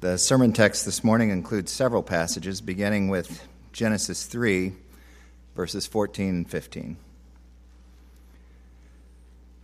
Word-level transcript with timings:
The 0.00 0.16
sermon 0.16 0.54
text 0.54 0.86
this 0.86 1.04
morning 1.04 1.28
includes 1.28 1.70
several 1.70 2.02
passages, 2.02 2.62
beginning 2.62 3.10
with 3.10 3.46
Genesis 3.74 4.24
3, 4.24 4.72
verses 5.54 5.86
14 5.86 6.28
and 6.28 6.50
15. 6.50 6.96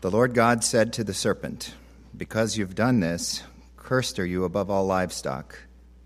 The 0.02 0.10
Lord 0.10 0.34
God 0.34 0.62
said 0.62 0.92
to 0.92 1.04
the 1.04 1.14
serpent, 1.14 1.72
Because 2.14 2.58
you've 2.58 2.74
done 2.74 3.00
this, 3.00 3.44
cursed 3.78 4.18
are 4.18 4.26
you 4.26 4.44
above 4.44 4.68
all 4.68 4.84
livestock 4.84 5.58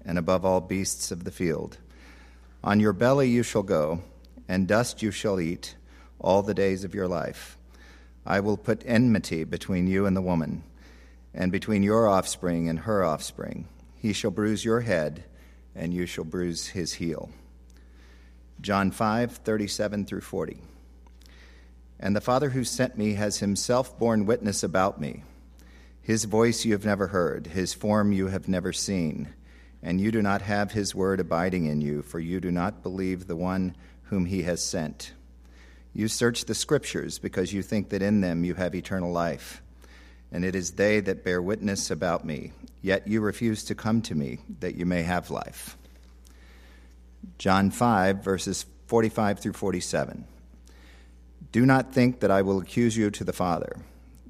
and 0.04 0.16
above 0.16 0.44
all 0.44 0.60
beasts 0.60 1.10
of 1.10 1.24
the 1.24 1.32
field. 1.32 1.78
On 2.62 2.78
your 2.78 2.92
belly 2.92 3.28
you 3.28 3.42
shall 3.42 3.64
go, 3.64 4.00
and 4.46 4.68
dust 4.68 5.02
you 5.02 5.10
shall 5.10 5.40
eat 5.40 5.74
all 6.20 6.42
the 6.42 6.54
days 6.54 6.84
of 6.84 6.94
your 6.94 7.08
life. 7.08 7.58
I 8.24 8.38
will 8.38 8.56
put 8.56 8.84
enmity 8.86 9.42
between 9.42 9.88
you 9.88 10.06
and 10.06 10.16
the 10.16 10.22
woman, 10.22 10.62
and 11.34 11.50
between 11.50 11.82
your 11.82 12.06
offspring 12.06 12.68
and 12.68 12.78
her 12.78 13.02
offspring. 13.02 13.66
He 14.00 14.14
shall 14.14 14.30
bruise 14.30 14.64
your 14.64 14.80
head, 14.80 15.24
and 15.74 15.92
you 15.92 16.06
shall 16.06 16.24
bruise 16.24 16.68
his 16.68 16.94
heel. 16.94 17.28
John 18.58 18.90
5, 18.90 19.32
37 19.32 20.06
through 20.06 20.22
40. 20.22 20.62
And 21.98 22.16
the 22.16 22.22
Father 22.22 22.48
who 22.48 22.64
sent 22.64 22.96
me 22.96 23.12
has 23.14 23.40
himself 23.40 23.98
borne 23.98 24.24
witness 24.24 24.62
about 24.62 24.98
me. 24.98 25.22
His 26.00 26.24
voice 26.24 26.64
you 26.64 26.72
have 26.72 26.86
never 26.86 27.08
heard, 27.08 27.48
his 27.48 27.74
form 27.74 28.10
you 28.10 28.28
have 28.28 28.48
never 28.48 28.72
seen, 28.72 29.28
and 29.82 30.00
you 30.00 30.10
do 30.10 30.22
not 30.22 30.40
have 30.40 30.72
his 30.72 30.94
word 30.94 31.20
abiding 31.20 31.66
in 31.66 31.82
you, 31.82 32.00
for 32.00 32.18
you 32.18 32.40
do 32.40 32.50
not 32.50 32.82
believe 32.82 33.26
the 33.26 33.36
one 33.36 33.76
whom 34.04 34.24
he 34.24 34.44
has 34.44 34.64
sent. 34.64 35.12
You 35.92 36.08
search 36.08 36.46
the 36.46 36.54
Scriptures 36.54 37.18
because 37.18 37.52
you 37.52 37.60
think 37.62 37.90
that 37.90 38.00
in 38.00 38.22
them 38.22 38.44
you 38.44 38.54
have 38.54 38.74
eternal 38.74 39.12
life, 39.12 39.60
and 40.32 40.44
it 40.44 40.54
is 40.54 40.72
they 40.72 41.00
that 41.00 41.24
bear 41.24 41.42
witness 41.42 41.90
about 41.90 42.24
me, 42.24 42.52
yet 42.82 43.06
you 43.08 43.20
refuse 43.20 43.64
to 43.64 43.74
come 43.74 44.02
to 44.02 44.14
me 44.14 44.38
that 44.60 44.76
you 44.76 44.86
may 44.86 45.02
have 45.02 45.30
life. 45.30 45.76
John 47.38 47.70
5, 47.70 48.22
verses 48.22 48.66
45 48.86 49.40
through 49.40 49.52
47. 49.52 50.24
Do 51.52 51.66
not 51.66 51.92
think 51.92 52.20
that 52.20 52.30
I 52.30 52.42
will 52.42 52.60
accuse 52.60 52.96
you 52.96 53.10
to 53.10 53.24
the 53.24 53.32
Father. 53.32 53.76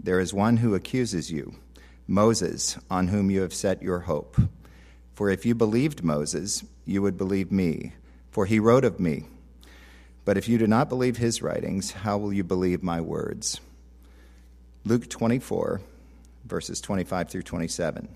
There 0.02 0.20
is 0.20 0.32
one 0.32 0.58
who 0.58 0.74
accuses 0.74 1.30
you, 1.30 1.54
Moses, 2.06 2.78
on 2.90 3.08
whom 3.08 3.30
you 3.30 3.42
have 3.42 3.52
set 3.52 3.82
your 3.82 4.00
hope. 4.00 4.40
For 5.14 5.28
if 5.28 5.44
you 5.44 5.54
believed 5.54 6.02
Moses, 6.02 6.64
you 6.86 7.02
would 7.02 7.18
believe 7.18 7.52
me, 7.52 7.92
for 8.30 8.46
he 8.46 8.58
wrote 8.58 8.84
of 8.84 8.98
me. 8.98 9.24
But 10.24 10.38
if 10.38 10.48
you 10.48 10.56
do 10.56 10.66
not 10.66 10.88
believe 10.88 11.18
his 11.18 11.42
writings, 11.42 11.90
how 11.92 12.16
will 12.16 12.32
you 12.32 12.44
believe 12.44 12.82
my 12.82 13.00
words? 13.00 13.60
Luke 14.84 15.10
24, 15.10 15.82
verses 16.50 16.80
25 16.80 17.30
through 17.30 17.42
27. 17.42 18.08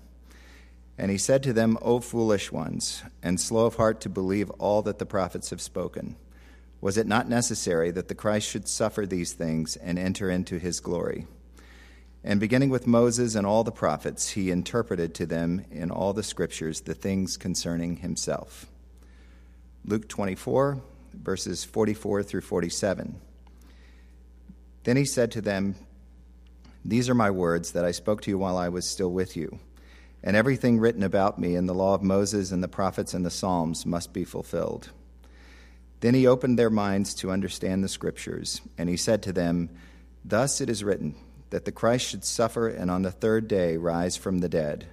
And 0.97 1.11
he 1.11 1.17
said 1.17 1.41
to 1.43 1.53
them, 1.53 1.77
O 1.81 1.99
foolish 1.99 2.51
ones, 2.51 3.03
and 3.23 3.39
slow 3.39 3.65
of 3.65 3.75
heart 3.75 3.99
to 4.01 4.09
believe 4.09 4.49
all 4.51 4.81
that 4.83 4.99
the 4.99 5.05
prophets 5.05 5.49
have 5.49 5.61
spoken. 5.61 6.15
Was 6.79 6.97
it 6.97 7.07
not 7.07 7.27
necessary 7.27 7.89
that 7.91 8.07
the 8.07 8.15
Christ 8.15 8.47
should 8.47 8.67
suffer 8.67 9.05
these 9.05 9.33
things 9.33 9.75
and 9.75 9.97
enter 9.97 10.29
into 10.29 10.59
his 10.59 10.79
glory? 10.79 11.25
And 12.23 12.39
beginning 12.39 12.69
with 12.69 12.87
Moses 12.87 13.35
and 13.35 13.45
all 13.45 13.63
the 13.63 13.71
prophets, 13.71 14.29
he 14.29 14.51
interpreted 14.51 15.13
to 15.15 15.25
them 15.25 15.65
in 15.69 15.91
all 15.91 16.13
the 16.13 16.23
scriptures 16.23 16.81
the 16.81 16.95
things 16.95 17.37
concerning 17.37 17.97
himself. 17.97 18.65
Luke 19.85 20.07
24, 20.07 20.81
verses 21.13 21.63
44 21.63 22.23
through 22.23 22.41
47. 22.41 23.19
Then 24.83 24.97
he 24.97 25.05
said 25.05 25.31
to 25.31 25.41
them, 25.41 25.75
These 26.87 27.09
are 27.09 27.15
my 27.15 27.31
words 27.31 27.71
that 27.71 27.83
I 27.83 27.89
spoke 27.89 28.21
to 28.21 28.29
you 28.29 28.37
while 28.37 28.57
I 28.57 28.69
was 28.69 28.87
still 28.87 29.11
with 29.11 29.35
you. 29.35 29.57
And 30.21 30.35
everything 30.35 30.79
written 30.79 31.01
about 31.01 31.39
me 31.39 31.55
in 31.55 31.65
the 31.65 31.73
law 31.73 31.95
of 31.95 32.03
Moses 32.03 32.51
and 32.51 32.63
the 32.63 32.67
prophets 32.67 33.15
and 33.15 33.25
the 33.25 33.31
Psalms 33.31 33.87
must 33.87 34.13
be 34.13 34.23
fulfilled. 34.23 34.91
Then 36.01 36.13
he 36.13 36.27
opened 36.27 36.59
their 36.59 36.69
minds 36.69 37.15
to 37.15 37.31
understand 37.31 37.83
the 37.83 37.89
Scriptures, 37.89 38.61
and 38.77 38.87
he 38.87 38.97
said 38.97 39.23
to 39.23 39.33
them, 39.33 39.71
Thus 40.23 40.61
it 40.61 40.69
is 40.69 40.83
written, 40.83 41.15
that 41.49 41.65
the 41.65 41.71
Christ 41.71 42.07
should 42.07 42.23
suffer 42.23 42.67
and 42.67 42.91
on 42.91 43.01
the 43.01 43.11
third 43.11 43.47
day 43.47 43.77
rise 43.77 44.15
from 44.15 44.39
the 44.39 44.49
dead, 44.49 44.85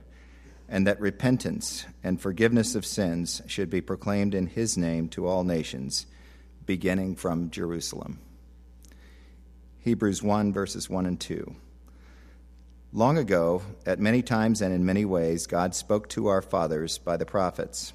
and 0.71 0.87
that 0.87 1.00
repentance 1.00 1.84
and 2.03 2.19
forgiveness 2.19 2.75
of 2.75 2.87
sins 2.87 3.43
should 3.47 3.69
be 3.69 3.83
proclaimed 3.83 4.34
in 4.34 4.47
his 4.47 4.78
name 4.78 5.09
to 5.11 5.27
all 5.27 5.45
nations, 5.45 6.06
beginning 6.65 7.16
from 7.16 7.50
Jerusalem. 7.50 8.19
Hebrews 9.81 10.22
1, 10.22 10.55
verses 10.55 10.89
1 10.89 11.05
and 11.05 11.21
2. 11.21 11.55
Long 12.94 13.16
ago, 13.16 13.62
at 13.86 13.98
many 13.98 14.20
times 14.20 14.60
and 14.60 14.75
in 14.75 14.84
many 14.84 15.06
ways, 15.06 15.47
God 15.47 15.75
spoke 15.75 16.10
to 16.10 16.26
our 16.26 16.42
fathers 16.42 16.98
by 16.98 17.16
the 17.16 17.25
prophets. 17.25 17.94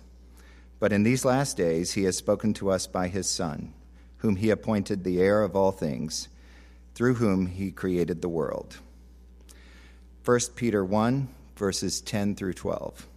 But 0.79 0.91
in 0.91 1.03
these 1.03 1.23
last 1.23 1.55
days 1.55 1.91
he 1.91 2.05
has 2.05 2.17
spoken 2.17 2.55
to 2.55 2.71
us 2.71 2.87
by 2.87 3.07
his 3.07 3.29
Son, 3.29 3.75
whom 4.17 4.37
he 4.37 4.49
appointed 4.49 5.03
the 5.03 5.21
heir 5.21 5.43
of 5.43 5.55
all 5.55 5.71
things, 5.71 6.29
through 6.95 7.13
whom 7.13 7.45
he 7.45 7.69
created 7.69 8.23
the 8.23 8.29
world. 8.29 8.79
1 10.25 10.39
Peter 10.55 10.83
1, 10.83 11.27
verses 11.55 12.01
10 12.01 12.33
through 12.33 12.53
12. 12.53 13.07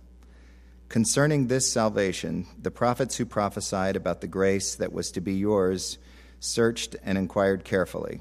Concerning 0.90 1.46
this 1.46 1.72
salvation, 1.72 2.46
the 2.60 2.70
prophets 2.70 3.16
who 3.16 3.24
prophesied 3.24 3.96
about 3.96 4.20
the 4.20 4.26
grace 4.26 4.74
that 4.74 4.92
was 4.92 5.10
to 5.12 5.22
be 5.22 5.32
yours 5.32 5.96
searched 6.40 6.94
and 7.02 7.16
inquired 7.16 7.64
carefully, 7.64 8.20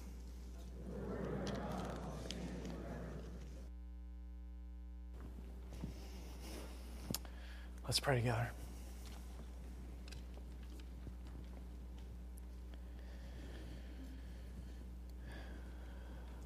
Let's 7.91 7.99
pray 7.99 8.15
together. 8.15 8.49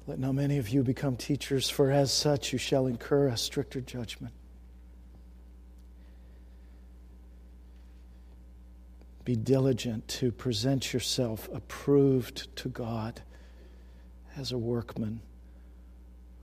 Let 0.08 0.18
not 0.18 0.32
many 0.32 0.58
of 0.58 0.70
you 0.70 0.82
become 0.82 1.16
teachers, 1.16 1.70
for 1.70 1.92
as 1.92 2.10
such 2.10 2.52
you 2.52 2.58
shall 2.58 2.88
incur 2.88 3.28
a 3.28 3.36
stricter 3.36 3.80
judgment. 3.80 4.34
Be 9.24 9.36
diligent 9.36 10.08
to 10.08 10.32
present 10.32 10.92
yourself 10.92 11.48
approved 11.54 12.56
to 12.56 12.68
God 12.68 13.22
as 14.36 14.50
a 14.50 14.58
workman 14.58 15.20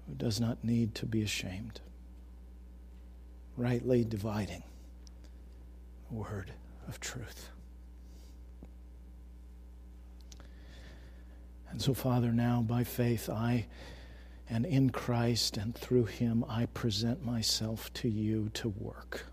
who 0.08 0.16
does 0.16 0.40
not 0.40 0.64
need 0.64 0.96
to 0.96 1.06
be 1.06 1.22
ashamed, 1.22 1.82
rightly 3.58 4.06
dividing 4.06 4.64
word 6.10 6.52
of 6.88 7.00
truth. 7.00 7.50
And 11.70 11.82
so, 11.82 11.94
Father, 11.94 12.32
now 12.32 12.62
by 12.62 12.84
faith, 12.84 13.30
I 13.30 13.66
and 14.50 14.66
in 14.66 14.92
Christ 14.92 15.58
and 15.58 15.74
through 15.74 16.06
Him, 16.06 16.46
I 16.48 16.68
present 16.68 17.26
myself 17.26 17.92
to 17.96 18.10
you 18.10 18.50
to 18.56 18.70
work. 18.70 19.26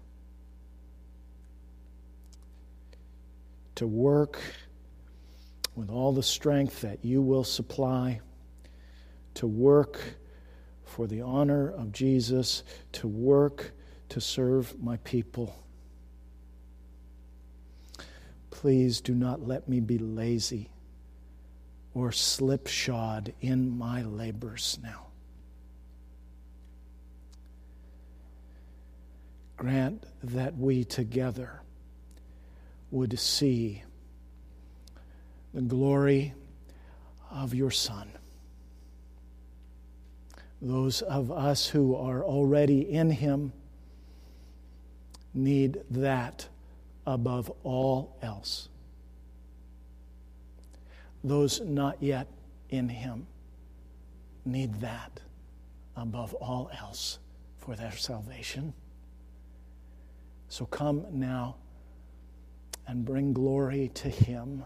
To 3.75 3.87
work 3.87 4.41
with 5.75 5.91
all 5.91 6.13
the 6.13 6.23
strength 6.23 6.81
that 6.81 7.05
you 7.05 7.21
will 7.21 7.45
supply, 7.45 8.21
to 9.35 9.47
work 9.47 10.01
for 10.85 11.07
the 11.07 11.21
honor 11.21 11.71
of 11.71 11.93
Jesus, 11.93 12.63
to 12.93 13.09
work 13.09 13.73
to 14.09 14.21
serve 14.21 14.79
my 14.83 14.97
people. 14.99 15.55
Please 18.61 19.01
do 19.01 19.15
not 19.15 19.49
let 19.49 19.71
me 19.71 19.81
be 19.81 19.97
lazy 19.97 20.69
or 21.95 22.13
slipshod 22.13 23.33
in 23.41 23.79
my 23.79 24.03
labors 24.03 24.79
now. 24.83 25.07
Grant 29.57 30.05
that 30.23 30.59
we 30.59 30.85
together 30.85 31.63
would 32.91 33.19
see 33.19 33.83
the 35.55 35.63
glory 35.63 36.35
of 37.31 37.55
your 37.55 37.71
Son. 37.71 38.11
Those 40.61 41.01
of 41.01 41.33
us 41.33 41.67
who 41.67 41.97
are 41.97 42.23
already 42.23 42.83
in 42.83 43.09
Him 43.09 43.55
need 45.33 45.81
that 45.89 46.47
above 47.07 47.51
all 47.65 48.17
else. 48.23 48.69
Those 51.23 51.61
not 51.61 52.03
yet 52.03 52.27
in 52.71 52.89
Him 52.89 53.27
need 54.45 54.81
that 54.81 55.21
above 55.97 56.35
all 56.35 56.71
else 56.79 57.19
for 57.59 57.77
their 57.77 57.93
salvation. 57.93 58.73
So 60.49 60.65
come 60.67 61.05
now 61.13 61.57
and 62.87 63.05
bring 63.05 63.33
glory 63.33 63.91
to 63.95 64.09
Him 64.09 64.65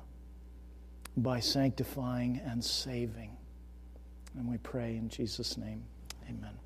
by 1.17 1.41
sanctifying 1.41 2.41
and 2.45 2.65
saving. 2.65 3.37
And 4.37 4.49
we 4.49 4.59
pray 4.59 4.97
in 4.97 5.09
Jesus' 5.09 5.57
name. 5.57 5.85
Amen. 6.29 6.64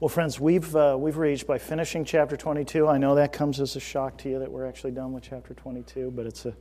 Well, 0.00 0.08
friends, 0.08 0.40
we've, 0.40 0.74
uh, 0.74 0.96
we've 0.98 1.18
reached 1.18 1.46
by 1.46 1.58
finishing 1.58 2.06
chapter 2.06 2.34
22. 2.34 2.88
I 2.88 2.96
know 2.96 3.16
that 3.16 3.34
comes 3.34 3.60
as 3.60 3.76
a 3.76 3.80
shock 3.80 4.16
to 4.20 4.30
you 4.30 4.38
that 4.38 4.50
we're 4.50 4.64
actually 4.64 4.92
done 4.92 5.12
with 5.12 5.24
chapter 5.24 5.52
22, 5.52 6.10
but 6.16 6.24
it's, 6.24 6.46
a, 6.46 6.54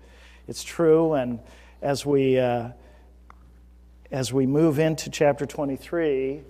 it's 0.50 0.62
true. 0.62 1.14
And 1.14 1.40
as 1.82 2.06
we, 2.06 2.38
uh, 2.38 2.72
as 4.12 4.34
we 4.34 4.46
move 4.46 4.78
into 4.78 5.10
chapter 5.10 5.46
23, 5.46 6.42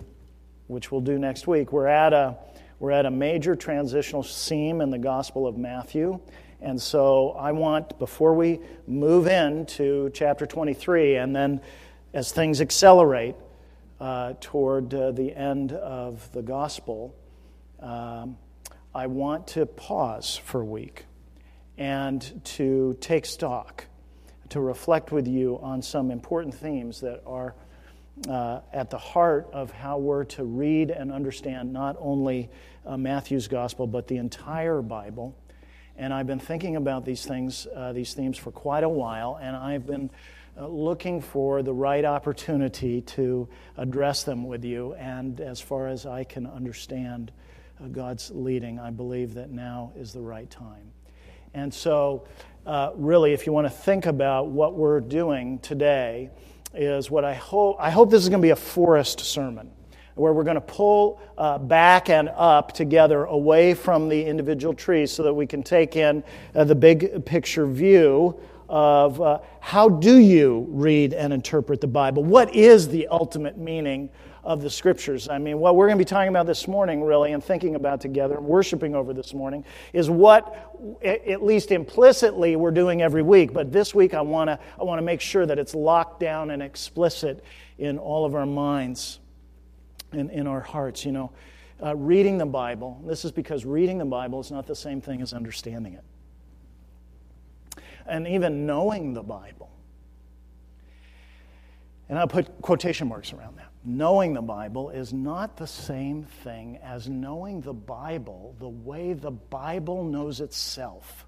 which 0.66 0.90
we'll 0.90 1.00
do 1.00 1.16
next 1.16 1.46
week, 1.46 1.70
we're 1.70 1.86
at 1.86 2.12
a, 2.12 2.36
we're 2.80 2.90
at 2.90 3.06
a 3.06 3.10
major 3.12 3.54
transitional 3.54 4.24
seam 4.24 4.80
in 4.80 4.90
the 4.90 4.98
Gospel 4.98 5.46
of 5.46 5.56
Matthew. 5.56 6.18
And 6.60 6.82
so 6.82 7.36
I 7.38 7.52
want, 7.52 8.00
before 8.00 8.34
we 8.34 8.58
move 8.88 9.28
into 9.28 10.10
chapter 10.12 10.44
23, 10.44 11.18
and 11.18 11.36
then 11.36 11.60
as 12.14 12.32
things 12.32 12.60
accelerate, 12.60 13.36
uh, 14.00 14.34
toward 14.40 14.94
uh, 14.94 15.12
the 15.12 15.34
end 15.34 15.72
of 15.72 16.32
the 16.32 16.42
gospel, 16.42 17.14
um, 17.80 18.38
I 18.94 19.06
want 19.06 19.48
to 19.48 19.66
pause 19.66 20.36
for 20.36 20.62
a 20.62 20.64
week 20.64 21.04
and 21.76 22.40
to 22.44 22.96
take 23.00 23.26
stock, 23.26 23.86
to 24.48 24.60
reflect 24.60 25.12
with 25.12 25.28
you 25.28 25.58
on 25.62 25.82
some 25.82 26.10
important 26.10 26.54
themes 26.54 27.00
that 27.00 27.22
are 27.26 27.54
uh, 28.28 28.60
at 28.72 28.90
the 28.90 28.98
heart 28.98 29.48
of 29.52 29.70
how 29.70 29.98
we're 29.98 30.24
to 30.24 30.44
read 30.44 30.90
and 30.90 31.12
understand 31.12 31.72
not 31.72 31.96
only 32.00 32.50
uh, 32.84 32.96
Matthew's 32.96 33.48
gospel, 33.48 33.86
but 33.86 34.08
the 34.08 34.16
entire 34.16 34.82
Bible. 34.82 35.36
And 35.96 36.12
I've 36.12 36.26
been 36.26 36.40
thinking 36.40 36.76
about 36.76 37.04
these 37.04 37.24
things, 37.24 37.66
uh, 37.74 37.92
these 37.92 38.14
themes 38.14 38.38
for 38.38 38.50
quite 38.50 38.84
a 38.84 38.88
while, 38.88 39.38
and 39.40 39.54
I've 39.54 39.86
been 39.86 40.10
looking 40.66 41.20
for 41.20 41.62
the 41.62 41.72
right 41.72 42.04
opportunity 42.04 43.00
to 43.02 43.48
address 43.76 44.24
them 44.24 44.46
with 44.46 44.64
you. 44.64 44.94
And 44.94 45.40
as 45.40 45.60
far 45.60 45.88
as 45.88 46.06
I 46.06 46.24
can 46.24 46.46
understand 46.46 47.32
uh, 47.82 47.88
God's 47.88 48.30
leading, 48.30 48.78
I 48.78 48.90
believe 48.90 49.34
that 49.34 49.50
now 49.50 49.92
is 49.96 50.12
the 50.12 50.20
right 50.20 50.50
time. 50.50 50.92
And 51.54 51.72
so, 51.72 52.26
uh, 52.66 52.92
really, 52.94 53.32
if 53.32 53.46
you 53.46 53.52
want 53.52 53.66
to 53.66 53.70
think 53.70 54.06
about 54.06 54.48
what 54.48 54.74
we're 54.74 55.00
doing 55.00 55.58
today, 55.60 56.30
is 56.74 57.10
what 57.10 57.24
I 57.24 57.34
hope. 57.34 57.76
I 57.80 57.90
hope 57.90 58.10
this 58.10 58.22
is 58.22 58.28
going 58.28 58.40
to 58.40 58.46
be 58.46 58.50
a 58.50 58.56
forest 58.56 59.20
sermon 59.20 59.72
where 60.14 60.32
we're 60.32 60.44
going 60.44 60.56
to 60.56 60.60
pull 60.60 61.20
uh, 61.38 61.58
back 61.58 62.10
and 62.10 62.28
up 62.36 62.72
together 62.72 63.24
away 63.24 63.74
from 63.74 64.08
the 64.08 64.24
individual 64.24 64.74
trees 64.74 65.10
so 65.10 65.22
that 65.22 65.32
we 65.32 65.46
can 65.46 65.62
take 65.62 65.96
in 65.96 66.22
uh, 66.54 66.64
the 66.64 66.74
big 66.74 67.24
picture 67.24 67.66
view 67.66 68.38
of 68.70 69.20
uh, 69.20 69.40
how 69.58 69.88
do 69.88 70.18
you 70.18 70.64
read 70.70 71.12
and 71.12 71.32
interpret 71.32 71.80
the 71.80 71.88
Bible? 71.88 72.22
What 72.22 72.54
is 72.54 72.88
the 72.88 73.08
ultimate 73.08 73.58
meaning 73.58 74.08
of 74.44 74.62
the 74.62 74.70
scriptures? 74.70 75.28
I 75.28 75.38
mean, 75.38 75.58
what 75.58 75.74
we're 75.74 75.88
going 75.88 75.98
to 75.98 76.04
be 76.04 76.08
talking 76.08 76.28
about 76.28 76.46
this 76.46 76.68
morning, 76.68 77.02
really, 77.02 77.32
and 77.32 77.42
thinking 77.42 77.74
about 77.74 78.00
together, 78.00 78.36
and 78.36 78.46
worshiping 78.46 78.94
over 78.94 79.12
this 79.12 79.34
morning, 79.34 79.64
is 79.92 80.08
what, 80.08 80.98
at 81.02 81.42
least 81.42 81.72
implicitly, 81.72 82.54
we're 82.54 82.70
doing 82.70 83.02
every 83.02 83.22
week. 83.22 83.52
But 83.52 83.72
this 83.72 83.92
week, 83.92 84.14
I 84.14 84.20
want 84.20 84.48
to 84.48 84.58
I 84.80 84.84
want 84.84 84.98
to 84.98 85.04
make 85.04 85.20
sure 85.20 85.46
that 85.46 85.58
it's 85.58 85.74
locked 85.74 86.20
down 86.20 86.52
and 86.52 86.62
explicit 86.62 87.44
in 87.78 87.98
all 87.98 88.24
of 88.24 88.36
our 88.36 88.46
minds 88.46 89.18
and 90.12 90.30
in 90.30 90.46
our 90.46 90.60
hearts. 90.60 91.04
You 91.04 91.10
know, 91.10 91.32
uh, 91.82 91.96
reading 91.96 92.38
the 92.38 92.46
Bible. 92.46 93.02
This 93.04 93.24
is 93.24 93.32
because 93.32 93.64
reading 93.64 93.98
the 93.98 94.04
Bible 94.04 94.38
is 94.38 94.52
not 94.52 94.68
the 94.68 94.76
same 94.76 95.00
thing 95.00 95.22
as 95.22 95.32
understanding 95.32 95.94
it 95.94 96.04
and 98.10 98.26
even 98.26 98.66
knowing 98.66 99.14
the 99.14 99.22
Bible. 99.22 99.70
And 102.08 102.18
I'll 102.18 102.26
put 102.26 102.60
quotation 102.60 103.08
marks 103.08 103.32
around 103.32 103.56
that. 103.58 103.70
Knowing 103.84 104.34
the 104.34 104.42
Bible 104.42 104.90
is 104.90 105.12
not 105.12 105.56
the 105.56 105.66
same 105.66 106.24
thing 106.24 106.78
as 106.82 107.08
knowing 107.08 107.60
the 107.60 107.72
Bible 107.72 108.56
the 108.58 108.68
way 108.68 109.12
the 109.12 109.30
Bible 109.30 110.04
knows 110.04 110.40
itself. 110.40 111.24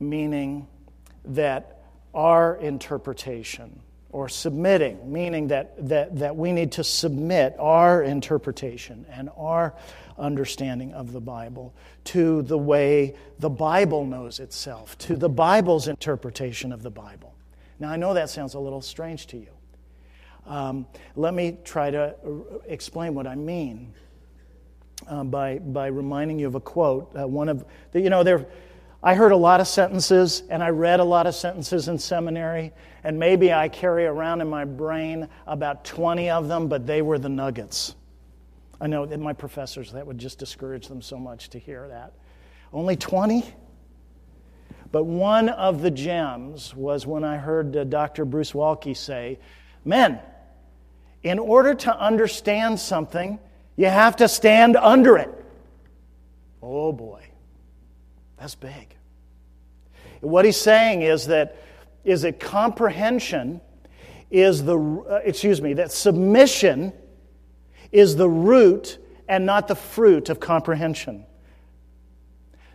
Meaning 0.00 0.66
that 1.26 1.82
our 2.14 2.56
interpretation, 2.56 3.80
or 4.12 4.28
submitting, 4.28 5.12
meaning 5.12 5.48
that, 5.48 5.88
that, 5.88 6.18
that 6.18 6.34
we 6.34 6.50
need 6.50 6.72
to 6.72 6.82
submit 6.82 7.54
our 7.58 8.02
interpretation 8.02 9.06
and 9.10 9.28
our 9.36 9.74
understanding 10.20 10.92
of 10.92 11.12
the 11.12 11.20
Bible 11.20 11.74
to 12.04 12.42
the 12.42 12.58
way 12.58 13.14
the 13.38 13.50
Bible 13.50 14.04
knows 14.04 14.38
itself, 14.38 14.96
to 14.98 15.16
the 15.16 15.28
Bible's 15.28 15.88
interpretation 15.88 16.72
of 16.72 16.82
the 16.82 16.90
Bible. 16.90 17.34
Now, 17.78 17.90
I 17.90 17.96
know 17.96 18.14
that 18.14 18.30
sounds 18.30 18.54
a 18.54 18.60
little 18.60 18.82
strange 18.82 19.26
to 19.28 19.38
you. 19.38 19.48
Um, 20.46 20.86
let 21.16 21.34
me 21.34 21.58
try 21.64 21.90
to 21.90 22.14
explain 22.66 23.14
what 23.14 23.26
I 23.26 23.34
mean 23.34 23.94
uh, 25.08 25.24
by, 25.24 25.58
by 25.58 25.86
reminding 25.86 26.38
you 26.38 26.46
of 26.46 26.54
a 26.54 26.60
quote. 26.60 27.10
Uh, 27.16 27.26
one 27.26 27.48
of 27.48 27.64
the, 27.92 28.00
you 28.00 28.10
know, 28.10 28.22
there, 28.22 28.46
I 29.02 29.14
heard 29.14 29.32
a 29.32 29.36
lot 29.36 29.60
of 29.60 29.68
sentences 29.68 30.42
and 30.50 30.62
I 30.62 30.68
read 30.68 31.00
a 31.00 31.04
lot 31.04 31.26
of 31.26 31.34
sentences 31.34 31.88
in 31.88 31.98
seminary, 31.98 32.72
and 33.02 33.18
maybe 33.18 33.52
I 33.52 33.68
carry 33.68 34.04
around 34.04 34.42
in 34.42 34.48
my 34.48 34.64
brain 34.64 35.28
about 35.46 35.84
20 35.84 36.28
of 36.30 36.48
them, 36.48 36.68
but 36.68 36.86
they 36.86 37.00
were 37.00 37.18
the 37.18 37.28
nuggets. 37.28 37.94
I 38.80 38.86
know 38.86 39.04
that 39.04 39.20
my 39.20 39.32
professors, 39.32 39.92
that 39.92 40.06
would 40.06 40.18
just 40.18 40.38
discourage 40.38 40.88
them 40.88 41.02
so 41.02 41.18
much 41.18 41.50
to 41.50 41.58
hear 41.58 41.88
that. 41.88 42.12
Only 42.72 42.96
20? 42.96 43.44
But 44.92 45.04
one 45.04 45.48
of 45.48 45.82
the 45.82 45.90
gems 45.90 46.74
was 46.74 47.06
when 47.06 47.22
I 47.22 47.36
heard 47.36 47.76
uh, 47.76 47.84
Dr. 47.84 48.24
Bruce 48.24 48.52
Waltke 48.52 48.96
say, 48.96 49.38
Men, 49.84 50.20
in 51.22 51.38
order 51.38 51.74
to 51.74 51.96
understand 51.96 52.80
something, 52.80 53.38
you 53.76 53.86
have 53.86 54.16
to 54.16 54.28
stand 54.28 54.76
under 54.76 55.16
it. 55.16 55.30
Oh 56.62 56.92
boy, 56.92 57.22
that's 58.38 58.54
big. 58.54 58.96
What 60.20 60.44
he's 60.44 60.60
saying 60.60 61.02
is 61.02 61.26
that 61.26 61.56
is 62.04 62.22
that 62.22 62.40
comprehension 62.40 63.60
is 64.30 64.64
the 64.64 64.78
uh, 64.78 65.20
excuse 65.24 65.62
me 65.62 65.74
that 65.74 65.92
submission 65.92 66.92
is 67.92 68.16
the 68.16 68.28
root 68.28 68.98
and 69.28 69.46
not 69.46 69.68
the 69.68 69.74
fruit 69.74 70.28
of 70.28 70.40
comprehension. 70.40 71.24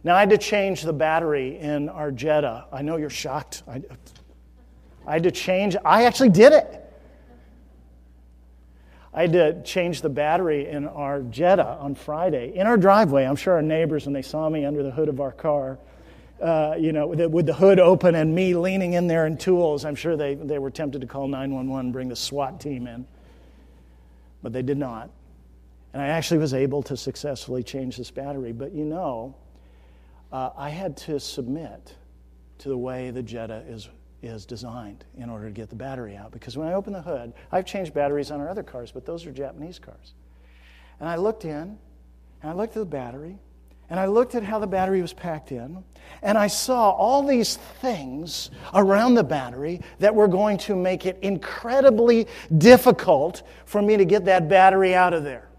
Now, 0.03 0.15
I 0.15 0.19
had 0.19 0.29
to 0.29 0.37
change 0.37 0.83
the 0.83 0.93
battery 0.93 1.57
in 1.57 1.89
our 1.89 2.11
Jetta. 2.11 2.65
I 2.71 2.81
know 2.81 2.97
you're 2.97 3.09
shocked. 3.09 3.63
I, 3.67 3.81
I 5.05 5.13
had 5.13 5.23
to 5.23 5.31
change, 5.31 5.75
I 5.83 6.05
actually 6.05 6.29
did 6.29 6.53
it. 6.53 6.81
I 9.13 9.21
had 9.21 9.33
to 9.33 9.63
change 9.63 10.01
the 10.01 10.09
battery 10.09 10.67
in 10.67 10.87
our 10.87 11.21
Jetta 11.21 11.65
on 11.65 11.95
Friday 11.95 12.53
in 12.55 12.67
our 12.67 12.77
driveway. 12.77 13.23
I'm 13.23 13.37
sure 13.37 13.53
our 13.53 13.61
neighbors, 13.61 14.05
when 14.05 14.13
they 14.13 14.21
saw 14.21 14.49
me 14.49 14.65
under 14.65 14.83
the 14.83 14.91
hood 14.91 15.07
of 15.07 15.21
our 15.21 15.31
car, 15.31 15.79
uh, 16.41 16.75
you 16.77 16.91
know, 16.91 17.07
with 17.07 17.45
the, 17.45 17.53
hood 17.53 17.79
open 17.79 18.13
and 18.13 18.35
me 18.35 18.55
leaning 18.55 18.93
in 18.93 19.07
there 19.07 19.25
in 19.25 19.37
tools, 19.37 19.85
I'm 19.85 19.95
sure 19.95 20.17
they, 20.17 20.35
they 20.35 20.59
were 20.59 20.69
tempted 20.69 20.99
to 21.01 21.07
call 21.07 21.29
911 21.29 21.85
and 21.85 21.93
bring 21.93 22.09
the 22.09 22.15
SWAT 22.15 22.59
team 22.59 22.87
in 22.87 23.07
but 24.45 24.53
they 24.53 24.61
did 24.61 24.77
not. 24.77 25.09
And 25.91 26.03
I 26.03 26.09
actually 26.09 26.37
was 26.37 26.53
able 26.53 26.83
to 26.83 26.95
successfully 26.95 27.63
change 27.63 27.97
this 27.97 28.11
battery. 28.11 28.51
But 28.51 28.73
you 28.73 28.85
know, 28.85 29.33
uh, 30.31 30.51
I 30.55 30.69
had 30.69 30.95
to 30.97 31.19
submit 31.19 31.95
to 32.59 32.69
the 32.69 32.77
way 32.77 33.09
the 33.09 33.23
Jetta 33.23 33.63
is, 33.67 33.89
is 34.21 34.45
designed 34.45 35.03
in 35.17 35.31
order 35.31 35.45
to 35.45 35.51
get 35.51 35.71
the 35.71 35.75
battery 35.75 36.15
out. 36.15 36.31
Because 36.31 36.57
when 36.57 36.67
I 36.67 36.73
opened 36.73 36.95
the 36.95 37.01
hood, 37.01 37.33
I've 37.51 37.65
changed 37.65 37.95
batteries 37.95 38.29
on 38.29 38.39
our 38.39 38.47
other 38.47 38.61
cars, 38.61 38.91
but 38.91 39.03
those 39.03 39.25
are 39.25 39.31
Japanese 39.31 39.79
cars. 39.79 40.13
And 40.99 41.09
I 41.09 41.15
looked 41.15 41.43
in, 41.43 41.79
and 42.43 42.51
I 42.51 42.53
looked 42.53 42.77
at 42.77 42.81
the 42.81 42.85
battery, 42.85 43.39
and 43.89 43.99
I 43.99 44.05
looked 44.05 44.35
at 44.35 44.43
how 44.43 44.59
the 44.59 44.67
battery 44.67 45.01
was 45.01 45.13
packed 45.13 45.51
in, 45.51 45.83
and 46.21 46.37
I 46.37 46.47
saw 46.47 46.91
all 46.91 47.25
these 47.25 47.57
things 47.57 48.49
around 48.73 49.15
the 49.15 49.23
battery 49.23 49.81
that 49.99 50.13
were 50.13 50.27
going 50.27 50.57
to 50.59 50.75
make 50.75 51.05
it 51.05 51.19
incredibly 51.21 52.27
difficult 52.57 53.43
for 53.65 53.81
me 53.81 53.97
to 53.97 54.05
get 54.05 54.25
that 54.25 54.49
battery 54.49 54.95
out 54.95 55.13
of 55.13 55.23
there. 55.23 55.49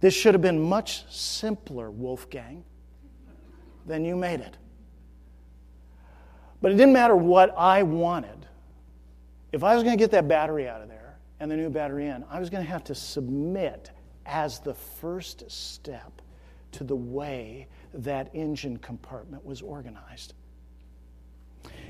This 0.00 0.14
should 0.14 0.34
have 0.34 0.42
been 0.42 0.60
much 0.60 1.04
simpler, 1.12 1.90
Wolfgang, 1.90 2.64
than 3.86 4.04
you 4.04 4.14
made 4.16 4.40
it. 4.40 4.56
But 6.60 6.72
it 6.72 6.76
didn't 6.76 6.92
matter 6.92 7.16
what 7.16 7.54
I 7.56 7.82
wanted. 7.82 8.46
If 9.52 9.64
I 9.64 9.74
was 9.74 9.82
going 9.82 9.96
to 9.96 10.02
get 10.02 10.10
that 10.12 10.28
battery 10.28 10.68
out 10.68 10.82
of 10.82 10.88
there 10.88 11.18
and 11.40 11.50
the 11.50 11.56
new 11.56 11.70
battery 11.70 12.06
in, 12.06 12.24
I 12.30 12.38
was 12.38 12.50
going 12.50 12.64
to 12.64 12.70
have 12.70 12.84
to 12.84 12.94
submit 12.94 13.90
as 14.26 14.60
the 14.60 14.74
first 14.74 15.50
step 15.50 16.20
to 16.72 16.84
the 16.84 16.96
way 16.96 17.66
that 17.94 18.30
engine 18.34 18.76
compartment 18.78 19.44
was 19.44 19.62
organized. 19.62 20.34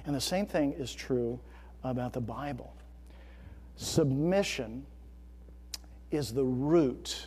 And 0.07 0.15
the 0.15 0.21
same 0.21 0.47
thing 0.47 0.73
is 0.73 0.95
true 0.95 1.39
about 1.85 2.13
the 2.13 2.21
Bible. 2.21 2.75
Submission 3.77 4.87
is 6.11 6.33
the 6.33 6.45
root, 6.45 7.27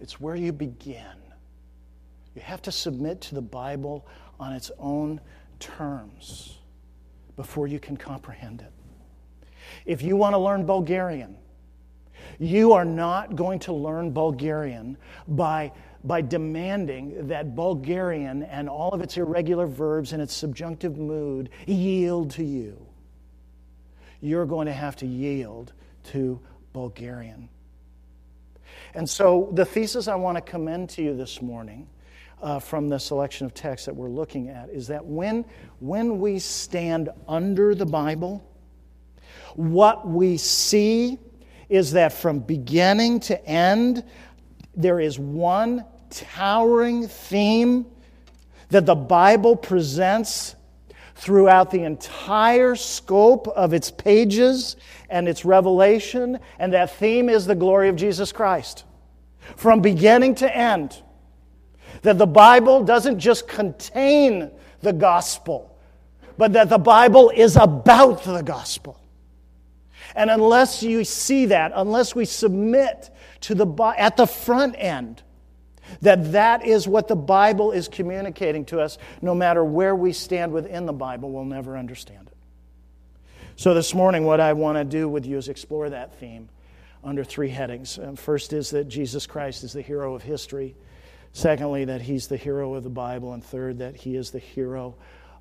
it's 0.00 0.20
where 0.20 0.36
you 0.36 0.52
begin. 0.52 1.04
You 2.34 2.42
have 2.42 2.62
to 2.62 2.72
submit 2.72 3.20
to 3.22 3.34
the 3.34 3.42
Bible 3.42 4.06
on 4.38 4.52
its 4.52 4.70
own 4.78 5.20
terms 5.58 6.58
before 7.36 7.66
you 7.66 7.80
can 7.80 7.96
comprehend 7.96 8.60
it. 8.60 8.72
If 9.84 10.02
you 10.02 10.16
want 10.16 10.34
to 10.34 10.38
learn 10.38 10.66
Bulgarian, 10.66 11.36
you 12.38 12.72
are 12.72 12.84
not 12.84 13.36
going 13.36 13.58
to 13.60 13.72
learn 13.72 14.10
Bulgarian 14.12 14.96
by, 15.28 15.72
by 16.04 16.20
demanding 16.20 17.28
that 17.28 17.54
Bulgarian 17.54 18.42
and 18.44 18.68
all 18.68 18.90
of 18.90 19.00
its 19.00 19.16
irregular 19.16 19.66
verbs 19.66 20.12
and 20.12 20.22
its 20.22 20.34
subjunctive 20.34 20.98
mood 20.98 21.50
yield 21.66 22.30
to 22.32 22.44
you. 22.44 22.86
You're 24.20 24.46
going 24.46 24.66
to 24.66 24.72
have 24.72 24.96
to 24.96 25.06
yield 25.06 25.72
to 26.04 26.40
Bulgarian. 26.72 27.48
And 28.94 29.08
so, 29.08 29.50
the 29.52 29.64
thesis 29.64 30.08
I 30.08 30.14
want 30.14 30.36
to 30.36 30.42
commend 30.42 30.88
to 30.90 31.02
you 31.02 31.14
this 31.14 31.42
morning 31.42 31.86
uh, 32.42 32.58
from 32.58 32.88
the 32.88 32.98
selection 32.98 33.46
of 33.46 33.54
texts 33.54 33.86
that 33.86 33.94
we're 33.94 34.08
looking 34.08 34.48
at 34.48 34.68
is 34.70 34.86
that 34.88 35.04
when, 35.04 35.44
when 35.80 36.18
we 36.20 36.38
stand 36.38 37.10
under 37.28 37.74
the 37.74 37.86
Bible, 37.86 38.46
what 39.54 40.06
we 40.06 40.36
see 40.36 41.18
is 41.68 41.92
that 41.92 42.12
from 42.12 42.40
beginning 42.40 43.20
to 43.20 43.44
end, 43.46 44.04
there 44.74 45.00
is 45.00 45.18
one 45.18 45.84
towering 46.10 47.08
theme 47.08 47.86
that 48.68 48.86
the 48.86 48.94
Bible 48.94 49.56
presents 49.56 50.54
throughout 51.14 51.70
the 51.70 51.82
entire 51.82 52.74
scope 52.74 53.48
of 53.48 53.72
its 53.72 53.90
pages 53.90 54.76
and 55.08 55.28
its 55.28 55.44
revelation, 55.44 56.38
and 56.58 56.72
that 56.72 56.96
theme 56.96 57.28
is 57.28 57.46
the 57.46 57.54
glory 57.54 57.88
of 57.88 57.96
Jesus 57.96 58.32
Christ. 58.32 58.84
From 59.56 59.80
beginning 59.80 60.34
to 60.36 60.56
end, 60.56 61.02
that 62.02 62.18
the 62.18 62.26
Bible 62.26 62.84
doesn't 62.84 63.18
just 63.18 63.48
contain 63.48 64.50
the 64.82 64.92
gospel, 64.92 65.78
but 66.36 66.52
that 66.52 66.68
the 66.68 66.78
Bible 66.78 67.32
is 67.34 67.56
about 67.56 68.22
the 68.24 68.42
gospel. 68.42 69.00
And 70.16 70.30
unless 70.30 70.82
you 70.82 71.04
see 71.04 71.46
that, 71.46 71.72
unless 71.74 72.14
we 72.14 72.24
submit 72.24 73.10
to 73.42 73.54
the 73.54 73.66
at 73.98 74.16
the 74.16 74.26
front 74.26 74.74
end, 74.78 75.22
that 76.00 76.32
that 76.32 76.66
is 76.66 76.88
what 76.88 77.06
the 77.06 77.14
Bible 77.14 77.70
is 77.70 77.86
communicating 77.86 78.64
to 78.66 78.80
us, 78.80 78.98
no 79.20 79.34
matter 79.34 79.62
where 79.62 79.94
we 79.94 80.12
stand 80.12 80.52
within 80.52 80.86
the 80.86 80.92
Bible, 80.92 81.30
we'll 81.30 81.44
never 81.44 81.76
understand 81.76 82.28
it. 82.28 82.36
So 83.56 83.74
this 83.74 83.94
morning, 83.94 84.24
what 84.24 84.40
I 84.40 84.54
want 84.54 84.78
to 84.78 84.84
do 84.84 85.08
with 85.08 85.26
you 85.26 85.36
is 85.36 85.48
explore 85.48 85.90
that 85.90 86.18
theme 86.18 86.48
under 87.04 87.22
three 87.22 87.48
headings. 87.48 87.98
Uh, 87.98 88.14
first 88.16 88.52
is 88.52 88.70
that 88.70 88.88
Jesus 88.88 89.26
Christ 89.26 89.64
is 89.64 89.72
the 89.72 89.82
hero 89.82 90.14
of 90.14 90.22
history. 90.22 90.74
Secondly, 91.32 91.84
that 91.84 92.00
he's 92.00 92.26
the 92.26 92.36
hero 92.36 92.74
of 92.74 92.84
the 92.84 92.90
Bible. 92.90 93.34
And 93.34 93.44
third, 93.44 93.78
that 93.78 93.96
he 93.96 94.16
is 94.16 94.30
the 94.30 94.38
hero 94.38 94.96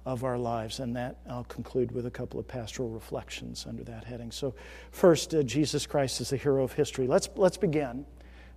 of 0.05 0.23
our 0.23 0.37
lives. 0.37 0.79
And 0.79 0.95
that 0.95 1.17
I'll 1.29 1.45
conclude 1.45 1.91
with 1.91 2.05
a 2.05 2.11
couple 2.11 2.39
of 2.39 2.47
pastoral 2.47 2.89
reflections 2.89 3.65
under 3.67 3.83
that 3.85 4.03
heading. 4.03 4.31
So, 4.31 4.53
first, 4.91 5.33
uh, 5.33 5.43
Jesus 5.43 5.85
Christ 5.85 6.21
is 6.21 6.29
the 6.29 6.37
hero 6.37 6.63
of 6.63 6.73
history. 6.73 7.07
Let's, 7.07 7.27
let's 7.35 7.57
begin 7.57 8.05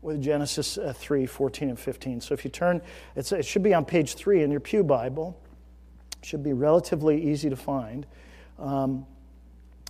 with 0.03 0.23
Genesis 0.23 0.79
uh, 0.79 0.93
3 0.95 1.27
14 1.27 1.71
and 1.71 1.79
15. 1.79 2.21
So, 2.21 2.35
if 2.35 2.45
you 2.45 2.51
turn, 2.51 2.83
it 3.17 3.45
should 3.45 3.63
be 3.63 3.75
on 3.75 3.85
page 3.85 4.15
3 4.15 4.43
in 4.43 4.51
your 4.51 4.61
Pew 4.61 4.85
Bible. 4.85 5.41
It 6.21 6.27
should 6.27 6.43
be 6.43 6.53
relatively 6.53 7.31
easy 7.31 7.51
to 7.51 7.57
find. 7.57 8.07
Um, 8.59 9.07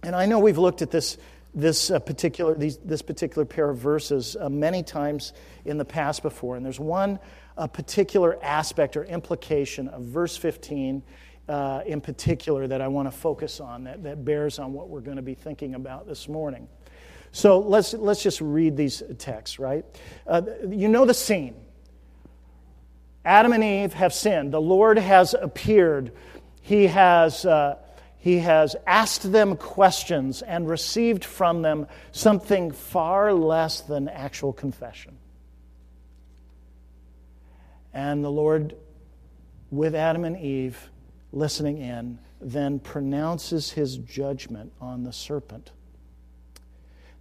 and 0.03 0.15
I 0.15 0.27
know 0.27 0.39
we've 0.39 0.59
looked 0.59 0.83
at 0.83 0.91
this 0.91 1.19
this 1.55 1.91
uh, 1.91 1.99
particular 1.99 2.55
these, 2.55 2.77
this 2.77 3.03
particular 3.03 3.45
pair 3.45 3.71
of 3.71 3.79
verses 3.79 4.37
uh, 4.39 4.51
many 4.51 4.83
times 4.83 5.33
in 5.65 5.79
the 5.79 5.85
past 5.85 6.23
before 6.23 6.57
and 6.57 6.65
there's 6.65 6.79
one 6.79 7.19
uh, 7.57 7.67
particular 7.67 8.39
aspect 8.45 8.97
or 8.97 9.05
implication 9.05 9.89
of 9.89 10.03
verse 10.03 10.37
15 10.37 11.03
uh, 11.49 11.83
in 11.87 12.01
particular 12.01 12.67
that 12.67 12.81
I 12.81 12.89
want 12.89 13.11
to 13.11 13.17
focus 13.17 13.61
on 13.61 13.85
that, 13.85 14.03
that 14.03 14.25
bears 14.25 14.59
on 14.59 14.73
what 14.73 14.89
we're 14.89 15.01
going 15.01 15.17
to 15.17 15.23
be 15.23 15.35
thinking 15.35 15.75
about 15.75 16.07
this 16.07 16.29
morning. 16.29 16.69
So 17.33 17.59
let's, 17.61 17.95
let's 17.95 18.23
just 18.23 18.41
read 18.41 18.77
these 18.77 19.03
texts, 19.19 19.59
right? 19.59 19.85
Uh, 20.27 20.43
you 20.69 20.89
know 20.89 21.05
the 21.05 21.15
scene. 21.15 21.55
Adam 23.25 23.53
and 23.53 23.63
Eve 23.63 23.93
have 23.93 24.15
sinned. 24.15 24.53
The 24.53 24.61
Lord 24.61 24.99
has 24.99 25.35
appeared. 25.35 26.13
He 26.63 26.87
has, 26.87 27.45
uh, 27.45 27.77
he 28.19 28.39
has 28.39 28.75
asked 28.87 29.31
them 29.31 29.57
questions 29.57 30.43
and 30.43 30.69
received 30.69 31.25
from 31.25 31.63
them 31.63 31.87
something 32.13 32.73
far 32.73 33.33
less 33.33 33.83
than 33.83 34.09
actual 34.09 34.53
confession. 34.53 35.19
And 37.93 38.25
the 38.25 38.31
Lord, 38.31 38.77
with 39.71 39.95
Adam 39.95 40.25
and 40.25 40.39
Eve, 40.39 40.91
listening 41.33 41.79
in, 41.79 42.19
then 42.41 42.79
pronounces 42.79 43.71
his 43.73 43.99
judgment 43.99 44.73
on 44.81 45.03
the 45.03 45.13
serpent. 45.13 45.73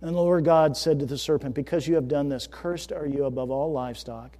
And 0.01 0.15
the 0.15 0.21
Lord 0.21 0.45
God 0.45 0.77
said 0.77 0.99
to 0.99 1.05
the 1.05 1.17
serpent, 1.17 1.55
Because 1.55 1.87
you 1.87 1.95
have 1.95 2.07
done 2.07 2.29
this, 2.29 2.47
cursed 2.49 2.91
are 2.91 3.07
you 3.07 3.25
above 3.25 3.49
all 3.49 3.71
livestock 3.71 4.37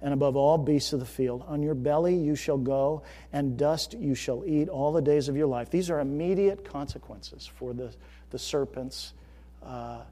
and 0.00 0.12
above 0.12 0.36
all 0.36 0.58
beasts 0.58 0.92
of 0.92 1.00
the 1.00 1.06
field. 1.06 1.44
On 1.48 1.62
your 1.62 1.74
belly 1.74 2.14
you 2.14 2.36
shall 2.36 2.58
go, 2.58 3.02
and 3.32 3.56
dust 3.56 3.94
you 3.94 4.14
shall 4.14 4.44
eat 4.46 4.68
all 4.68 4.92
the 4.92 5.02
days 5.02 5.28
of 5.28 5.36
your 5.36 5.46
life. 5.46 5.70
These 5.70 5.90
are 5.90 6.00
immediate 6.00 6.64
consequences 6.64 7.50
for 7.58 7.72
the, 7.72 7.92
the 8.30 8.38
serpent's 8.38 9.14
uh, 9.64 10.02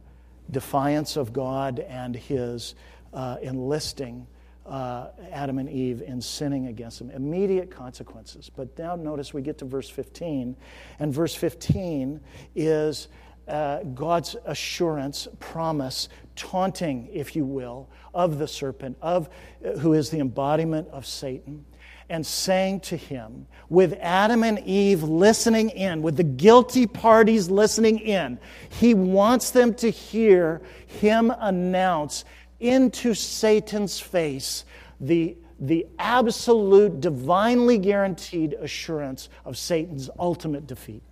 defiance 0.50 1.16
of 1.16 1.32
God 1.32 1.78
and 1.78 2.16
his 2.16 2.74
uh, 3.12 3.36
enlisting 3.42 4.26
uh, 4.66 5.08
Adam 5.30 5.58
and 5.58 5.70
Eve 5.70 6.02
in 6.02 6.20
sinning 6.20 6.66
against 6.66 7.00
him. 7.00 7.10
Immediate 7.10 7.70
consequences. 7.70 8.50
But 8.54 8.76
now 8.78 8.96
notice 8.96 9.32
we 9.32 9.42
get 9.42 9.58
to 9.58 9.64
verse 9.64 9.88
15, 9.88 10.56
and 10.98 11.14
verse 11.14 11.34
15 11.34 12.20
is 12.54 13.08
uh, 13.48 13.82
God's 13.94 14.36
assurance, 14.44 15.28
promise, 15.38 16.08
taunting, 16.34 17.08
if 17.12 17.36
you 17.36 17.44
will, 17.44 17.88
of 18.12 18.38
the 18.38 18.48
serpent, 18.48 18.96
of 19.00 19.28
uh, 19.64 19.78
who 19.78 19.92
is 19.92 20.10
the 20.10 20.18
embodiment 20.18 20.88
of 20.88 21.06
Satan, 21.06 21.64
and 22.08 22.26
saying 22.26 22.80
to 22.80 22.96
him, 22.96 23.46
with 23.68 23.96
Adam 24.00 24.42
and 24.42 24.58
Eve 24.60 25.02
listening 25.02 25.70
in, 25.70 26.02
with 26.02 26.16
the 26.16 26.24
guilty 26.24 26.86
parties 26.86 27.50
listening 27.50 27.98
in, 27.98 28.38
he 28.68 28.94
wants 28.94 29.50
them 29.50 29.74
to 29.74 29.90
hear 29.90 30.60
him 30.86 31.32
announce 31.38 32.24
into 32.60 33.14
Satan's 33.14 34.00
face 34.00 34.64
the, 35.00 35.36
the 35.60 35.86
absolute, 35.98 37.00
divinely 37.00 37.78
guaranteed 37.78 38.54
assurance 38.54 39.28
of 39.44 39.56
Satan's 39.58 40.08
ultimate 40.18 40.66
defeat. 40.66 41.02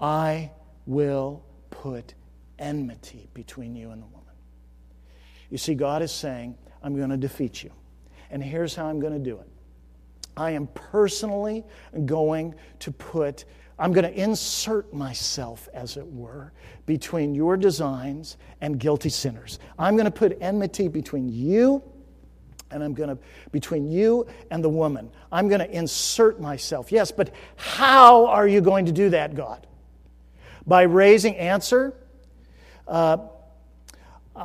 I 0.00 0.50
will 0.86 1.44
put 1.70 2.14
enmity 2.58 3.28
between 3.34 3.74
you 3.74 3.90
and 3.90 4.02
the 4.02 4.06
woman. 4.06 4.24
You 5.50 5.58
see, 5.58 5.74
God 5.74 6.02
is 6.02 6.12
saying, 6.12 6.56
I'm 6.82 6.96
going 6.96 7.10
to 7.10 7.16
defeat 7.16 7.62
you. 7.62 7.72
And 8.30 8.42
here's 8.42 8.74
how 8.74 8.86
I'm 8.86 9.00
going 9.00 9.12
to 9.12 9.18
do 9.18 9.38
it 9.38 9.48
I 10.36 10.52
am 10.52 10.68
personally 10.68 11.64
going 12.06 12.54
to 12.80 12.92
put 12.92 13.44
I'm 13.78 13.92
going 13.92 14.04
to 14.04 14.20
insert 14.20 14.92
myself, 14.92 15.68
as 15.72 15.96
it 15.96 16.06
were, 16.06 16.52
between 16.86 17.34
your 17.34 17.56
designs 17.56 18.36
and 18.60 18.78
guilty 18.78 19.08
sinners. 19.08 19.58
I'm 19.78 19.94
going 19.94 20.06
to 20.06 20.10
put 20.10 20.36
enmity 20.40 20.88
between 20.88 21.28
you 21.28 21.82
and 22.70 22.82
I'm 22.82 22.94
going 22.94 23.08
to, 23.08 23.18
between 23.52 23.90
you 23.90 24.26
and 24.50 24.62
the 24.62 24.68
woman. 24.68 25.10
I'm 25.32 25.48
going 25.48 25.60
to 25.60 25.70
insert 25.70 26.40
myself. 26.40 26.92
Yes, 26.92 27.12
but 27.12 27.32
how 27.56 28.26
are 28.26 28.46
you 28.46 28.60
going 28.60 28.86
to 28.86 28.92
do 28.92 29.10
that, 29.10 29.34
God? 29.34 29.66
By 30.66 30.82
raising, 30.82 31.36
answer, 31.36 31.94
uh, 32.86 33.18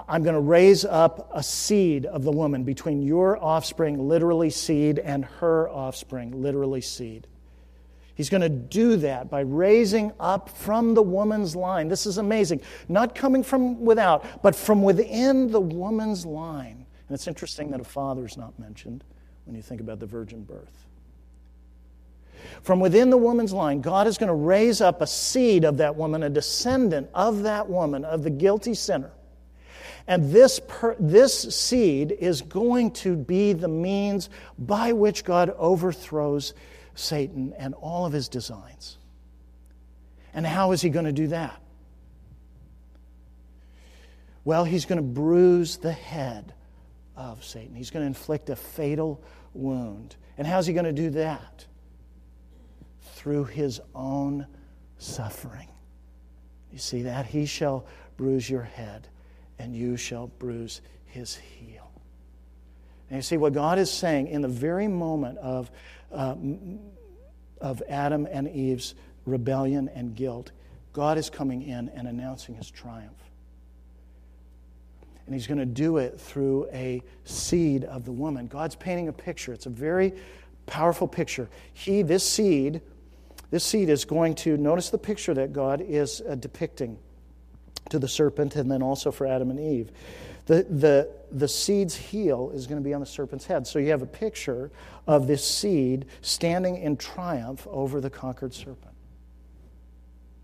I'm 0.07 0.23
going 0.23 0.35
to 0.35 0.41
raise 0.41 0.85
up 0.85 1.29
a 1.33 1.43
seed 1.43 2.05
of 2.05 2.23
the 2.23 2.31
woman 2.31 2.63
between 2.63 3.01
your 3.01 3.41
offspring, 3.43 4.07
literally 4.07 4.49
seed, 4.49 4.99
and 4.99 5.25
her 5.25 5.69
offspring, 5.69 6.41
literally 6.41 6.81
seed. 6.81 7.27
He's 8.15 8.29
going 8.29 8.41
to 8.41 8.49
do 8.49 8.95
that 8.97 9.29
by 9.29 9.39
raising 9.41 10.11
up 10.19 10.49
from 10.49 10.93
the 10.93 11.01
woman's 11.01 11.55
line. 11.55 11.87
This 11.87 12.05
is 12.05 12.19
amazing. 12.19 12.61
Not 12.87 13.15
coming 13.15 13.43
from 13.43 13.83
without, 13.83 14.43
but 14.43 14.55
from 14.55 14.83
within 14.83 15.51
the 15.51 15.59
woman's 15.59 16.25
line. 16.25 16.85
And 17.07 17.15
it's 17.15 17.27
interesting 17.27 17.71
that 17.71 17.81
a 17.81 17.85
father 17.85 18.25
is 18.25 18.37
not 18.37 18.57
mentioned 18.59 19.03
when 19.45 19.55
you 19.55 19.61
think 19.61 19.81
about 19.81 19.99
the 19.99 20.05
virgin 20.05 20.43
birth. 20.43 20.85
From 22.61 22.79
within 22.79 23.09
the 23.09 23.17
woman's 23.17 23.53
line, 23.53 23.81
God 23.81 24.05
is 24.05 24.17
going 24.17 24.27
to 24.27 24.33
raise 24.33 24.79
up 24.79 25.01
a 25.01 25.07
seed 25.07 25.65
of 25.65 25.77
that 25.77 25.95
woman, 25.95 26.23
a 26.23 26.29
descendant 26.29 27.09
of 27.13 27.43
that 27.43 27.67
woman, 27.69 28.05
of 28.05 28.23
the 28.23 28.29
guilty 28.29 28.73
sinner. 28.73 29.11
And 30.07 30.31
this, 30.31 30.59
per, 30.67 30.95
this 30.99 31.55
seed 31.55 32.11
is 32.11 32.41
going 32.41 32.91
to 32.91 33.15
be 33.15 33.53
the 33.53 33.69
means 33.69 34.29
by 34.59 34.91
which 34.91 35.23
God 35.23 35.53
overthrows 35.57 36.53
Satan 36.95 37.53
and 37.57 37.73
all 37.73 38.05
of 38.05 38.13
his 38.13 38.29
designs. 38.29 38.97
And 40.33 40.45
how 40.45 40.71
is 40.71 40.81
he 40.81 40.89
going 40.89 41.05
to 41.05 41.11
do 41.11 41.27
that? 41.27 41.59
Well, 44.45 44.65
he's 44.65 44.85
going 44.85 44.97
to 44.97 45.03
bruise 45.03 45.77
the 45.77 45.91
head 45.91 46.53
of 47.15 47.43
Satan. 47.43 47.75
He's 47.75 47.91
going 47.91 48.03
to 48.03 48.07
inflict 48.07 48.49
a 48.49 48.55
fatal 48.55 49.23
wound. 49.53 50.15
And 50.37 50.45
how's 50.47 50.65
he 50.65 50.73
going 50.73 50.85
to 50.85 50.91
do 50.91 51.11
that? 51.11 51.65
Through 53.15 53.45
his 53.45 53.79
own 53.95 54.47
suffering. 54.97 55.69
You 56.71 56.79
see 56.79 57.03
that? 57.03 57.25
He 57.25 57.45
shall 57.45 57.85
bruise 58.17 58.49
your 58.49 58.63
head, 58.63 59.07
and 59.59 59.75
you 59.75 59.95
shall 59.95 60.27
bruise 60.39 60.81
his 61.05 61.35
heel. 61.35 61.91
And 63.09 63.17
you 63.17 63.21
see 63.21 63.37
what 63.37 63.53
God 63.53 63.77
is 63.77 63.91
saying 63.91 64.27
in 64.27 64.41
the 64.41 64.47
very 64.47 64.87
moment 64.87 65.37
of, 65.37 65.69
uh, 66.13 66.35
of 67.61 67.81
Adam 67.89 68.27
and 68.29 68.47
Eve's 68.49 68.95
rebellion 69.25 69.89
and 69.95 70.15
guilt, 70.15 70.51
God 70.91 71.17
is 71.17 71.29
coming 71.29 71.63
in 71.63 71.89
and 71.89 72.07
announcing 72.07 72.55
his 72.55 72.69
triumph. 72.69 73.11
And 75.25 75.33
he's 75.33 75.47
going 75.47 75.59
to 75.59 75.65
do 75.65 75.97
it 75.97 76.19
through 76.19 76.67
a 76.73 77.01
seed 77.23 77.85
of 77.85 78.05
the 78.05 78.11
woman. 78.11 78.47
God's 78.47 78.75
painting 78.75 79.07
a 79.07 79.13
picture. 79.13 79.53
It's 79.53 79.65
a 79.65 79.69
very 79.71 80.13
powerful 80.65 81.07
picture. 81.07 81.49
He, 81.73 82.01
this 82.01 82.27
seed, 82.27 82.81
this 83.49 83.63
seed 83.63 83.89
is 83.89 84.05
going 84.05 84.35
to, 84.35 84.57
notice 84.57 84.89
the 84.89 84.97
picture 84.97 85.33
that 85.33 85.53
God 85.53 85.81
is 85.81 86.21
uh, 86.27 86.35
depicting 86.35 86.97
to 87.89 87.99
the 87.99 88.07
serpent 88.07 88.55
and 88.55 88.69
then 88.69 88.81
also 88.81 89.11
for 89.11 89.25
Adam 89.25 89.49
and 89.49 89.59
Eve. 89.59 89.91
The, 90.45 90.63
the, 90.63 91.09
the 91.33 91.47
seed's 91.47 91.95
heel 91.95 92.51
is 92.53 92.67
going 92.67 92.81
to 92.81 92.83
be 92.87 92.93
on 92.93 92.99
the 92.99 93.07
serpent's 93.07 93.45
head. 93.45 93.65
So 93.65 93.79
you 93.79 93.89
have 93.89 94.03
a 94.03 94.07
picture 94.07 94.71
of 95.07 95.27
this 95.27 95.45
seed 95.45 96.05
standing 96.21 96.77
in 96.77 96.95
triumph 96.95 97.67
over 97.69 97.99
the 97.99 98.09
conquered 98.09 98.53
serpent. 98.53 98.93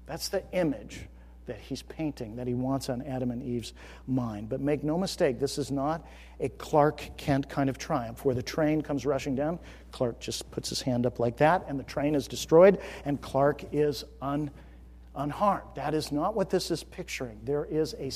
That's 0.08 0.30
the 0.30 0.44
image 0.52 1.02
that 1.46 1.60
he's 1.60 1.84
painting, 1.84 2.36
that 2.36 2.48
he 2.48 2.54
wants 2.54 2.90
on 2.90 3.02
Adam 3.04 3.32
and 3.32 3.42
Eve's 3.42 3.74
mind. 4.08 4.50
But 4.50 4.62
make 4.62 4.84
no 4.84 4.98
mistake, 4.98 5.40
this 5.40 5.58
is 5.58 5.72
not 5.72 6.06
a 6.40 6.50
Clark 6.50 7.18
Kent 7.18 7.50
kind 7.50 7.70
of 7.70 7.78
triumph 7.78 8.26
where 8.26 8.36
the 8.36 8.44
train 8.44 8.82
comes 8.82 9.06
rushing 9.06 9.36
down. 9.36 9.60
Clark 9.92 10.20
just 10.20 10.50
puts 10.52 10.70
his 10.70 10.82
hand 10.82 11.06
up 11.06 11.20
like 11.20 11.38
that, 11.38 11.66
and 11.68 11.80
the 11.80 11.84
train 11.84 12.16
is 12.16 12.28
destroyed, 12.28 12.80
and 13.06 13.20
Clark 13.22 13.64
is 13.72 14.04
un, 14.22 14.50
unharmed. 15.16 15.76
That 15.76 15.94
is 15.94 16.12
not 16.12 16.36
what 16.36 16.50
this 16.50 16.72
is 16.72 16.84
picturing. 16.84 17.40
There 17.44 17.66
is 17.66 17.96
a, 17.96 18.12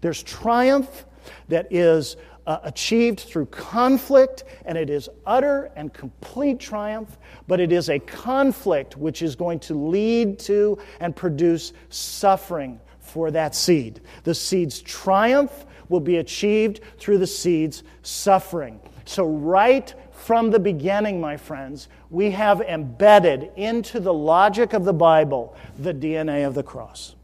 there's 0.00 0.22
triumph 0.22 1.06
that 1.48 1.66
is 1.70 2.16
uh, 2.46 2.58
achieved 2.62 3.20
through 3.20 3.46
conflict, 3.46 4.44
and 4.64 4.78
it 4.78 4.88
is 4.88 5.08
utter 5.26 5.70
and 5.76 5.92
complete 5.92 6.60
triumph, 6.60 7.18
but 7.48 7.60
it 7.60 7.72
is 7.72 7.88
a 7.90 7.98
conflict 7.98 8.96
which 8.96 9.22
is 9.22 9.34
going 9.34 9.58
to 9.58 9.74
lead 9.74 10.38
to 10.38 10.78
and 11.00 11.14
produce 11.14 11.72
suffering 11.90 12.80
for 13.00 13.30
that 13.30 13.54
seed. 13.54 14.00
The 14.24 14.34
seed's 14.34 14.80
triumph 14.80 15.66
will 15.88 16.00
be 16.00 16.16
achieved 16.16 16.80
through 16.98 17.18
the 17.18 17.26
seed's 17.26 17.82
suffering. 18.02 18.80
So, 19.04 19.24
right 19.24 19.94
from 20.10 20.50
the 20.50 20.58
beginning, 20.58 21.20
my 21.20 21.36
friends, 21.36 21.88
we 22.10 22.30
have 22.32 22.60
embedded 22.60 23.50
into 23.56 24.00
the 24.00 24.12
logic 24.12 24.72
of 24.72 24.84
the 24.84 24.92
Bible 24.92 25.56
the 25.78 25.94
DNA 25.94 26.46
of 26.46 26.54
the 26.54 26.62
cross. 26.62 27.14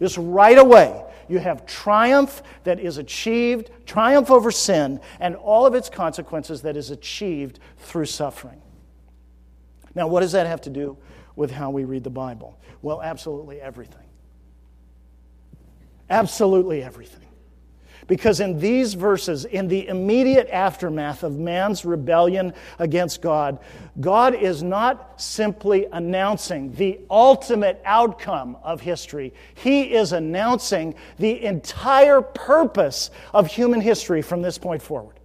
Just 0.00 0.16
right 0.18 0.58
away, 0.58 1.03
you 1.28 1.38
have 1.38 1.66
triumph 1.66 2.42
that 2.64 2.80
is 2.80 2.98
achieved, 2.98 3.70
triumph 3.86 4.30
over 4.30 4.50
sin, 4.50 5.00
and 5.20 5.36
all 5.36 5.66
of 5.66 5.74
its 5.74 5.88
consequences 5.88 6.62
that 6.62 6.76
is 6.76 6.90
achieved 6.90 7.58
through 7.78 8.06
suffering. 8.06 8.60
Now, 9.94 10.08
what 10.08 10.20
does 10.20 10.32
that 10.32 10.46
have 10.46 10.60
to 10.62 10.70
do 10.70 10.96
with 11.36 11.50
how 11.50 11.70
we 11.70 11.84
read 11.84 12.04
the 12.04 12.10
Bible? 12.10 12.58
Well, 12.82 13.02
absolutely 13.02 13.60
everything. 13.60 14.06
Absolutely 16.10 16.82
everything. 16.82 17.23
Because 18.06 18.40
in 18.40 18.58
these 18.58 18.94
verses, 18.94 19.46
in 19.46 19.66
the 19.68 19.88
immediate 19.88 20.48
aftermath 20.50 21.22
of 21.22 21.38
man's 21.38 21.84
rebellion 21.86 22.52
against 22.78 23.22
God, 23.22 23.58
God 24.00 24.34
is 24.34 24.62
not 24.62 25.20
simply 25.20 25.86
announcing 25.90 26.72
the 26.72 27.00
ultimate 27.08 27.80
outcome 27.84 28.58
of 28.62 28.82
history. 28.82 29.32
He 29.54 29.94
is 29.94 30.12
announcing 30.12 30.94
the 31.18 31.44
entire 31.44 32.20
purpose 32.20 33.10
of 33.32 33.46
human 33.46 33.80
history 33.80 34.20
from 34.20 34.42
this 34.42 34.58
point 34.58 34.82
forward. 34.82 35.18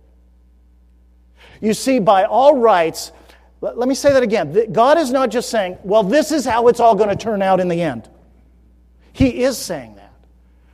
You 1.59 1.73
see, 1.73 1.99
by 1.99 2.23
all 2.23 2.57
rights, 2.57 3.11
let 3.59 3.89
me 3.89 3.95
say 3.95 4.13
that 4.13 4.23
again. 4.23 4.71
God 4.71 4.97
is 4.97 5.11
not 5.11 5.31
just 5.31 5.49
saying, 5.49 5.77
well, 5.83 6.03
this 6.03 6.31
is 6.31 6.45
how 6.45 6.69
it's 6.69 6.79
all 6.79 6.95
going 6.95 7.09
to 7.09 7.15
turn 7.15 7.41
out 7.41 7.59
in 7.59 7.67
the 7.67 7.81
end. 7.81 8.09
He 9.11 9.43
is 9.43 9.57
saying 9.57 9.95
that. 9.95 10.13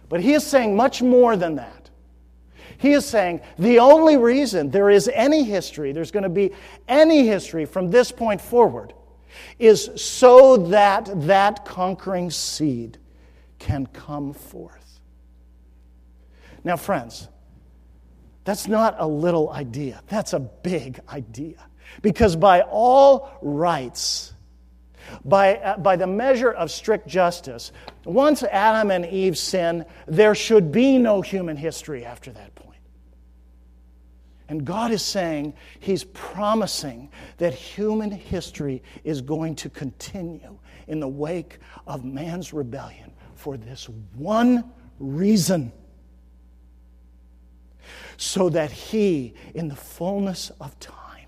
But 0.08 0.22
He 0.22 0.34
is 0.34 0.46
saying 0.46 0.76
much 0.76 1.02
more 1.02 1.36
than 1.36 1.56
that. 1.56 1.75
He 2.78 2.94
is 2.94 3.06
saying 3.06 3.42
the 3.58 3.80
only 3.80 4.18
reason 4.18 4.70
there 4.70 4.90
is 4.90 5.10
any 5.14 5.44
history, 5.44 5.92
there's 5.92 6.12
going 6.12 6.24
to 6.24 6.30
be 6.30 6.52
any 6.88 7.26
history 7.26 7.66
from 7.66 7.92
this 7.92 8.12
point 8.12 8.42
forward, 8.42 8.94
is 9.60 9.90
so 9.96 10.58
that 10.58 11.10
that 11.28 11.66
conquering 11.66 12.32
seed 12.32 12.98
can 13.60 13.86
come 13.88 14.34
forth. 14.34 15.00
Now, 16.64 16.78
friends, 16.78 17.28
that's 18.44 18.68
not 18.68 18.96
a 19.00 19.08
little 19.08 19.52
idea, 19.52 20.02
that's 20.08 20.34
a 20.34 20.40
big 20.40 21.00
idea. 21.10 21.58
Because 22.02 22.36
by 22.36 22.62
all 22.62 23.38
rights, 23.42 24.34
by, 25.24 25.58
uh, 25.58 25.78
by 25.78 25.96
the 25.96 26.08
measure 26.08 26.52
of 26.52 26.72
strict 26.72 27.08
justice, 27.08 27.72
once 28.04 28.44
Adam 28.44 28.92
and 28.92 29.06
Eve 29.06 29.38
sin, 29.38 29.86
there 30.08 30.36
should 30.36 30.72
be 30.72 30.98
no 30.98 31.22
human 31.22 31.56
history 31.58 32.06
after 32.06 32.32
that 32.32 32.54
point. 32.56 32.65
And 34.48 34.64
God 34.64 34.92
is 34.92 35.02
saying, 35.02 35.54
He's 35.80 36.04
promising 36.04 37.10
that 37.38 37.54
human 37.54 38.12
history 38.12 38.84
is 39.04 39.22
going 39.22 39.56
to 39.56 39.70
continue 39.70 40.60
in 40.88 41.00
the 41.00 41.08
wake 41.08 41.60
of 41.88 42.06
man's 42.06 42.54
rebellion 42.54 43.12
for 43.34 43.58
this 43.58 43.90
one 44.16 44.72
reason. 45.00 45.72
So 48.18 48.50
that 48.50 48.72
He, 48.72 49.34
in 49.56 49.68
the 49.68 49.76
fullness 49.76 50.52
of 50.62 50.80
time, 50.80 51.28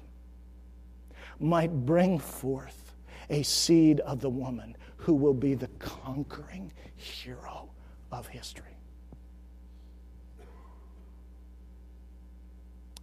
might 1.39 1.71
bring 1.85 2.19
forth 2.19 2.95
a 3.29 3.43
seed 3.43 3.99
of 4.01 4.21
the 4.21 4.29
woman 4.29 4.75
who 4.95 5.13
will 5.13 5.33
be 5.33 5.53
the 5.53 5.67
conquering 5.79 6.71
hero 6.95 7.69
of 8.11 8.27
history. 8.27 8.76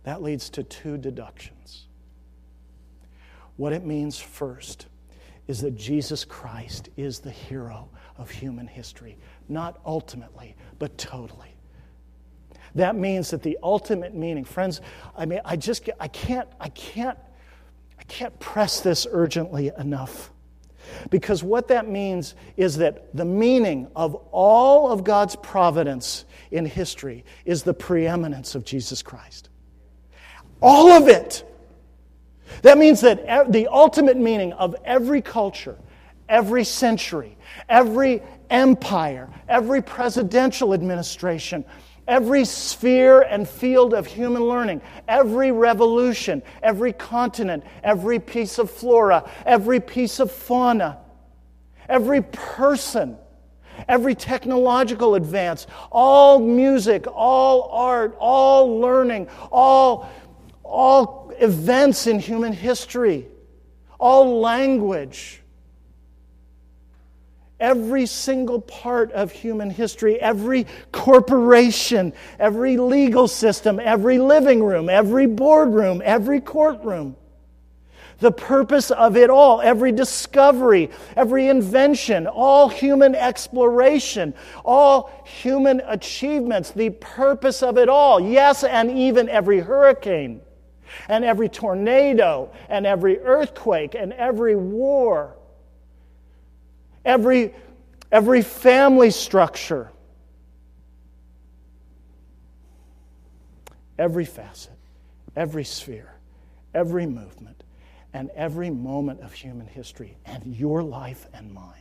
That 0.04 0.22
leads 0.22 0.50
to 0.50 0.62
two 0.62 0.96
deductions. 0.96 1.86
What 3.56 3.72
it 3.72 3.84
means 3.84 4.18
first 4.18 4.86
is 5.46 5.60
that 5.60 5.76
Jesus 5.76 6.24
Christ 6.24 6.88
is 6.96 7.20
the 7.20 7.30
hero 7.30 7.88
of 8.16 8.30
human 8.30 8.66
history, 8.66 9.18
not 9.48 9.80
ultimately, 9.84 10.56
but 10.78 10.96
totally. 10.96 11.54
That 12.74 12.96
means 12.96 13.30
that 13.30 13.42
the 13.42 13.58
ultimate 13.62 14.14
meaning, 14.14 14.44
friends, 14.44 14.80
I 15.16 15.26
mean, 15.26 15.40
I 15.44 15.56
just 15.56 15.88
I 16.00 16.08
can't, 16.08 16.48
I 16.58 16.70
can't, 16.70 17.18
I 17.98 18.02
can't 18.04 18.38
press 18.40 18.80
this 18.80 19.06
urgently 19.10 19.70
enough. 19.78 20.30
Because 21.08 21.42
what 21.42 21.68
that 21.68 21.88
means 21.88 22.34
is 22.56 22.76
that 22.78 23.14
the 23.16 23.24
meaning 23.24 23.88
of 23.96 24.14
all 24.32 24.90
of 24.90 25.04
God's 25.04 25.36
providence 25.36 26.24
in 26.50 26.66
history 26.66 27.24
is 27.44 27.62
the 27.62 27.72
preeminence 27.72 28.54
of 28.54 28.64
Jesus 28.64 29.02
Christ. 29.02 29.48
All 30.66 30.92
of 30.92 31.08
it. 31.08 31.44
That 32.62 32.78
means 32.78 33.02
that 33.02 33.52
the 33.52 33.68
ultimate 33.68 34.16
meaning 34.16 34.54
of 34.54 34.74
every 34.82 35.20
culture, 35.20 35.76
every 36.26 36.64
century, 36.64 37.36
every 37.68 38.22
empire, 38.48 39.28
every 39.46 39.82
presidential 39.82 40.72
administration, 40.72 41.66
every 42.08 42.46
sphere 42.46 43.20
and 43.20 43.46
field 43.46 43.92
of 43.92 44.06
human 44.06 44.42
learning, 44.42 44.80
every 45.06 45.52
revolution, 45.52 46.42
every 46.62 46.94
continent, 46.94 47.62
every 47.82 48.18
piece 48.18 48.58
of 48.58 48.70
flora, 48.70 49.30
every 49.44 49.80
piece 49.80 50.18
of 50.18 50.32
fauna, 50.32 50.96
every 51.90 52.22
person, 52.22 53.18
every 53.88 54.14
technological 54.14 55.14
advance, 55.14 55.66
all 55.92 56.38
music, 56.38 57.06
all 57.12 57.68
art, 57.70 58.16
all 58.18 58.80
learning, 58.80 59.28
all 59.52 60.08
all 60.64 61.32
events 61.38 62.06
in 62.06 62.18
human 62.18 62.52
history, 62.52 63.28
all 63.98 64.40
language. 64.40 65.40
Every 67.60 68.06
single 68.06 68.60
part 68.60 69.12
of 69.12 69.30
human 69.30 69.70
history, 69.70 70.20
every 70.20 70.66
corporation, 70.90 72.12
every 72.38 72.76
legal 72.76 73.28
system, 73.28 73.78
every 73.78 74.18
living 74.18 74.62
room, 74.62 74.88
every 74.88 75.26
boardroom, 75.26 76.02
every 76.04 76.40
courtroom. 76.40 77.16
The 78.18 78.32
purpose 78.32 78.90
of 78.90 79.16
it 79.16 79.30
all, 79.30 79.60
every 79.60 79.92
discovery, 79.92 80.90
every 81.16 81.48
invention, 81.48 82.26
all 82.26 82.68
human 82.68 83.14
exploration, 83.14 84.34
all 84.64 85.10
human 85.24 85.82
achievements, 85.86 86.70
the 86.70 86.90
purpose 86.90 87.62
of 87.62 87.76
it 87.76 87.88
all, 87.88 88.20
yes, 88.20 88.64
and 88.64 88.90
even 88.90 89.28
every 89.28 89.60
hurricane, 89.60 90.40
and 91.08 91.24
every 91.24 91.48
tornado, 91.48 92.50
and 92.68 92.86
every 92.86 93.18
earthquake, 93.20 93.94
and 93.94 94.12
every 94.12 94.56
war 94.56 95.36
every, 97.04 97.54
every 98.10 98.42
family 98.42 99.10
structure, 99.10 99.90
every 103.98 104.24
facet, 104.24 104.72
every 105.36 105.64
sphere, 105.64 106.14
every 106.74 107.06
movement, 107.06 107.62
and 108.12 108.30
every 108.30 108.70
moment 108.70 109.20
of 109.20 109.32
human 109.32 109.66
history, 109.66 110.16
and 110.24 110.44
your 110.56 110.82
life 110.82 111.26
and 111.34 111.52
mine. 111.52 111.80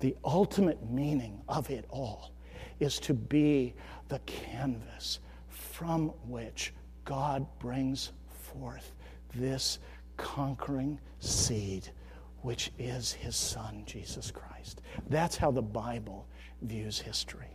The 0.00 0.16
ultimate 0.24 0.90
meaning 0.90 1.42
of 1.48 1.70
it 1.70 1.84
all 1.88 2.32
is 2.78 2.98
to 3.00 3.14
be 3.14 3.74
the 4.08 4.18
canvas 4.20 5.20
from 5.48 6.08
which 6.28 6.72
God 7.06 7.46
brings 7.58 8.12
forth 8.28 8.92
this 9.34 9.78
conquering 10.18 11.00
seed 11.20 11.88
which 12.42 12.70
is 12.78 13.12
his 13.12 13.34
son, 13.34 13.82
Jesus 13.86 14.30
Christ. 14.30 14.82
That's 15.08 15.36
how 15.36 15.50
the 15.50 15.62
Bible 15.62 16.28
views 16.62 16.98
history. 16.98 17.48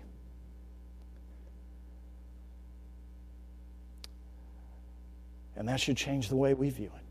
And 5.56 5.68
that 5.70 5.80
should 5.80 5.96
change 5.96 6.28
the 6.28 6.36
way 6.36 6.54
we 6.54 6.70
view 6.70 6.92
it. 6.96 7.06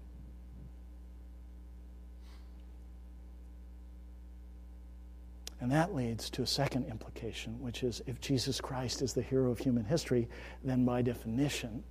And 5.61 5.70
that 5.72 5.94
leads 5.94 6.31
to 6.31 6.42
a 6.42 6.46
second 6.46 6.87
implication, 6.87 7.61
which 7.61 7.83
is 7.83 8.03
if 8.07 8.20
Jesus 8.20 8.61
Christ 8.61 9.03
is 9.03 9.12
the 9.12 9.22
hero 9.22 9.50
of 9.50 9.59
human 9.59 9.85
history, 9.85 10.29
then 10.64 10.85
by 10.85 11.03
definition, 11.03 11.85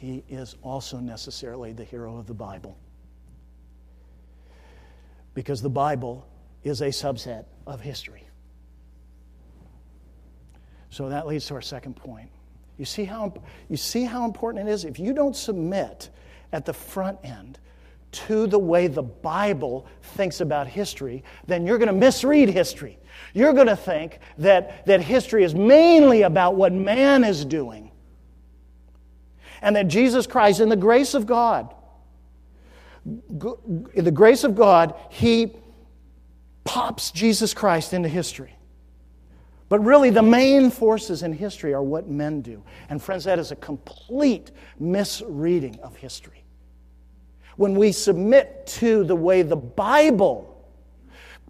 he 0.00 0.24
is 0.28 0.56
also 0.62 0.98
necessarily 0.98 1.72
the 1.72 1.84
hero 1.84 2.18
of 2.18 2.26
the 2.26 2.34
Bible 2.34 2.76
because 5.34 5.60
the 5.60 5.70
Bible 5.70 6.26
is 6.64 6.80
a 6.80 6.88
subset 6.88 7.44
of 7.66 7.80
history. 7.80 8.26
So 10.90 11.10
that 11.10 11.26
leads 11.26 11.46
to 11.46 11.54
our 11.54 11.62
second 11.62 11.94
point. 11.94 12.30
You 12.78 12.84
see 12.84 13.04
how, 13.04 13.34
you 13.68 13.76
see 13.76 14.04
how 14.04 14.24
important 14.24 14.68
it 14.68 14.72
is? 14.72 14.84
If 14.84 14.98
you 14.98 15.12
don't 15.12 15.36
submit 15.36 16.10
at 16.52 16.64
the 16.64 16.72
front 16.72 17.18
end 17.22 17.58
to 18.12 18.46
the 18.46 18.58
way 18.58 18.86
the 18.86 19.02
Bible 19.02 19.86
thinks 20.02 20.40
about 20.40 20.66
history, 20.66 21.22
then 21.46 21.66
you're 21.66 21.78
going 21.78 21.88
to 21.88 21.94
misread 21.94 22.48
history. 22.48 22.98
You're 23.34 23.52
going 23.52 23.66
to 23.66 23.76
think 23.76 24.20
that, 24.38 24.86
that 24.86 25.02
history 25.02 25.44
is 25.44 25.54
mainly 25.54 26.22
about 26.22 26.54
what 26.54 26.72
man 26.72 27.24
is 27.24 27.44
doing. 27.44 27.85
And 29.62 29.76
that 29.76 29.88
Jesus 29.88 30.26
Christ, 30.26 30.60
in 30.60 30.68
the 30.68 30.76
grace 30.76 31.14
of 31.14 31.26
God, 31.26 31.74
in 33.04 34.04
the 34.04 34.10
grace 34.10 34.44
of 34.44 34.54
God, 34.54 34.94
He 35.10 35.52
pops 36.64 37.10
Jesus 37.10 37.54
Christ 37.54 37.92
into 37.92 38.08
history. 38.08 38.52
But 39.68 39.80
really, 39.80 40.10
the 40.10 40.22
main 40.22 40.70
forces 40.70 41.22
in 41.22 41.32
history 41.32 41.74
are 41.74 41.82
what 41.82 42.08
men 42.08 42.40
do. 42.40 42.62
And, 42.88 43.02
friends, 43.02 43.24
that 43.24 43.38
is 43.38 43.50
a 43.50 43.56
complete 43.56 44.52
misreading 44.78 45.78
of 45.82 45.96
history. 45.96 46.44
When 47.56 47.74
we 47.74 47.90
submit 47.90 48.66
to 48.66 49.02
the 49.04 49.16
way 49.16 49.42
the 49.42 49.56
Bible 49.56 50.52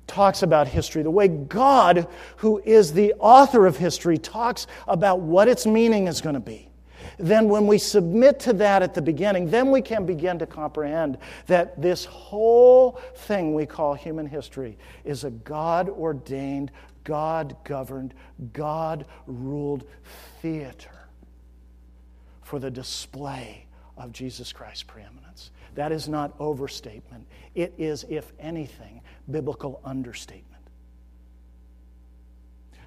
talks 0.06 0.42
about 0.42 0.68
history, 0.68 1.02
the 1.02 1.10
way 1.10 1.28
God, 1.28 2.06
who 2.36 2.62
is 2.64 2.92
the 2.92 3.12
author 3.18 3.66
of 3.66 3.76
history, 3.76 4.16
talks 4.16 4.66
about 4.86 5.20
what 5.20 5.48
its 5.48 5.66
meaning 5.66 6.06
is 6.06 6.20
going 6.20 6.34
to 6.34 6.40
be, 6.40 6.65
then 7.18 7.48
when 7.48 7.66
we 7.66 7.78
submit 7.78 8.38
to 8.40 8.52
that 8.54 8.82
at 8.82 8.94
the 8.94 9.02
beginning, 9.02 9.48
then 9.50 9.70
we 9.70 9.80
can 9.80 10.04
begin 10.04 10.38
to 10.38 10.46
comprehend 10.46 11.18
that 11.46 11.80
this 11.80 12.04
whole 12.04 13.00
thing 13.14 13.54
we 13.54 13.66
call 13.66 13.94
human 13.94 14.26
history 14.26 14.76
is 15.04 15.24
a 15.24 15.30
God 15.30 15.88
ordained, 15.88 16.70
God 17.04 17.56
governed, 17.64 18.14
God 18.52 19.06
ruled 19.26 19.86
theater 20.42 20.90
for 22.42 22.58
the 22.58 22.70
display 22.70 23.66
of 23.96 24.12
Jesus 24.12 24.52
Christ's 24.52 24.82
preeminence. 24.82 25.50
That 25.74 25.92
is 25.92 26.08
not 26.08 26.34
overstatement. 26.38 27.26
It 27.54 27.74
is, 27.78 28.04
if 28.08 28.32
anything, 28.38 29.00
biblical 29.30 29.80
understatement. 29.84 30.62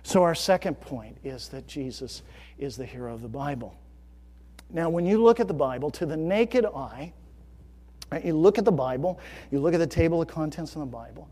So, 0.03 0.23
our 0.23 0.33
second 0.35 0.79
point 0.81 1.17
is 1.23 1.49
that 1.49 1.67
Jesus 1.67 2.23
is 2.57 2.77
the 2.77 2.85
hero 2.85 3.13
of 3.13 3.21
the 3.21 3.27
Bible. 3.27 3.75
Now, 4.71 4.89
when 4.89 5.05
you 5.05 5.23
look 5.23 5.39
at 5.39 5.47
the 5.47 5.53
Bible, 5.53 5.89
to 5.91 6.05
the 6.05 6.17
naked 6.17 6.65
eye, 6.65 7.13
right, 8.11 8.23
you 8.23 8.35
look 8.35 8.57
at 8.57 8.65
the 8.65 8.71
Bible, 8.71 9.19
you 9.51 9.59
look 9.59 9.73
at 9.73 9.79
the 9.79 9.87
table 9.87 10.21
of 10.21 10.27
contents 10.27 10.75
in 10.75 10.81
the 10.81 10.87
Bible, 10.87 11.27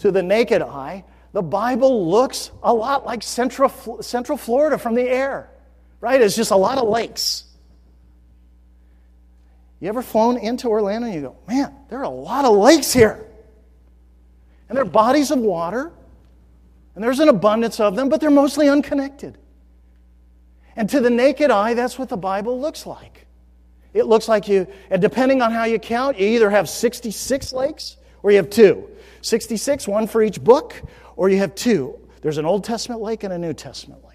to 0.00 0.10
the 0.10 0.22
naked 0.22 0.62
eye, 0.62 1.04
the 1.32 1.42
Bible 1.42 2.10
looks 2.10 2.50
a 2.62 2.72
lot 2.72 3.06
like 3.06 3.22
Central, 3.22 3.70
Central 4.02 4.36
Florida 4.36 4.78
from 4.78 4.94
the 4.94 5.08
air, 5.08 5.50
right? 6.00 6.20
It's 6.20 6.36
just 6.36 6.50
a 6.50 6.56
lot 6.56 6.78
of 6.78 6.88
lakes. 6.88 7.44
You 9.80 9.88
ever 9.88 10.02
flown 10.02 10.36
into 10.36 10.68
Orlando 10.68 11.06
and 11.06 11.14
you 11.14 11.22
go, 11.22 11.36
man, 11.48 11.74
there 11.88 11.98
are 11.98 12.04
a 12.04 12.08
lot 12.08 12.44
of 12.44 12.56
lakes 12.56 12.92
here. 12.92 13.26
And 14.68 14.76
they're 14.76 14.84
bodies 14.84 15.30
of 15.30 15.38
water, 15.38 15.92
and 16.94 17.02
there's 17.02 17.20
an 17.20 17.28
abundance 17.28 17.80
of 17.80 17.96
them, 17.96 18.08
but 18.08 18.20
they're 18.20 18.30
mostly 18.30 18.68
unconnected. 18.68 19.38
And 20.76 20.88
to 20.90 21.00
the 21.00 21.10
naked 21.10 21.50
eye, 21.50 21.74
that's 21.74 21.98
what 21.98 22.08
the 22.08 22.16
Bible 22.16 22.60
looks 22.60 22.86
like. 22.86 23.26
It 23.94 24.06
looks 24.06 24.28
like 24.28 24.48
you, 24.48 24.66
and 24.90 25.02
depending 25.02 25.42
on 25.42 25.52
how 25.52 25.64
you 25.64 25.78
count, 25.78 26.18
you 26.18 26.26
either 26.26 26.48
have 26.48 26.68
66 26.68 27.52
lakes 27.52 27.98
or 28.22 28.30
you 28.30 28.38
have 28.38 28.48
two. 28.48 28.88
66, 29.20 29.86
one 29.86 30.06
for 30.06 30.22
each 30.22 30.42
book, 30.42 30.82
or 31.16 31.28
you 31.28 31.38
have 31.38 31.54
two. 31.54 31.98
There's 32.22 32.38
an 32.38 32.46
Old 32.46 32.64
Testament 32.64 33.02
lake 33.02 33.22
and 33.24 33.32
a 33.32 33.38
New 33.38 33.52
Testament 33.52 34.02
lake. 34.04 34.12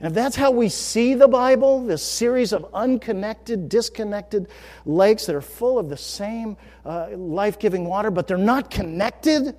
And 0.00 0.08
if 0.08 0.14
that's 0.14 0.36
how 0.36 0.50
we 0.50 0.68
see 0.68 1.14
the 1.14 1.28
Bible, 1.28 1.84
this 1.84 2.02
series 2.02 2.52
of 2.52 2.66
unconnected, 2.72 3.68
disconnected 3.68 4.48
lakes 4.86 5.26
that 5.26 5.34
are 5.34 5.40
full 5.40 5.78
of 5.78 5.88
the 5.88 5.96
same 5.96 6.56
uh, 6.84 7.08
life 7.16 7.58
giving 7.58 7.84
water, 7.84 8.10
but 8.10 8.26
they're 8.26 8.36
not 8.36 8.70
connected, 8.70 9.56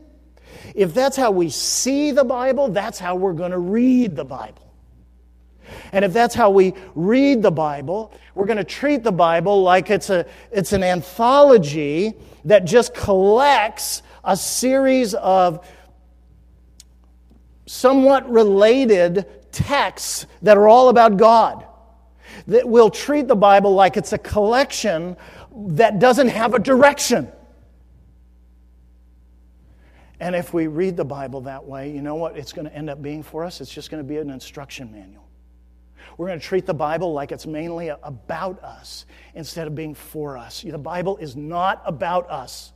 if 0.76 0.94
that's 0.94 1.18
how 1.18 1.32
we 1.32 1.50
see 1.50 2.12
the 2.12 2.24
Bible, 2.24 2.70
that's 2.70 3.00
how 3.00 3.16
we're 3.16 3.34
going 3.34 3.52
to 3.52 3.60
read 3.60 4.16
the 4.16 4.26
Bible. 4.26 4.70
And 5.92 6.04
if 6.06 6.14
that's 6.14 6.36
how 6.36 6.50
we 6.50 6.74
read 6.96 7.42
the 7.42 7.52
Bible, 7.52 8.14
we're 8.36 8.46
going 8.46 8.58
to 8.58 8.64
treat 8.64 9.04
the 9.04 9.12
Bible 9.12 9.62
like 9.62 9.90
it's, 9.90 10.10
a, 10.10 10.26
it's 10.52 10.74
an 10.74 10.84
anthology 10.84 12.14
that 12.46 12.66
just 12.66 12.94
collects 12.94 14.02
a 14.24 14.36
series 14.36 15.14
of 15.14 15.68
somewhat 17.66 18.30
related 18.30 19.26
texts 19.52 20.26
that 20.42 20.58
are 20.58 20.68
all 20.68 20.90
about 20.90 21.18
God. 21.18 21.66
That 22.48 22.68
we'll 22.68 22.90
treat 22.90 23.28
the 23.28 23.36
Bible 23.36 23.74
like 23.74 23.98
it's 23.98 24.14
a 24.14 24.18
collection 24.18 25.18
that 25.56 26.00
doesn't 26.00 26.30
have 26.30 26.54
a 26.54 26.60
direction. 26.60 27.32
And 30.20 30.36
if 30.36 30.54
we 30.54 30.68
read 30.68 30.98
the 30.98 31.06
Bible 31.06 31.42
that 31.42 31.66
way, 31.66 31.92
you 31.92 32.02
know 32.02 32.16
what 32.16 32.38
it's 32.38 32.52
going 32.52 32.68
to 32.68 32.76
end 32.76 32.90
up 32.90 33.02
being 33.02 33.24
for 33.24 33.46
us? 33.46 33.62
It's 33.62 33.74
just 33.74 33.90
going 33.90 34.04
to 34.04 34.08
be 34.08 34.18
an 34.18 34.30
instruction 34.30 34.92
manual. 34.92 35.26
We're 36.18 36.28
going 36.28 36.40
to 36.40 36.46
treat 36.46 36.66
the 36.66 36.74
Bible 36.74 37.14
like 37.14 37.32
it's 37.32 37.48
mainly 37.48 37.88
about 37.88 38.62
us 38.62 39.06
instead 39.36 39.68
of 39.68 39.76
being 39.76 39.94
for 39.94 40.38
us. 40.38 40.62
The 40.62 40.78
Bible 40.78 41.16
is 41.18 41.38
not 41.38 41.82
about 41.86 42.30
us. 42.30 42.74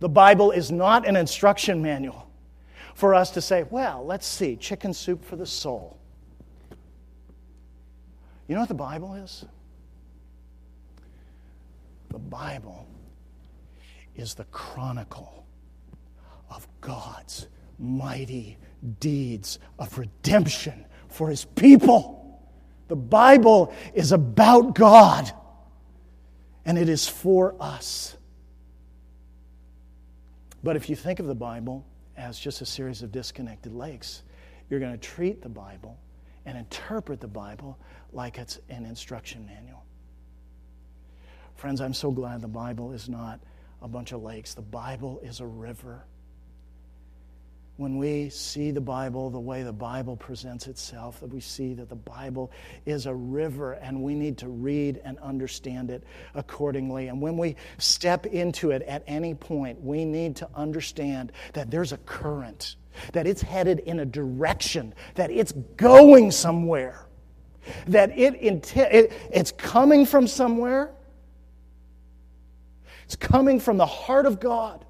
The 0.00 0.08
Bible 0.08 0.50
is 0.50 0.72
not 0.72 1.06
an 1.06 1.16
instruction 1.16 1.82
manual 1.82 2.30
for 2.94 3.14
us 3.14 3.30
to 3.32 3.42
say, 3.42 3.64
well, 3.70 4.04
let's 4.06 4.26
see, 4.26 4.56
chicken 4.56 4.94
soup 4.94 5.22
for 5.24 5.36
the 5.36 5.46
soul. 5.46 5.98
You 8.48 8.54
know 8.54 8.60
what 8.60 8.68
the 8.68 8.74
Bible 8.74 9.14
is? 9.14 9.44
The 12.10 12.18
Bible 12.18 12.86
is 14.16 14.34
the 14.34 14.44
chronicle 14.44 15.44
of 16.54 16.66
God's 16.80 17.48
mighty 17.78 18.56
deeds 19.00 19.58
of 19.78 19.98
redemption 19.98 20.84
for 21.08 21.28
his 21.28 21.44
people. 21.44 22.40
The 22.88 22.96
Bible 22.96 23.72
is 23.94 24.12
about 24.12 24.74
God, 24.74 25.30
and 26.64 26.78
it 26.78 26.88
is 26.88 27.08
for 27.08 27.54
us. 27.60 28.16
But 30.62 30.76
if 30.76 30.88
you 30.88 30.96
think 30.96 31.18
of 31.18 31.26
the 31.26 31.34
Bible 31.34 31.84
as 32.16 32.38
just 32.38 32.60
a 32.60 32.66
series 32.66 33.02
of 33.02 33.12
disconnected 33.12 33.72
lakes, 33.72 34.22
you're 34.68 34.80
going 34.80 34.92
to 34.92 34.98
treat 34.98 35.42
the 35.42 35.48
Bible 35.48 35.98
and 36.46 36.56
interpret 36.56 37.20
the 37.20 37.28
Bible 37.28 37.78
like 38.12 38.38
it's 38.38 38.58
an 38.68 38.84
instruction 38.84 39.46
manual. 39.46 39.84
Friends, 41.54 41.80
I'm 41.80 41.94
so 41.94 42.10
glad 42.10 42.40
the 42.40 42.48
Bible 42.48 42.92
is 42.92 43.08
not 43.08 43.40
a 43.82 43.88
bunch 43.88 44.12
of 44.12 44.22
lakes. 44.22 44.54
The 44.54 44.62
Bible 44.62 45.20
is 45.22 45.40
a 45.40 45.46
river 45.46 46.04
when 47.76 47.98
we 47.98 48.28
see 48.28 48.70
the 48.70 48.80
Bible 48.80 49.30
the 49.30 49.40
way 49.40 49.64
the 49.64 49.72
Bible 49.72 50.16
presents 50.16 50.68
itself, 50.68 51.18
that 51.20 51.32
we 51.32 51.40
see 51.40 51.74
that 51.74 51.88
the 51.88 51.96
Bible 51.96 52.52
is 52.86 53.06
a 53.06 53.14
river 53.14 53.72
and 53.72 54.00
we 54.02 54.14
need 54.14 54.38
to 54.38 54.48
read 54.48 55.00
and 55.04 55.18
understand 55.18 55.90
it 55.90 56.04
accordingly. 56.34 57.08
And 57.08 57.20
when 57.20 57.36
we 57.36 57.56
step 57.78 58.26
into 58.26 58.70
it 58.70 58.82
at 58.82 59.02
any 59.08 59.34
point, 59.34 59.82
we 59.82 60.04
need 60.04 60.36
to 60.36 60.48
understand 60.54 61.32
that 61.54 61.70
there's 61.70 61.92
a 61.92 61.98
current, 61.98 62.76
that 63.12 63.26
it's 63.26 63.42
headed 63.42 63.80
in 63.80 63.98
a 64.00 64.04
direction, 64.04 64.94
that 65.16 65.32
it's 65.32 65.52
going 65.76 66.30
somewhere, 66.30 67.06
that 67.88 68.16
it, 68.16 68.34
it 68.40 69.12
it's 69.32 69.50
coming 69.50 70.06
from 70.06 70.28
somewhere. 70.28 70.92
It's 73.04 73.16
coming 73.16 73.60
from 73.60 73.76
the 73.76 73.86
heart 73.86 74.26
of 74.26 74.40
God. 74.40 74.84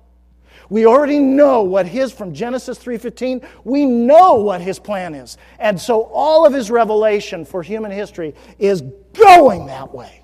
We 0.71 0.87
already 0.87 1.19
know 1.19 1.63
what 1.63 1.87
his 1.87 2.13
from 2.13 2.33
Genesis 2.33 2.79
3:15, 2.79 3.43
we 3.65 3.85
know 3.85 4.35
what 4.35 4.61
his 4.61 4.79
plan 4.79 5.15
is. 5.15 5.37
And 5.59 5.81
so 5.81 6.03
all 6.13 6.47
of 6.47 6.53
his 6.53 6.71
revelation 6.71 7.45
for 7.45 7.63
human 7.63 7.91
history 7.91 8.35
is 8.59 8.83
going 9.13 9.67
that 9.67 9.95
way. 9.95 10.21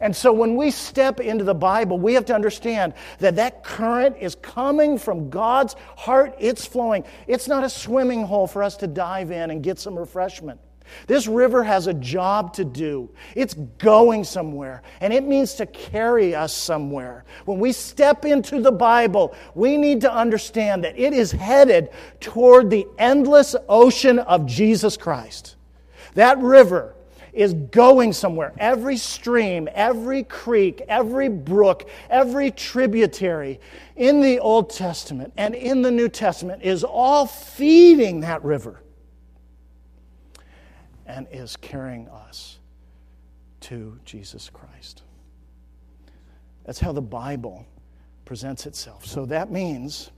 And 0.00 0.14
so 0.14 0.32
when 0.32 0.54
we 0.54 0.70
step 0.70 1.18
into 1.18 1.44
the 1.44 1.54
Bible, 1.54 1.98
we 1.98 2.14
have 2.14 2.24
to 2.26 2.34
understand 2.34 2.94
that 3.18 3.36
that 3.36 3.64
current 3.64 4.16
is 4.20 4.36
coming 4.36 4.96
from 4.96 5.28
God's 5.28 5.74
heart. 5.96 6.36
It's 6.38 6.64
flowing. 6.64 7.04
It's 7.26 7.48
not 7.48 7.64
a 7.64 7.68
swimming 7.68 8.22
hole 8.22 8.46
for 8.46 8.62
us 8.62 8.76
to 8.76 8.86
dive 8.86 9.32
in 9.32 9.50
and 9.50 9.62
get 9.62 9.78
some 9.78 9.98
refreshment. 9.98 10.60
This 11.06 11.26
river 11.26 11.62
has 11.62 11.86
a 11.86 11.94
job 11.94 12.54
to 12.54 12.64
do. 12.64 13.10
It's 13.34 13.54
going 13.54 14.24
somewhere, 14.24 14.82
and 15.00 15.12
it 15.12 15.24
means 15.24 15.54
to 15.54 15.66
carry 15.66 16.34
us 16.34 16.52
somewhere. 16.52 17.24
When 17.44 17.58
we 17.58 17.72
step 17.72 18.24
into 18.24 18.60
the 18.60 18.72
Bible, 18.72 19.34
we 19.54 19.76
need 19.76 20.00
to 20.02 20.12
understand 20.12 20.84
that 20.84 20.98
it 20.98 21.12
is 21.12 21.32
headed 21.32 21.90
toward 22.20 22.70
the 22.70 22.86
endless 22.98 23.54
ocean 23.68 24.18
of 24.18 24.46
Jesus 24.46 24.96
Christ. 24.96 25.56
That 26.14 26.38
river 26.38 26.94
is 27.32 27.54
going 27.54 28.12
somewhere. 28.12 28.52
Every 28.58 28.96
stream, 28.96 29.68
every 29.72 30.24
creek, 30.24 30.82
every 30.88 31.28
brook, 31.28 31.88
every 32.10 32.50
tributary 32.50 33.60
in 33.96 34.20
the 34.20 34.40
Old 34.40 34.70
Testament 34.70 35.32
and 35.36 35.54
in 35.54 35.82
the 35.82 35.90
New 35.90 36.08
Testament 36.08 36.62
is 36.62 36.82
all 36.82 37.26
feeding 37.26 38.20
that 38.20 38.42
river 38.44 38.80
and 41.08 41.26
is 41.32 41.56
carrying 41.56 42.06
us 42.08 42.58
to 43.60 43.98
Jesus 44.04 44.50
Christ. 44.50 45.02
That's 46.64 46.78
how 46.78 46.92
the 46.92 47.02
Bible 47.02 47.66
presents 48.26 48.66
itself. 48.66 49.06
So 49.06 49.24
that 49.26 49.50
means, 49.50 50.10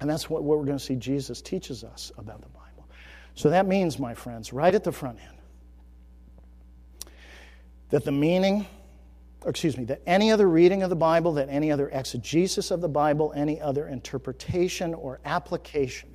and 0.00 0.08
that's 0.08 0.28
what, 0.28 0.44
what 0.44 0.58
we're 0.58 0.66
going 0.66 0.78
to 0.78 0.84
see 0.84 0.94
Jesus 0.94 1.40
teaches 1.40 1.82
us 1.82 2.12
about 2.18 2.42
the 2.42 2.48
Bible. 2.48 2.86
So 3.34 3.50
that 3.50 3.66
means, 3.66 3.98
my 3.98 4.14
friends, 4.14 4.52
right 4.52 4.74
at 4.74 4.84
the 4.84 4.92
front 4.92 5.18
end, 5.20 7.10
that 7.88 8.04
the 8.04 8.12
meaning, 8.12 8.66
excuse 9.46 9.76
me, 9.78 9.84
that 9.84 10.02
any 10.06 10.30
other 10.30 10.48
reading 10.48 10.82
of 10.82 10.90
the 10.90 10.96
Bible, 10.96 11.32
that 11.34 11.48
any 11.48 11.72
other 11.72 11.88
exegesis 11.88 12.70
of 12.70 12.80
the 12.82 12.88
Bible, 12.88 13.32
any 13.34 13.60
other 13.60 13.88
interpretation 13.88 14.92
or 14.92 15.18
application 15.24 16.13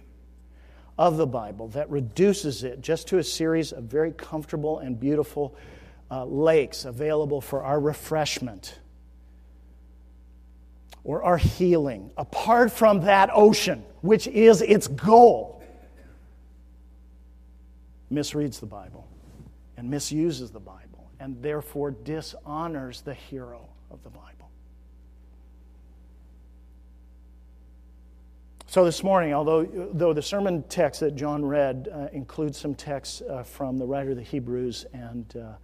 of 0.99 1.15
the 1.15 1.25
Bible 1.25 1.69
that 1.69 1.89
reduces 1.89 2.65
it 2.65 2.81
just 2.81 3.07
to 3.07 3.19
a 3.19 3.23
series 3.23 3.71
of 3.71 3.85
very 3.85 4.11
comfortable 4.11 4.79
and 4.79 4.99
beautiful 4.99 5.55
uh, 6.11 6.25
lakes 6.25 6.83
available 6.83 7.39
for 7.39 7.63
our 7.63 7.79
refreshment 7.79 8.77
or 11.05 11.23
our 11.23 11.37
healing, 11.37 12.11
apart 12.17 12.69
from 12.69 12.99
that 12.99 13.29
ocean, 13.33 13.81
which 14.01 14.27
is 14.27 14.61
its 14.61 14.89
goal, 14.89 15.63
misreads 18.11 18.59
the 18.59 18.65
Bible 18.65 19.07
and 19.77 19.89
misuses 19.89 20.51
the 20.51 20.59
Bible 20.59 21.09
and 21.21 21.41
therefore 21.41 21.91
dishonors 21.91 23.01
the 23.01 23.13
hero 23.13 23.69
of 23.89 24.03
the 24.03 24.09
Bible. 24.09 24.38
So 28.69 28.85
this 28.85 29.03
morning, 29.03 29.33
although 29.33 29.65
though 29.93 30.13
the 30.13 30.21
sermon 30.21 30.61
text 30.69 30.99
that 30.99 31.15
John 31.15 31.43
read 31.43 31.89
uh, 31.91 32.09
includes 32.13 32.59
some 32.59 32.75
texts 32.75 33.23
uh, 33.27 33.41
from 33.41 33.79
the 33.79 33.85
writer 33.87 34.11
of 34.11 34.17
the 34.17 34.21
Hebrews 34.21 34.85
and 34.93 35.57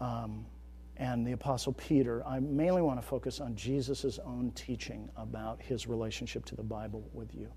uh, 0.00 0.02
um, 0.02 0.46
and 0.96 1.26
the 1.26 1.32
Apostle 1.32 1.74
Peter, 1.74 2.26
I 2.26 2.40
mainly 2.40 2.80
want 2.80 2.98
to 2.98 3.06
focus 3.06 3.40
on 3.40 3.54
Jesus' 3.54 4.18
own 4.24 4.52
teaching 4.54 5.10
about 5.18 5.60
his 5.60 5.86
relationship 5.86 6.46
to 6.46 6.56
the 6.56 6.62
Bible 6.62 7.06
with 7.12 7.34
you 7.34 7.52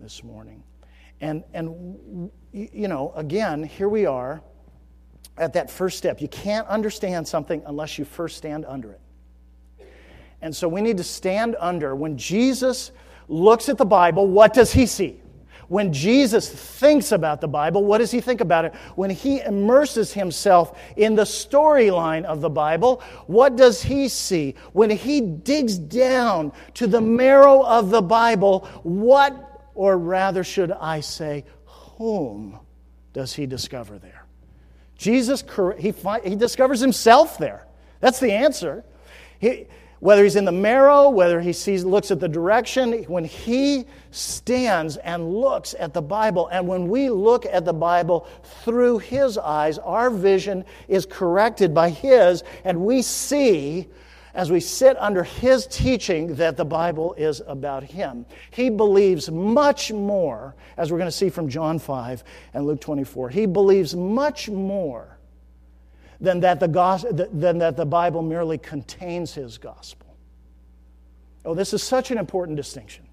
this 0.00 0.24
morning. 0.24 0.64
And 1.20 1.44
and 1.52 2.32
you 2.50 2.88
know, 2.88 3.12
again, 3.14 3.62
here 3.62 3.88
we 3.88 4.06
are 4.06 4.42
at 5.38 5.52
that 5.52 5.70
first 5.70 5.98
step. 5.98 6.20
You 6.20 6.26
can't 6.26 6.66
understand 6.66 7.28
something 7.28 7.62
unless 7.66 7.96
you 7.96 8.04
first 8.04 8.36
stand 8.36 8.64
under 8.64 8.90
it. 8.90 9.00
And 10.44 10.54
so 10.54 10.68
we 10.68 10.82
need 10.82 10.98
to 10.98 11.04
stand 11.04 11.56
under. 11.58 11.96
When 11.96 12.18
Jesus 12.18 12.92
looks 13.28 13.70
at 13.70 13.78
the 13.78 13.86
Bible, 13.86 14.26
what 14.26 14.52
does 14.52 14.74
he 14.74 14.84
see? 14.84 15.18
When 15.68 15.90
Jesus 15.90 16.46
thinks 16.46 17.12
about 17.12 17.40
the 17.40 17.48
Bible, 17.48 17.82
what 17.82 17.96
does 17.96 18.10
he 18.10 18.20
think 18.20 18.42
about 18.42 18.66
it? 18.66 18.74
When 18.94 19.08
he 19.08 19.40
immerses 19.40 20.12
himself 20.12 20.78
in 20.98 21.14
the 21.14 21.22
storyline 21.22 22.24
of 22.24 22.42
the 22.42 22.50
Bible, 22.50 23.02
what 23.26 23.56
does 23.56 23.82
he 23.82 24.06
see? 24.10 24.54
When 24.74 24.90
he 24.90 25.22
digs 25.22 25.78
down 25.78 26.52
to 26.74 26.86
the 26.86 27.00
marrow 27.00 27.64
of 27.64 27.88
the 27.88 28.02
Bible, 28.02 28.68
what, 28.82 29.70
or 29.74 29.96
rather 29.96 30.44
should 30.44 30.72
I 30.72 31.00
say, 31.00 31.46
whom 31.64 32.60
does 33.14 33.32
he 33.32 33.46
discover 33.46 33.98
there? 33.98 34.26
Jesus, 34.98 35.42
he, 35.78 35.94
he 36.22 36.36
discovers 36.36 36.80
himself 36.80 37.38
there. 37.38 37.66
That's 38.00 38.20
the 38.20 38.32
answer. 38.32 38.84
He, 39.38 39.68
whether 40.04 40.22
he's 40.22 40.36
in 40.36 40.44
the 40.44 40.52
marrow, 40.52 41.08
whether 41.08 41.40
he 41.40 41.50
sees, 41.50 41.82
looks 41.82 42.10
at 42.10 42.20
the 42.20 42.28
direction, 42.28 42.92
when 43.04 43.24
he 43.24 43.86
stands 44.10 44.98
and 44.98 45.32
looks 45.32 45.74
at 45.78 45.94
the 45.94 46.02
Bible, 46.02 46.46
and 46.48 46.68
when 46.68 46.88
we 46.88 47.08
look 47.08 47.46
at 47.46 47.64
the 47.64 47.72
Bible 47.72 48.28
through 48.62 48.98
his 48.98 49.38
eyes, 49.38 49.78
our 49.78 50.10
vision 50.10 50.62
is 50.88 51.06
corrected 51.06 51.72
by 51.72 51.88
his, 51.88 52.44
and 52.64 52.78
we 52.84 53.00
see 53.00 53.88
as 54.34 54.50
we 54.50 54.60
sit 54.60 54.94
under 55.00 55.24
his 55.24 55.66
teaching 55.68 56.34
that 56.34 56.58
the 56.58 56.66
Bible 56.66 57.14
is 57.14 57.40
about 57.46 57.82
him. 57.82 58.26
He 58.50 58.68
believes 58.68 59.30
much 59.30 59.90
more, 59.90 60.54
as 60.76 60.92
we're 60.92 60.98
going 60.98 61.08
to 61.08 61.16
see 61.16 61.30
from 61.30 61.48
John 61.48 61.78
5 61.78 62.22
and 62.52 62.66
Luke 62.66 62.82
24, 62.82 63.30
he 63.30 63.46
believes 63.46 63.96
much 63.96 64.50
more 64.50 65.14
than 66.20 66.40
that 66.40 66.60
the, 66.60 66.68
gospel, 66.68 67.12
than 67.32 67.58
that 67.58 67.76
the 67.76 67.86
Bible 67.86 68.22
merely 68.22 68.58
contains 68.58 69.34
his 69.34 69.58
gospel. 69.58 70.16
Oh, 71.44 71.54
this 71.54 71.74
is 71.74 71.82
such 71.82 72.10
an 72.10 72.18
important 72.18 72.56
distinction. 72.56 73.06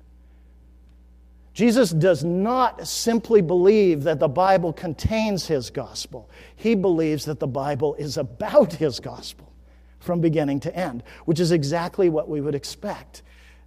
Jesus 1.53 1.91
does 1.91 2.23
not 2.23 2.87
simply 2.87 3.41
believe 3.41 4.03
that 4.03 4.19
the 4.19 4.29
Bible 4.29 4.71
contains 4.71 5.47
his 5.47 5.69
gospel. 5.69 6.29
He 6.55 6.75
believes 6.75 7.25
that 7.25 7.39
the 7.39 7.47
Bible 7.47 7.95
is 7.95 8.17
about 8.17 8.73
his 8.73 8.99
gospel 9.01 9.51
from 9.99 10.21
beginning 10.21 10.61
to 10.61 10.75
end, 10.75 11.03
which 11.25 11.39
is 11.39 11.51
exactly 11.51 12.09
what 12.09 12.29
we 12.29 12.39
would 12.39 12.55
expect 12.55 13.21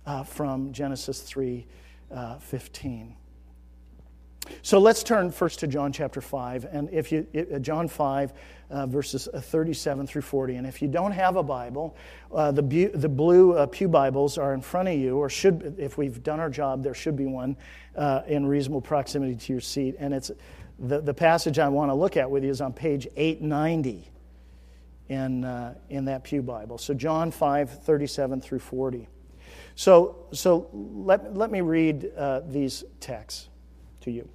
uh, 0.07 0.23
from 0.23 0.73
Genesis 0.73 1.21
3 1.21 1.67
uh, 2.11 2.39
15. 2.39 3.17
So 4.63 4.79
let's 4.79 5.03
turn 5.03 5.31
first 5.31 5.61
to 5.61 5.67
John 5.67 5.93
chapter 5.93 6.21
5. 6.21 6.67
And 6.71 6.91
if 6.91 7.13
you, 7.13 7.27
uh, 7.35 7.59
John 7.59 7.89
5, 7.89 8.33
uh, 8.71 8.87
verses 8.87 9.29
uh, 9.33 9.41
37 9.41 10.07
through 10.07 10.23
40. 10.23 10.57
And 10.57 10.67
if 10.67 10.83
you 10.83 10.89
don't 10.89 11.13
have 11.13 11.37
a 11.37 11.43
Bible, 11.43 11.97
uh, 12.33 12.51
the, 12.51 12.63
bu- 12.63 12.91
the 12.91 13.09
blue 13.09 13.53
uh, 13.53 13.67
Pew 13.67 13.89
Bibles 13.89 14.39
are 14.39 14.55
in 14.55 14.61
front 14.61 14.89
of 14.89 14.95
you, 14.95 15.17
or 15.17 15.29
should, 15.29 15.77
if 15.79 15.97
we've 15.97 16.23
done 16.23 16.41
our 16.41 16.51
job, 16.51 16.83
there 16.83 16.95
should 16.95 17.17
be 17.17 17.27
one 17.27 17.57
uh, 17.97 18.23
in 18.27 18.47
reasonable 18.47 18.81
proximity 18.81 19.35
to 19.35 19.53
your 19.53 19.61
seat. 19.61 19.97
And 19.99 20.13
it's 20.13 20.31
the, 20.79 21.01
the 21.01 21.15
passage 21.15 21.59
I 21.59 21.69
want 21.69 21.91
to 21.91 21.95
look 21.95 22.17
at 22.17 22.31
with 22.31 22.45
you 22.45 22.51
is 22.51 22.61
on 22.61 22.73
page 22.73 23.07
890 23.17 24.11
in, 25.09 25.75
in 25.91 26.05
that 26.07 26.25
Pew 26.25 26.43
Bible. 26.43 26.79
So 26.79 26.95
John 26.95 27.31
5, 27.31 27.85
37 27.85 28.41
through 28.41 28.59
40. 28.59 29.09
So, 29.77 30.27
so 30.33 30.69
let, 30.73 31.37
let 31.37 31.51
me 31.51 31.61
read 31.61 32.11
these 32.49 32.85
texts 33.01 33.49
to 34.05 34.11
you 34.11 34.29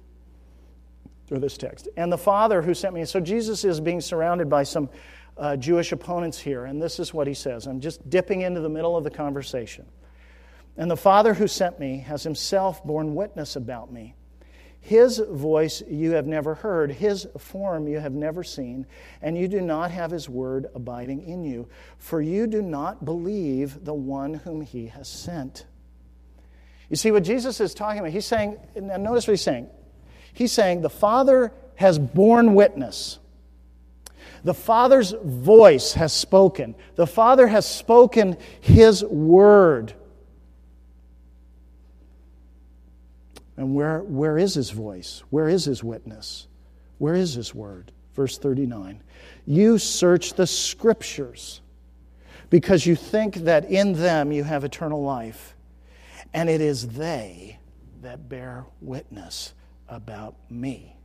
through 1.26 1.40
this 1.40 1.56
text. 1.56 1.88
And 1.96 2.12
the 2.12 2.18
Father 2.18 2.60
who 2.62 2.74
sent 2.74 2.94
me. 2.94 3.04
So 3.04 3.20
Jesus 3.20 3.64
is 3.64 3.80
being 3.80 4.00
surrounded 4.00 4.50
by 4.50 4.64
some 4.64 4.90
uh, 5.38 5.56
Jewish 5.56 5.92
opponents 5.92 6.38
here, 6.38 6.64
and 6.64 6.82
this 6.82 6.98
is 6.98 7.14
what 7.14 7.26
he 7.26 7.34
says. 7.34 7.66
I'm 7.66 7.80
just 7.80 8.08
dipping 8.10 8.42
into 8.42 8.60
the 8.60 8.68
middle 8.68 8.96
of 8.96 9.04
the 9.04 9.10
conversation. 9.10 9.86
And 10.76 10.90
the 10.90 10.96
Father 10.96 11.34
who 11.34 11.46
sent 11.46 11.78
me 11.78 11.98
has 11.98 12.22
himself 12.22 12.84
borne 12.84 13.14
witness 13.14 13.56
about 13.56 13.92
me. 13.92 14.14
His 14.80 15.18
voice 15.18 15.82
you 15.88 16.12
have 16.12 16.26
never 16.26 16.54
heard, 16.54 16.90
his 16.90 17.28
form 17.38 17.86
you 17.86 18.00
have 18.00 18.14
never 18.14 18.42
seen, 18.42 18.86
and 19.20 19.36
you 19.36 19.46
do 19.46 19.60
not 19.60 19.90
have 19.90 20.10
his 20.10 20.28
word 20.28 20.66
abiding 20.74 21.22
in 21.22 21.44
you, 21.44 21.68
for 21.98 22.22
you 22.22 22.46
do 22.46 22.62
not 22.62 23.04
believe 23.04 23.84
the 23.84 23.94
one 23.94 24.34
whom 24.34 24.62
he 24.62 24.86
has 24.86 25.06
sent. 25.06 25.66
You 26.90 26.96
see 26.96 27.12
what 27.12 27.22
Jesus 27.22 27.60
is 27.60 27.72
talking 27.72 28.00
about? 28.00 28.10
He's 28.10 28.26
saying, 28.26 28.58
notice 28.74 29.26
what 29.26 29.32
he's 29.32 29.42
saying. 29.42 29.68
He's 30.34 30.52
saying, 30.52 30.82
the 30.82 30.90
Father 30.90 31.52
has 31.76 31.98
borne 31.98 32.54
witness. 32.54 33.18
The 34.42 34.54
Father's 34.54 35.14
voice 35.22 35.94
has 35.94 36.12
spoken. 36.12 36.74
The 36.96 37.06
Father 37.06 37.46
has 37.46 37.66
spoken 37.66 38.36
His 38.60 39.04
word. 39.04 39.94
And 43.56 43.74
where, 43.74 44.00
where 44.00 44.38
is 44.38 44.54
His 44.54 44.70
voice? 44.70 45.22
Where 45.30 45.48
is 45.48 45.66
His 45.66 45.84
witness? 45.84 46.46
Where 46.98 47.14
is 47.14 47.34
His 47.34 47.54
word? 47.54 47.92
Verse 48.14 48.38
39 48.38 49.02
You 49.46 49.78
search 49.78 50.34
the 50.34 50.46
Scriptures 50.46 51.60
because 52.48 52.86
you 52.86 52.96
think 52.96 53.36
that 53.36 53.70
in 53.70 53.92
them 53.92 54.32
you 54.32 54.42
have 54.44 54.64
eternal 54.64 55.02
life, 55.02 55.54
and 56.32 56.48
it 56.48 56.60
is 56.60 56.88
they 56.88 57.58
that 58.02 58.28
bear 58.28 58.64
witness 58.80 59.54
about 59.88 60.36
me 60.50 60.96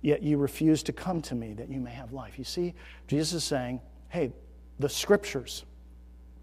yet 0.00 0.22
you 0.22 0.36
refuse 0.38 0.82
to 0.84 0.92
come 0.92 1.20
to 1.22 1.34
me 1.34 1.52
that 1.54 1.68
you 1.68 1.80
may 1.80 1.90
have 1.90 2.12
life. 2.12 2.38
You 2.38 2.44
see, 2.44 2.74
Jesus 3.06 3.34
is 3.34 3.44
saying, 3.44 3.80
hey, 4.08 4.32
the 4.78 4.88
scriptures, 4.88 5.64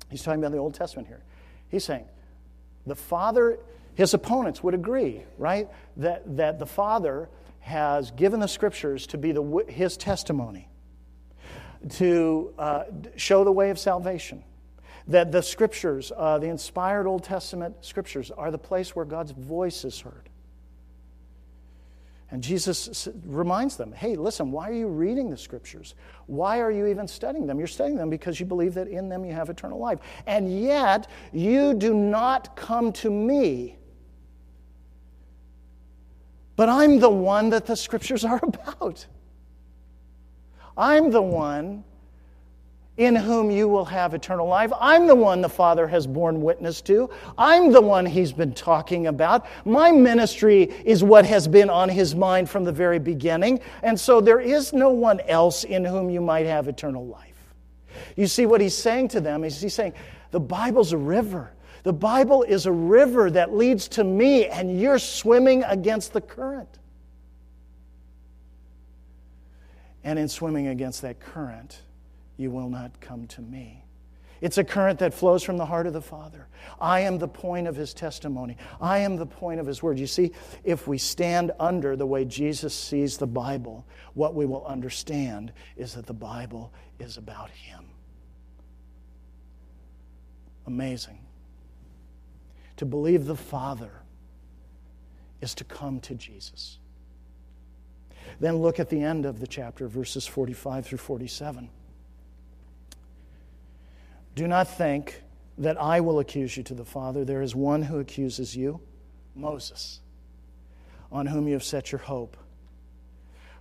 he's 0.10 0.24
talking 0.24 0.40
about 0.40 0.52
the 0.52 0.58
Old 0.58 0.74
Testament 0.74 1.08
here. 1.08 1.24
He's 1.70 1.84
saying, 1.84 2.06
the 2.86 2.96
Father, 2.96 3.60
his 3.96 4.14
opponents 4.14 4.62
would 4.62 4.74
agree, 4.74 5.24
right? 5.38 5.70
That, 5.98 6.38
that 6.38 6.60
the 6.60 6.66
Father 6.66 7.30
has 7.62 8.12
given 8.12 8.40
the 8.40 8.48
scriptures 8.48 9.08
to 9.08 9.18
be 9.18 9.32
the, 9.32 9.66
his 9.68 9.98
testimony, 9.98 10.70
to 11.92 12.54
uh, 12.60 12.84
show 13.16 13.44
the 13.44 13.52
way 13.52 13.70
of 13.70 13.80
salvation. 13.80 14.44
That 15.08 15.32
the 15.32 15.42
scriptures, 15.42 16.12
uh, 16.16 16.40
the 16.40 16.48
inspired 16.48 17.08
Old 17.08 17.24
Testament 17.24 17.76
scriptures, 17.82 18.32
are 18.32 18.50
the 18.50 18.58
place 18.58 18.96
where 18.96 19.06
God's 19.06 19.32
voice 19.32 19.86
is 19.86 20.00
heard. 20.00 20.30
And 22.32 22.42
Jesus 22.42 23.08
reminds 23.24 23.78
them 23.78 23.94
hey, 23.94 24.16
listen, 24.16 24.52
why 24.52 24.70
are 24.70 24.74
you 24.74 24.88
reading 24.88 25.30
the 25.30 25.38
scriptures? 25.38 25.96
Why 26.26 26.60
are 26.60 26.72
you 26.72 26.88
even 26.88 27.08
studying 27.08 27.46
them? 27.46 27.60
You're 27.60 27.68
studying 27.68 27.98
them 27.98 28.10
because 28.10 28.40
you 28.40 28.46
believe 28.46 28.74
that 28.74 28.88
in 28.88 29.10
them 29.10 29.26
you 29.26 29.34
have 29.34 29.50
eternal 29.50 29.80
life. 29.80 30.00
And 30.26 30.62
yet, 30.62 31.10
you 31.32 31.74
do 31.74 31.94
not 31.94 32.56
come 32.56 32.92
to 32.94 33.10
me. 33.10 33.78
But 36.56 36.70
I'm 36.70 37.00
the 37.00 37.10
one 37.10 37.50
that 37.52 37.66
the 37.66 37.76
scriptures 37.76 38.26
are 38.26 38.40
about. 38.44 39.06
I'm 40.78 41.12
the 41.12 41.22
one 41.22 41.84
in 42.98 43.16
whom 43.16 43.52
you 43.52 43.68
will 43.68 43.86
have 43.86 44.14
eternal 44.14 44.48
life. 44.48 44.72
I'm 44.80 45.06
the 45.06 45.16
one 45.16 45.42
the 45.42 45.50
Father 45.50 45.88
has 45.88 46.08
borne 46.08 46.42
witness 46.42 46.82
to. 46.84 47.10
I'm 47.38 47.72
the 47.74 47.82
one 47.82 48.06
he's 48.06 48.32
been 48.32 48.54
talking 48.54 49.08
about. 49.08 49.46
My 49.66 49.92
ministry 49.92 50.64
is 50.86 51.04
what 51.04 51.26
has 51.26 51.48
been 51.48 51.70
on 51.70 51.90
his 51.90 52.16
mind 52.16 52.50
from 52.50 52.64
the 52.64 52.72
very 52.72 53.00
beginning. 53.00 53.60
And 53.84 54.00
so 54.00 54.22
there 54.22 54.40
is 54.40 54.72
no 54.72 54.92
one 54.92 55.20
else 55.22 55.66
in 55.66 55.84
whom 55.84 56.10
you 56.10 56.22
might 56.22 56.46
have 56.46 56.68
eternal 56.70 57.06
life. 57.06 57.36
You 58.16 58.28
see, 58.28 58.46
what 58.46 58.62
he's 58.62 58.78
saying 58.78 59.10
to 59.10 59.22
them 59.22 59.44
is 59.44 59.62
he's 59.62 59.74
saying, 59.74 59.94
the 60.32 60.40
Bible's 60.40 60.94
a 60.94 60.98
river. 60.98 61.52
The 61.84 61.94
Bible 61.94 62.44
is 62.44 62.66
a 62.66 62.72
river 62.72 63.30
that 63.32 63.54
leads 63.54 63.88
to 63.90 64.04
me, 64.04 64.48
and 64.48 64.80
you're 64.80 65.00
swimming 65.00 65.64
against 65.64 66.14
the 66.14 66.22
current. 66.22 66.80
And 70.04 70.18
in 70.18 70.28
swimming 70.28 70.68
against 70.68 71.02
that 71.02 71.20
current, 71.20 71.82
you 72.38 72.52
will 72.52 72.70
not 72.70 73.00
come 73.00 73.28
to 73.28 73.42
me. 73.42 73.86
It's 74.42 74.58
a 74.58 74.64
current 74.64 75.00
that 75.00 75.14
flows 75.14 75.44
from 75.44 75.58
the 75.58 75.66
heart 75.66 75.88
of 75.88 75.94
the 75.94 76.02
Father. 76.02 76.48
I 76.80 77.02
am 77.02 77.18
the 77.18 77.28
point 77.28 77.68
of 77.68 77.76
his 77.76 77.94
testimony. 77.94 78.58
I 78.82 79.00
am 79.00 79.16
the 79.16 79.26
point 79.26 79.60
of 79.60 79.66
his 79.66 79.82
word. 79.82 79.98
You 79.98 80.08
see, 80.08 80.34
if 80.64 80.88
we 80.88 80.98
stand 80.98 81.52
under 81.60 81.96
the 81.96 82.06
way 82.06 82.26
Jesus 82.26 82.74
sees 82.74 83.18
the 83.18 83.28
Bible, 83.28 83.86
what 84.14 84.36
we 84.36 84.46
will 84.46 84.66
understand 84.66 85.54
is 85.78 85.94
that 85.94 86.06
the 86.06 86.14
Bible 86.14 86.74
is 87.00 87.18
about 87.18 87.50
him. 87.50 87.86
Amazing. 90.68 91.20
To 92.78 92.86
believe 92.86 93.26
the 93.26 93.38
Father 93.38 94.02
is 95.42 95.56
to 95.56 95.64
come 95.64 96.00
to 96.02 96.16
Jesus. 96.16 96.80
Then 98.40 98.58
look 98.58 98.80
at 98.80 98.90
the 98.90 99.02
end 99.02 99.26
of 99.26 99.40
the 99.40 99.48
chapter, 99.48 99.88
verses 99.88 100.28
45 100.28 100.86
through 100.88 100.98
47. 100.98 101.70
Do 104.36 104.48
not 104.48 104.68
think 104.68 105.22
that 105.58 105.82
I 105.82 106.02
will 106.02 106.20
accuse 106.20 106.58
you 106.58 106.64
to 106.64 106.74
the 106.74 106.84
Father. 106.84 107.24
There 107.24 107.42
is 107.42 107.56
one 107.56 107.82
who 107.82 108.00
accuses 108.00 108.56
you, 108.56 108.82
Moses, 109.34 110.02
on 111.12 111.26
whom 111.26 111.48
you 111.48 111.54
have 111.54 111.64
set 111.64 111.92
your 111.92 112.00
hope. 112.00 112.36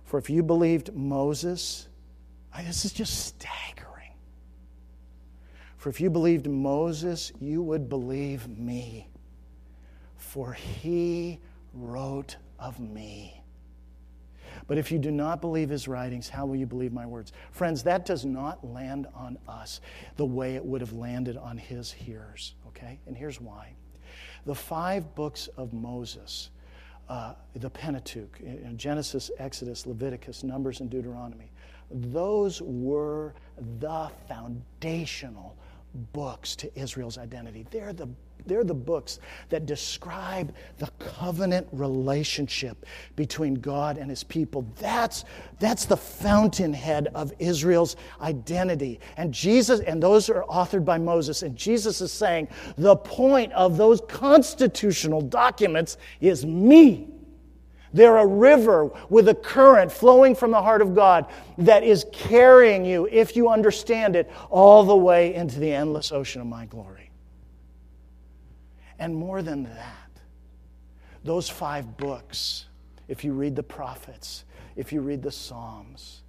For 0.03 0.17
if 0.17 0.29
you 0.29 0.43
believed 0.43 0.93
Moses, 0.93 1.87
I, 2.53 2.63
this 2.63 2.83
is 2.83 2.91
just 2.91 3.25
staggering. 3.25 4.11
For 5.77 5.89
if 5.89 6.01
you 6.01 6.09
believed 6.09 6.47
Moses, 6.47 7.31
you 7.39 7.61
would 7.61 7.87
believe 7.87 8.47
me, 8.47 9.07
for 10.17 10.51
he 10.53 11.39
wrote 11.73 12.35
of 12.59 12.79
me. 12.79 13.41
But 14.67 14.77
if 14.77 14.91
you 14.91 14.99
do 14.99 15.11
not 15.11 15.41
believe 15.41 15.69
his 15.69 15.87
writings, 15.87 16.29
how 16.29 16.45
will 16.45 16.55
you 16.55 16.65
believe 16.65 16.93
my 16.93 17.05
words? 17.05 17.33
Friends, 17.51 17.83
that 17.83 18.05
does 18.05 18.25
not 18.25 18.65
land 18.65 19.07
on 19.15 19.37
us 19.47 19.81
the 20.15 20.25
way 20.25 20.55
it 20.55 20.65
would 20.65 20.81
have 20.81 20.93
landed 20.93 21.37
on 21.37 21.57
his 21.57 21.91
hearers, 21.91 22.55
okay? 22.67 22.99
And 23.07 23.15
here's 23.15 23.39
why. 23.39 23.73
The 24.45 24.55
five 24.55 25.15
books 25.15 25.47
of 25.57 25.73
Moses, 25.73 26.49
uh, 27.09 27.33
the 27.55 27.69
Pentateuch, 27.69 28.39
Genesis, 28.75 29.31
Exodus, 29.39 29.85
Leviticus, 29.85 30.43
Numbers, 30.43 30.79
and 30.79 30.89
Deuteronomy, 30.89 31.51
those 31.91 32.61
were 32.61 33.33
the 33.79 34.09
foundational 34.27 35.55
books 36.13 36.55
to 36.57 36.79
Israel's 36.79 37.17
identity. 37.17 37.65
They're 37.71 37.93
the 37.93 38.09
they're 38.47 38.63
the 38.63 38.73
books 38.73 39.19
that 39.49 39.65
describe 39.65 40.53
the 40.77 40.87
covenant 40.99 41.67
relationship 41.71 42.85
between 43.15 43.55
God 43.55 43.97
and 43.97 44.09
his 44.09 44.23
people. 44.23 44.65
That's, 44.79 45.25
that's 45.59 45.85
the 45.85 45.97
fountainhead 45.97 47.09
of 47.15 47.33
Israel's 47.39 47.95
identity. 48.21 48.99
And 49.17 49.33
Jesus, 49.33 49.79
and 49.79 50.01
those 50.01 50.29
are 50.29 50.43
authored 50.43 50.85
by 50.85 50.97
Moses. 50.97 51.43
And 51.43 51.55
Jesus 51.55 52.01
is 52.01 52.11
saying 52.11 52.47
the 52.77 52.95
point 52.95 53.51
of 53.53 53.77
those 53.77 54.01
constitutional 54.07 55.21
documents 55.21 55.97
is 56.21 56.45
me. 56.45 57.09
They're 57.95 58.17
a 58.17 58.27
river 58.27 58.91
with 59.09 59.29
a 59.29 59.33
current 59.33 59.89
flowing 59.89 60.35
from 60.35 60.51
the 60.51 60.61
heart 60.61 60.81
of 60.81 60.93
God 60.93 61.27
that 61.59 61.81
is 61.83 62.05
carrying 62.11 62.83
you, 62.83 63.07
if 63.09 63.37
you 63.37 63.47
understand 63.47 64.17
it, 64.17 64.29
all 64.49 64.83
the 64.83 64.95
way 64.95 65.33
into 65.33 65.61
the 65.61 65.71
endless 65.71 66.11
ocean 66.11 66.41
of 66.41 66.47
my 66.47 66.65
glory. 66.65 67.04
And 68.99 69.15
more 69.15 69.41
than 69.41 69.63
that, 69.63 70.09
those 71.23 71.49
five 71.49 71.97
books, 71.97 72.65
if 73.07 73.23
you 73.23 73.33
read 73.33 73.55
the 73.55 73.63
prophets, 73.63 74.45
if 74.75 74.93
you 74.93 75.01
read 75.01 75.21
the 75.21 75.31
Psalms, 75.31 76.21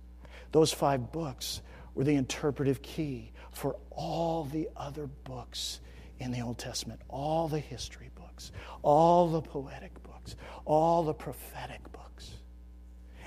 those 0.53 0.73
five 0.73 1.13
books 1.13 1.61
were 1.95 2.05
the 2.05 2.15
interpretive 2.15 2.83
key 2.83 3.33
for 3.53 3.77
all 3.91 4.45
the 4.45 4.69
other 4.77 5.07
books 5.25 5.81
in 6.19 6.31
the 6.33 6.41
Old 6.41 6.59
Testament, 6.59 7.01
all 7.09 7.49
the 7.49 7.59
history 7.59 8.11
books, 8.15 8.53
all 8.83 9.29
the 9.29 9.43
poetic 9.43 10.03
books, 10.03 10.37
all 10.65 11.03
the 11.03 11.15
prophetic 11.15 11.81
books. 11.93 12.31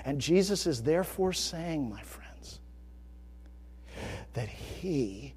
And 0.04 0.20
Jesus 0.20 0.66
is 0.66 0.82
therefore 0.82 1.32
saying, 1.32 1.88
my 1.88 2.02
friends, 2.02 2.60
that 4.32 4.48
He 4.48 5.34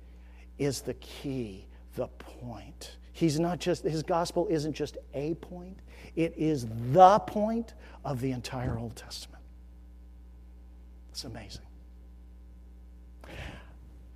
is 0.58 0.82
the 0.82 0.94
key, 0.96 1.68
the 1.96 2.08
point 2.08 2.98
He's 3.14 3.40
not 3.40 3.60
just, 3.60 3.84
his 3.84 4.04
gospel 4.04 4.48
isn't 4.50 4.74
just 4.74 4.98
a 5.14 5.36
point, 5.36 5.80
it 6.16 6.34
is 6.36 6.68
the 6.92 7.20
point 7.20 7.76
of 8.04 8.20
the 8.20 8.32
entire 8.32 8.78
Old 8.78 8.96
Testament. 8.96 9.44
It's 11.12 11.24
amazing. 11.24 11.62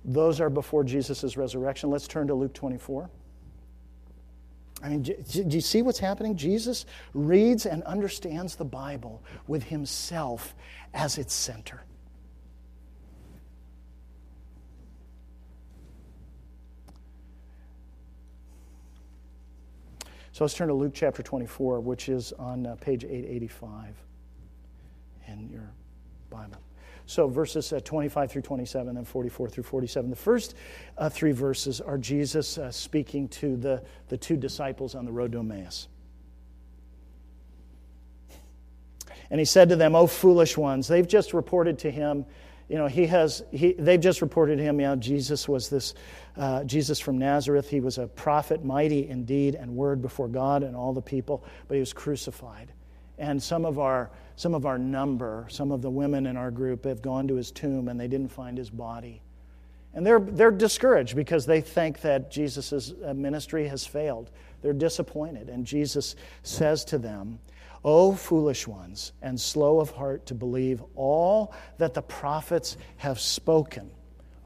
Those 0.04 0.40
are 0.40 0.50
before 0.50 0.84
Jesus' 0.84 1.36
resurrection. 1.36 1.90
Let's 1.90 2.08
turn 2.08 2.26
to 2.26 2.34
Luke 2.34 2.54
24. 2.54 3.08
I 4.82 4.88
mean, 4.88 5.02
do 5.02 5.14
you 5.48 5.60
see 5.60 5.82
what's 5.82 5.98
happening? 5.98 6.36
Jesus 6.36 6.86
reads 7.14 7.66
and 7.66 7.82
understands 7.84 8.56
the 8.56 8.64
Bible 8.64 9.22
with 9.46 9.64
himself 9.64 10.54
as 10.94 11.18
its 11.18 11.34
center. 11.34 11.82
So 20.38 20.44
let's 20.44 20.54
turn 20.54 20.68
to 20.68 20.74
Luke 20.74 20.92
chapter 20.94 21.20
24, 21.20 21.80
which 21.80 22.08
is 22.08 22.32
on 22.34 22.64
uh, 22.64 22.76
page 22.76 23.02
885 23.02 23.96
in 25.26 25.50
your 25.50 25.68
Bible. 26.30 26.58
So 27.06 27.26
verses 27.26 27.72
uh, 27.72 27.80
25 27.80 28.30
through 28.30 28.42
27 28.42 28.96
and 28.98 29.08
44 29.08 29.48
through 29.48 29.64
47. 29.64 30.10
The 30.10 30.14
first 30.14 30.54
uh, 30.96 31.08
three 31.08 31.32
verses 31.32 31.80
are 31.80 31.98
Jesus 31.98 32.56
uh, 32.56 32.70
speaking 32.70 33.26
to 33.30 33.56
the, 33.56 33.82
the 34.10 34.16
two 34.16 34.36
disciples 34.36 34.94
on 34.94 35.04
the 35.04 35.10
road 35.10 35.32
to 35.32 35.40
Emmaus. 35.40 35.88
And 39.32 39.40
he 39.40 39.44
said 39.44 39.68
to 39.70 39.74
them, 39.74 39.96
O 39.96 40.06
foolish 40.06 40.56
ones, 40.56 40.86
they've 40.86 41.08
just 41.08 41.34
reported 41.34 41.80
to 41.80 41.90
him, 41.90 42.24
you 42.68 42.76
know, 42.76 42.86
he 42.86 43.06
has, 43.06 43.42
he, 43.50 43.72
they've 43.72 44.00
just 44.00 44.20
reported 44.20 44.58
him, 44.58 44.78
you 44.78 44.86
know, 44.86 44.96
Jesus 44.96 45.48
was 45.48 45.70
this, 45.70 45.94
uh, 46.36 46.64
Jesus 46.64 47.00
from 47.00 47.16
Nazareth. 47.16 47.70
He 47.70 47.80
was 47.80 47.96
a 47.96 48.06
prophet, 48.06 48.62
mighty 48.64 49.08
in 49.08 49.24
deed 49.24 49.54
and 49.54 49.74
word 49.74 50.02
before 50.02 50.28
God 50.28 50.62
and 50.62 50.76
all 50.76 50.92
the 50.92 51.00
people, 51.00 51.44
but 51.66 51.74
he 51.74 51.80
was 51.80 51.94
crucified. 51.94 52.70
And 53.16 53.42
some 53.42 53.64
of 53.64 53.78
our, 53.78 54.10
some 54.36 54.54
of 54.54 54.66
our 54.66 54.78
number, 54.78 55.46
some 55.48 55.72
of 55.72 55.80
the 55.80 55.90
women 55.90 56.26
in 56.26 56.36
our 56.36 56.50
group 56.50 56.84
have 56.84 57.00
gone 57.00 57.26
to 57.28 57.34
his 57.36 57.50
tomb 57.50 57.88
and 57.88 57.98
they 57.98 58.06
didn't 58.06 58.30
find 58.30 58.58
his 58.58 58.70
body. 58.70 59.22
And 59.94 60.06
they're, 60.06 60.20
they're 60.20 60.50
discouraged 60.50 61.16
because 61.16 61.46
they 61.46 61.62
think 61.62 62.02
that 62.02 62.30
Jesus' 62.30 62.92
ministry 63.14 63.66
has 63.66 63.86
failed. 63.86 64.30
They're 64.60 64.74
disappointed. 64.74 65.48
And 65.48 65.64
Jesus 65.64 66.14
says 66.42 66.84
to 66.86 66.98
them, 66.98 67.38
O 67.84 68.12
foolish 68.12 68.66
ones, 68.66 69.12
and 69.22 69.40
slow 69.40 69.80
of 69.80 69.90
heart 69.90 70.26
to 70.26 70.34
believe 70.34 70.82
all 70.94 71.54
that 71.78 71.94
the 71.94 72.02
prophets 72.02 72.76
have 72.96 73.20
spoken. 73.20 73.90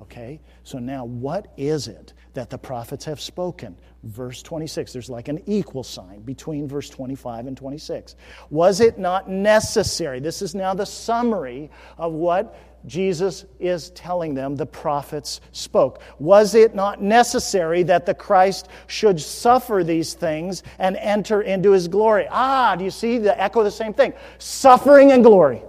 Okay, 0.03 0.41
so 0.65 0.79
now 0.79 1.05
what 1.05 1.53
is 1.57 1.87
it 1.87 2.13
that 2.35 2.51
the 2.51 2.59
prophets 2.59 3.05
have 3.05 3.21
spoken? 3.21 3.77
Verse 4.03 4.43
26, 4.43 4.93
there's 4.93 5.09
like 5.09 5.29
an 5.29 5.41
equal 5.47 5.85
sign 5.85 6.21
between 6.23 6.67
verse 6.67 6.91
25 6.91 7.47
and 7.47 7.57
26. 7.57 8.17
Was 8.51 8.81
it 8.81 8.99
not 8.99 9.31
necessary? 9.31 10.19
This 10.19 10.43
is 10.43 10.57
now 10.57 10.75
the 10.75 10.85
summary 10.85 11.71
of 11.99 12.13
what 12.13 12.57
Jesus 12.87 13.45
is 13.61 13.91
telling 13.91 14.35
them 14.35 14.57
the 14.57 14.67
prophets 14.67 15.41
spoke. 15.53 16.03
Was 16.19 16.55
it 16.55 16.75
not 16.75 17.01
necessary 17.01 17.83
that 17.85 18.07
the 18.07 18.15
Christ 18.15 18.69
should 18.87 19.21
suffer 19.21 19.85
these 19.85 20.15
things 20.15 20.63
and 20.79 20.97
enter 20.97 21.43
into 21.43 21.71
his 21.71 21.89
glory? 21.89 22.27
Ah, 22.31 22.75
do 22.77 22.85
you 22.85 22.91
see 22.91 23.19
the 23.19 23.41
echo 23.41 23.61
of 23.61 23.65
the 23.65 23.71
same 23.71 23.95
thing? 23.95 24.13
Suffering 24.39 25.13
and 25.13 25.23
glory. 25.23 25.63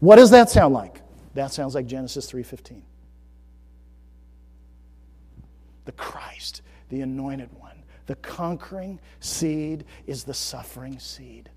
What 0.00 0.16
does 0.16 0.30
that 0.30 0.50
sound 0.50 0.74
like? 0.74 1.00
That 1.34 1.52
sounds 1.52 1.74
like 1.74 1.86
Genesis 1.86 2.26
3:15. 2.30 2.82
The 5.84 5.92
Christ, 5.92 6.62
the 6.88 7.02
anointed 7.02 7.52
one, 7.58 7.84
the 8.06 8.16
conquering 8.16 8.98
seed 9.20 9.84
is 10.06 10.24
the 10.24 10.34
suffering 10.34 10.98
seed 10.98 11.50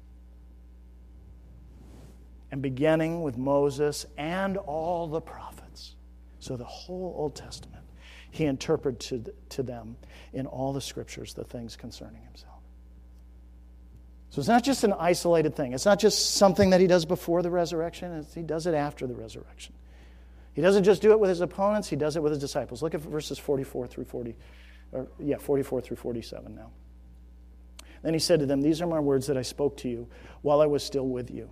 and 2.54 2.62
beginning 2.62 3.24
with 3.24 3.36
Moses 3.36 4.06
and 4.16 4.58
all 4.58 5.08
the 5.08 5.20
prophets. 5.20 5.96
So 6.38 6.56
the 6.56 6.64
whole 6.64 7.16
Old 7.18 7.36
Testament, 7.36 7.84
he 8.30 8.46
interpreted 8.46 9.34
to, 9.50 9.64
them 9.64 9.98
in 10.34 10.46
all 10.46 10.72
the 10.72 10.80
scriptures 10.80 11.34
the 11.34 11.46
things 11.46 11.76
concerning 11.76 12.22
himself. 12.22 12.62
So 14.30 14.38
it's 14.40 14.48
not 14.48 14.64
just 14.64 14.84
an 14.84 14.94
isolated 14.94 15.56
thing. 15.56 15.74
It's 15.74 15.88
not 15.88 16.00
just 16.00 16.36
something 16.36 16.70
that 16.70 16.80
he 16.80 16.86
does 16.86 17.06
before 17.06 17.42
the 17.42 17.50
resurrection, 17.50 18.24
he 18.36 18.44
does 18.44 18.68
it 18.68 18.76
after 18.76 19.08
the 19.08 19.16
resurrection. 19.16 19.74
He 20.54 20.62
doesn't 20.62 20.84
just 20.84 21.02
do 21.02 21.12
it 21.12 21.20
with 21.20 21.32
his 21.32 21.42
opponents, 21.42 21.90
he 21.90 21.96
does 21.96 22.18
it 22.18 22.22
with 22.22 22.34
his 22.34 22.40
disciples. 22.40 22.84
Look 22.84 22.94
at 22.94 23.02
verses 23.02 23.40
44 23.40 23.88
through 23.88 24.06
40, 24.06 24.36
or 24.92 25.08
yeah, 25.18 25.40
44 25.40 25.82
through 25.82 25.98
47 25.98 26.54
now. 26.54 26.70
Then 28.04 28.14
he 28.14 28.20
said 28.20 28.42
to 28.42 28.46
them, 28.46 28.62
These 28.62 28.80
are 28.80 28.88
my 28.88 29.00
words 29.00 29.26
that 29.26 29.38
I 29.38 29.42
spoke 29.42 29.78
to 29.78 29.90
you 29.90 30.08
while 30.44 30.62
I 30.62 30.68
was 30.68 30.84
still 30.84 31.08
with 31.08 31.32
you 31.32 31.50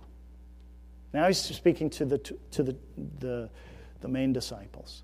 now 1.12 1.26
he's 1.26 1.38
speaking 1.38 1.90
to 1.90 2.04
the, 2.04 2.18
to 2.18 2.62
the, 2.62 2.76
the, 3.20 3.50
the 4.00 4.08
main 4.08 4.32
disciples 4.32 5.02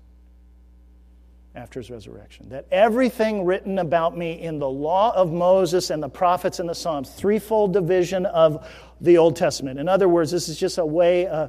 after 1.55 1.79
his 1.79 1.89
resurrection. 1.89 2.49
That 2.49 2.65
everything 2.71 3.45
written 3.45 3.79
about 3.79 4.17
me 4.17 4.41
in 4.41 4.59
the 4.59 4.69
law 4.69 5.13
of 5.15 5.31
Moses 5.31 5.89
and 5.89 6.01
the 6.01 6.09
prophets 6.09 6.59
and 6.59 6.69
the 6.69 6.75
Psalms, 6.75 7.09
threefold 7.09 7.73
division 7.73 8.25
of 8.25 8.67
the 9.01 9.17
Old 9.17 9.35
Testament. 9.35 9.79
In 9.79 9.87
other 9.87 10.07
words, 10.07 10.31
this 10.31 10.49
is 10.49 10.57
just 10.57 10.77
a 10.77 10.85
way, 10.85 11.27
uh, 11.27 11.47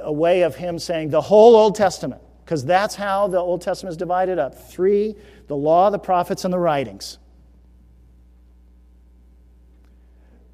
a 0.00 0.12
way 0.12 0.42
of 0.42 0.56
him 0.56 0.78
saying 0.78 1.10
the 1.10 1.20
whole 1.20 1.56
Old 1.56 1.74
Testament, 1.74 2.22
because 2.44 2.64
that's 2.64 2.94
how 2.94 3.28
the 3.28 3.38
Old 3.38 3.62
Testament 3.62 3.92
is 3.92 3.96
divided 3.96 4.38
up 4.38 4.68
three 4.68 5.14
the 5.46 5.56
law, 5.56 5.90
the 5.90 5.98
prophets, 5.98 6.44
and 6.44 6.52
the 6.52 6.58
writings. 6.58 7.18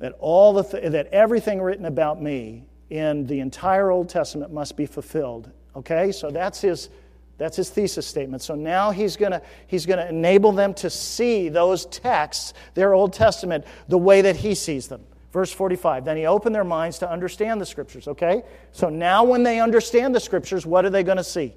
That, 0.00 0.14
all 0.18 0.52
the 0.52 0.64
th- 0.64 0.92
that 0.92 1.06
everything 1.06 1.62
written 1.62 1.86
about 1.86 2.20
me 2.20 2.64
in 2.92 3.26
the 3.26 3.40
entire 3.40 3.90
Old 3.90 4.10
Testament 4.10 4.52
must 4.52 4.76
be 4.76 4.84
fulfilled. 4.84 5.50
Okay, 5.74 6.12
so 6.12 6.30
that's 6.30 6.60
his, 6.60 6.90
that's 7.38 7.56
his 7.56 7.70
thesis 7.70 8.06
statement. 8.06 8.42
So 8.42 8.54
now 8.54 8.90
he's 8.90 9.16
going 9.16 9.32
to 9.32 9.40
he's 9.66 9.86
going 9.86 9.98
to 9.98 10.06
enable 10.06 10.52
them 10.52 10.74
to 10.74 10.90
see 10.90 11.48
those 11.48 11.86
texts, 11.86 12.52
their 12.74 12.92
Old 12.92 13.14
Testament, 13.14 13.64
the 13.88 13.96
way 13.96 14.20
that 14.20 14.36
he 14.36 14.54
sees 14.54 14.88
them. 14.88 15.02
Verse 15.32 15.50
45. 15.50 16.04
Then 16.04 16.18
he 16.18 16.26
opened 16.26 16.54
their 16.54 16.64
minds 16.64 16.98
to 16.98 17.10
understand 17.10 17.62
the 17.62 17.66
scriptures. 17.66 18.08
Okay, 18.08 18.42
so 18.72 18.90
now 18.90 19.24
when 19.24 19.42
they 19.42 19.58
understand 19.58 20.14
the 20.14 20.20
scriptures, 20.20 20.66
what 20.66 20.84
are 20.84 20.90
they 20.90 21.02
going 21.02 21.16
to 21.16 21.24
see? 21.24 21.54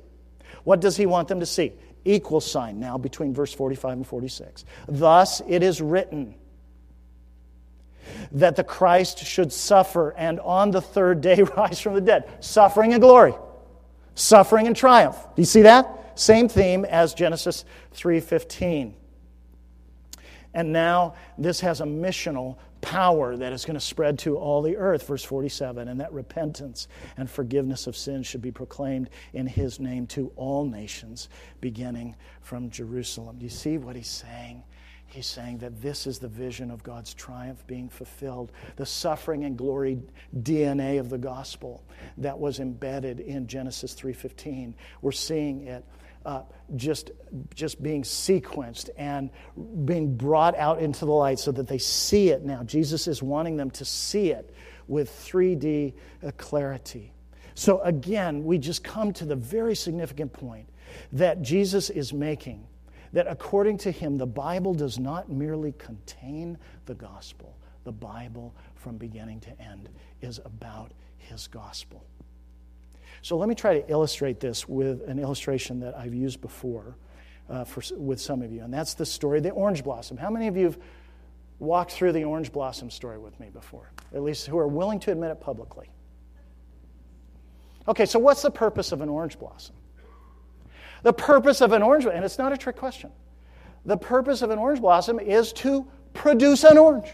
What 0.64 0.80
does 0.80 0.96
he 0.96 1.06
want 1.06 1.28
them 1.28 1.42
to 1.42 1.46
see? 1.46 1.74
Equal 2.06 2.40
sign 2.40 2.80
now 2.80 2.98
between 2.98 3.34
verse 3.34 3.54
45 3.54 3.92
and 3.92 4.08
46. 4.08 4.64
Thus 4.88 5.42
it 5.50 5.64
is 5.64 5.82
written 5.82 6.36
that 8.32 8.56
the 8.56 8.64
Christ 8.64 9.20
should 9.20 9.52
suffer 9.52 10.12
and 10.18 10.40
on 10.40 10.72
the 10.72 10.82
third 10.82 11.22
day 11.22 11.44
rise 11.58 11.80
from 11.80 11.96
the 11.96 12.02
dead. 12.02 12.30
Suffering 12.40 12.94
and 12.94 13.02
glory, 13.02 13.34
suffering 14.16 14.68
and 14.68 14.76
triumph. 14.76 15.18
Do 15.36 15.42
you 15.42 15.46
see 15.46 15.64
that? 15.64 16.18
Same 16.20 16.48
theme 16.48 16.86
as 16.86 17.14
Genesis 17.14 17.66
3:15. 17.94 18.94
And 20.54 20.72
now 20.72 21.16
this 21.38 21.60
has 21.60 21.82
a 21.82 21.86
missional 21.86 22.58
power 22.80 23.36
that 23.36 23.52
is 23.52 23.66
going 23.66 23.74
to 23.74 23.86
spread 23.86 24.18
to 24.20 24.38
all 24.38 24.62
the 24.62 24.78
earth, 24.78 25.08
verse 25.08 25.24
47, 25.24 25.88
and 25.88 26.00
that 26.00 26.14
repentance 26.14 26.88
and 27.18 27.30
forgiveness 27.30 27.88
of 27.88 27.98
sins 27.98 28.28
should 28.28 28.42
be 28.42 28.52
proclaimed 28.52 29.10
in 29.34 29.48
his 29.48 29.80
name 29.80 30.08
to 30.08 30.32
all 30.36 30.64
nations, 30.66 31.28
beginning 31.60 32.16
from 32.42 32.70
Jerusalem. 32.70 33.38
Do 33.40 33.44
you 33.44 33.50
see 33.50 33.78
what 33.78 33.96
he's 33.96 34.08
saying? 34.08 34.64
He's 35.08 35.28
saying 35.28 35.60
that 35.60 35.82
this 35.82 36.08
is 36.08 36.20
the 36.20 36.28
vision 36.28 36.72
of 36.72 36.84
God's 36.84 37.14
triumph 37.14 37.66
being 37.68 37.90
fulfilled, 37.90 38.52
the 38.76 38.86
suffering 38.86 39.46
and 39.46 39.58
glory 39.58 40.00
DNA 40.38 41.00
of 41.00 41.10
the 41.10 41.18
gospel 41.18 41.84
that 42.18 42.38
was 42.38 42.60
embedded 42.60 43.20
in 43.20 43.48
Genesis 43.48 43.94
3:15. 43.94 44.74
We're 45.02 45.12
seeing 45.12 45.68
it 45.68 45.86
uh, 46.26 46.42
just, 46.76 47.12
just 47.54 47.82
being 47.84 48.02
sequenced 48.02 48.90
and 48.98 49.30
being 49.86 50.18
brought 50.18 50.58
out 50.58 50.80
into 50.80 51.06
the 51.06 51.12
light 51.12 51.38
so 51.38 51.52
that 51.52 51.68
they 51.68 51.78
see 51.78 52.30
it 52.30 52.44
now. 52.44 52.64
Jesus 52.64 53.08
is 53.08 53.22
wanting 53.22 53.58
them 53.58 53.70
to 53.72 53.86
see 53.86 54.32
it 54.32 54.54
with 54.88 55.10
3D 55.10 55.94
uh, 56.24 56.32
clarity. 56.38 57.14
So 57.54 57.80
again, 57.82 58.44
we 58.44 58.58
just 58.58 58.84
come 58.84 59.14
to 59.14 59.26
the 59.26 59.36
very 59.36 59.76
significant 59.76 60.34
point 60.34 60.68
that 61.14 61.42
Jesus 61.42 61.90
is 61.90 62.12
making 62.12 62.66
that 63.16 63.28
according 63.28 63.78
to 63.78 63.92
him, 63.92 64.18
the 64.18 64.28
Bible 64.28 64.74
does 64.74 65.00
not 65.00 65.30
merely 65.30 65.74
contain 65.78 66.58
the 66.86 66.94
gospel, 66.94 67.58
the 67.86 67.92
Bible 67.92 68.54
from 68.76 68.98
beginning 68.98 69.40
to 69.40 69.62
end 69.62 69.88
is 70.20 70.42
about 70.44 70.92
his 71.18 71.48
gospel. 71.48 72.04
So 73.22 73.38
let 73.38 73.48
me 73.48 73.56
try 73.56 73.80
to 73.80 73.90
illustrate 73.90 74.42
this 74.42 74.68
with 74.68 75.08
an 75.08 75.18
illustration 75.18 75.80
that 75.80 75.98
I've 75.98 76.14
used 76.14 76.42
before 76.42 76.98
uh, 77.50 77.64
for, 77.64 77.82
with 77.96 78.20
some 78.20 78.42
of 78.42 78.52
you, 78.52 78.62
and 78.64 78.74
that's 78.74 78.96
the 78.96 79.06
story 79.06 79.40
the 79.40 79.52
orange 79.52 79.82
blossom. 79.82 80.18
How 80.18 80.30
many 80.30 80.48
of 80.48 80.58
you 80.58 80.66
have 80.66 80.78
walked 81.60 81.94
through 81.94 82.12
the 82.12 82.26
orange 82.26 82.52
blossom 82.52 82.90
story 82.90 83.18
with 83.18 83.40
me 83.40 83.50
before? 83.50 83.94
At 84.14 84.24
least 84.24 84.46
who 84.48 84.58
are 84.58 84.68
willing 84.68 85.00
to 85.00 85.14
admit 85.14 85.32
it 85.32 85.40
publicly. 85.40 85.90
Okay, 87.88 88.06
so 88.06 88.20
what's 88.20 88.42
the 88.42 88.52
purpose 88.52 88.92
of 88.92 89.00
an 89.00 89.08
orange 89.08 89.40
blossom? 89.40 89.76
The 91.06 91.14
purpose 91.14 91.62
of 91.62 91.72
an 91.72 91.84
orange, 91.84 92.06
and 92.08 92.26
it's 92.26 92.40
not 92.40 92.52
a 92.52 92.58
trick 92.58 92.78
question, 92.78 93.12
the 93.86 93.96
purpose 93.96 94.42
of 94.42 94.50
an 94.50 94.58
orange 94.58 94.82
blossom 94.82 95.20
is 95.20 95.54
to 95.54 95.86
produce 96.14 96.64
an 96.64 96.80
orange. 96.80 97.10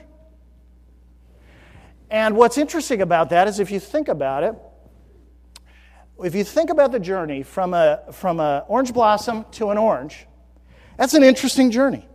And 2.10 2.38
what's 2.38 2.58
interesting 2.58 3.02
about 3.02 3.32
that 3.32 3.50
is 3.50 3.60
if 3.60 3.70
you 3.70 3.82
think 3.82 4.08
about 4.08 4.44
it, 4.44 4.56
if 6.24 6.36
you 6.36 6.46
think 6.46 6.70
about 6.70 6.94
the 6.94 7.02
journey 7.02 7.44
from 7.44 7.74
a 7.74 8.00
from 8.14 8.40
an 8.40 8.64
orange 8.70 8.94
blossom 8.94 9.44
to 9.52 9.72
an 9.72 9.78
orange, 9.78 10.26
that's 10.96 11.14
an 11.14 11.24
interesting 11.24 11.70
journey. 11.70 12.08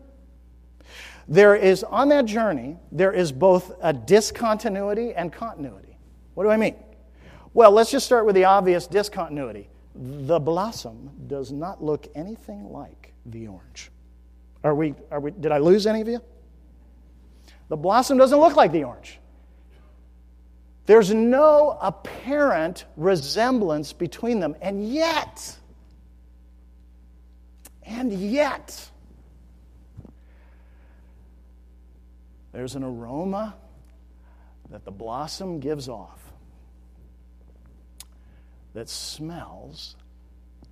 There 1.29 1.55
is 1.55 1.85
on 1.85 2.09
that 2.09 2.25
journey, 2.25 2.79
there 2.91 3.13
is 3.13 3.33
both 3.33 3.71
a 3.83 3.93
discontinuity 3.93 5.13
and 5.13 5.31
continuity. 5.31 5.99
What 6.33 6.45
do 6.45 6.49
I 6.49 6.57
mean? 6.57 6.77
Well, 7.53 7.71
let's 7.71 7.91
just 7.91 8.07
start 8.07 8.25
with 8.25 8.35
the 8.35 8.45
obvious 8.45 8.87
discontinuity 8.87 9.69
the 9.99 10.39
blossom 10.39 11.11
does 11.27 11.53
not 11.53 11.83
look 11.83 12.07
anything 12.15 12.71
like 12.71 13.15
the 13.25 13.49
orange. 13.49 13.91
Are 14.63 14.75
we, 14.75 14.95
are 15.11 15.21
we, 15.21 15.31
did 15.31 15.53
I 15.53 15.59
lose 15.59 15.87
any 15.87 16.01
of 16.01 16.09
you? 16.09 16.21
The 17.69 17.77
blossom 17.77 18.19
doesn't 18.19 18.39
look 18.39 18.57
like 18.57 18.73
the 18.73 18.85
orange. 18.85 19.19
There's 20.87 21.13
no 21.13 21.77
apparent 21.81 22.85
resemblance 22.97 23.93
between 23.93 24.39
them. 24.39 24.55
And 24.61 24.89
yet, 24.89 25.57
and 27.85 28.13
yet, 28.13 28.89
there's 32.53 32.77
an 32.77 32.85
aroma 32.85 33.57
that 34.71 34.85
the 34.85 34.93
blossom 34.93 35.59
gives 35.59 35.89
off 35.89 36.26
that 38.77 38.91
smells 38.91 39.97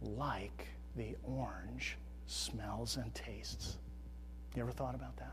like 0.02 0.66
the 0.94 1.16
orange 1.22 1.96
smells 2.26 2.98
and 2.98 3.14
tastes. 3.14 3.78
You 4.54 4.60
ever 4.60 4.72
thought 4.72 4.94
about 4.94 5.16
that? 5.16 5.32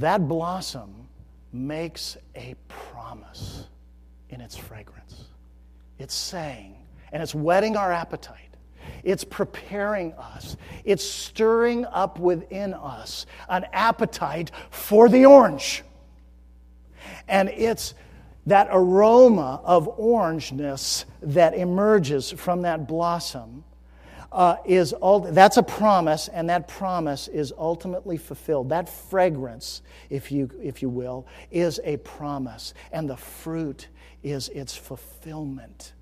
That 0.00 0.26
blossom 0.26 1.06
makes 1.52 2.16
a 2.34 2.54
promise 2.68 3.66
in 4.30 4.40
its 4.40 4.56
fragrance. 4.56 5.24
It's 5.98 6.14
saying, 6.14 6.74
and 7.12 7.22
it's 7.22 7.34
whetting 7.34 7.76
our 7.76 7.92
appetite. 7.92 8.56
It's 9.02 9.24
preparing 9.24 10.14
us. 10.14 10.56
It's 10.86 11.04
stirring 11.04 11.84
up 11.84 12.18
within 12.18 12.72
us 12.72 13.26
an 13.50 13.66
appetite 13.74 14.52
for 14.70 15.10
the 15.10 15.26
orange. 15.26 15.82
And 17.28 17.50
it's 17.50 17.92
that 18.46 18.68
aroma 18.70 19.60
of 19.64 19.98
orangeness 19.98 21.04
that 21.22 21.54
emerges 21.54 22.30
from 22.30 22.62
that 22.62 22.86
blossom 22.86 23.64
uh, 24.34 24.56
is 24.64 24.92
that's 25.30 25.56
a 25.58 25.62
promise, 25.62 26.26
and 26.28 26.50
that 26.50 26.66
promise 26.66 27.28
is 27.28 27.52
ultimately 27.56 28.16
fulfilled. 28.16 28.68
That 28.68 28.88
fragrance, 28.88 29.82
if 30.10 30.32
you, 30.32 30.50
if 30.60 30.82
you 30.82 30.88
will, 30.88 31.26
is 31.52 31.80
a 31.84 31.98
promise, 31.98 32.74
and 32.90 33.08
the 33.08 33.16
fruit 33.16 33.88
is 34.24 34.48
its 34.48 34.76
fulfillment. 34.76 35.92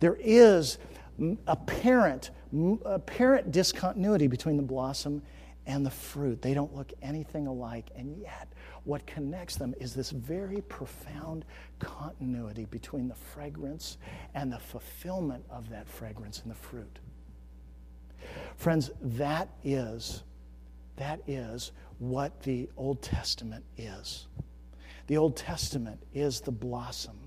There 0.00 0.18
is 0.20 0.78
apparent, 1.46 2.30
apparent 2.84 3.52
discontinuity 3.52 4.26
between 4.26 4.56
the 4.56 4.62
blossom 4.64 5.22
and 5.66 5.84
the 5.84 5.90
fruit. 5.90 6.40
They 6.40 6.54
don't 6.54 6.74
look 6.74 6.92
anything 7.02 7.46
alike, 7.46 7.90
and 7.96 8.16
yet 8.16 8.48
what 8.84 9.06
connects 9.06 9.56
them 9.56 9.74
is 9.80 9.94
this 9.94 10.10
very 10.10 10.60
profound 10.62 11.44
continuity 11.80 12.66
between 12.66 13.08
the 13.08 13.14
fragrance 13.14 13.98
and 14.34 14.52
the 14.52 14.58
fulfillment 14.58 15.44
of 15.50 15.68
that 15.70 15.88
fragrance 15.88 16.40
in 16.42 16.48
the 16.48 16.54
fruit. 16.54 16.98
Friends, 18.56 18.90
that 19.00 19.48
is, 19.64 20.22
that 20.96 21.20
is 21.26 21.72
what 21.98 22.42
the 22.42 22.68
Old 22.76 23.02
Testament 23.02 23.64
is. 23.76 24.26
The 25.06 25.16
Old 25.16 25.36
Testament 25.36 26.02
is 26.14 26.40
the 26.40 26.52
blossom. 26.52 27.25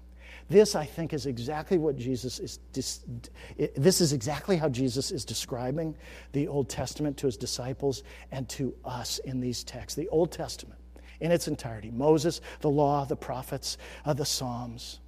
This, 0.49 0.75
I 0.75 0.85
think, 0.85 1.13
is 1.13 1.27
exactly 1.27 1.77
what 1.77 1.95
Jesus 1.95 2.39
is. 2.39 2.59
This 2.73 4.01
is 4.01 4.13
exactly 4.13 4.57
how 4.57 4.67
Jesus 4.67 5.11
is 5.11 5.23
describing 5.23 5.95
the 6.31 6.47
Old 6.47 6.69
Testament 6.69 7.17
to 7.17 7.27
his 7.27 7.37
disciples 7.37 8.03
and 8.31 8.49
to 8.49 8.73
us 8.83 9.19
in 9.19 9.39
these 9.39 9.63
texts. 9.63 9.95
The 9.95 10.09
Old 10.09 10.31
Testament 10.31 10.79
in 11.19 11.31
its 11.31 11.47
entirety 11.47 11.91
Moses, 11.91 12.41
the 12.61 12.69
law, 12.69 13.05
the 13.05 13.15
prophets, 13.15 13.77
uh, 14.05 14.13
the 14.13 14.25
Psalms. 14.25 14.99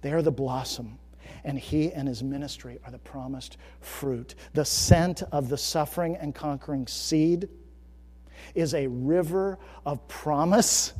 They 0.00 0.12
are 0.12 0.22
the 0.22 0.32
blossom 0.32 0.98
and 1.44 1.58
he 1.58 1.92
and 1.92 2.08
his 2.08 2.22
ministry 2.22 2.78
are 2.84 2.90
the 2.90 2.98
promised 2.98 3.56
fruit. 3.80 4.34
The 4.54 4.64
scent 4.64 5.22
of 5.32 5.48
the 5.48 5.58
suffering 5.58 6.16
and 6.16 6.34
conquering 6.34 6.86
seed 6.86 7.48
is 8.54 8.74
a 8.74 8.86
river 8.86 9.58
of 9.84 10.06
promise 10.08 10.92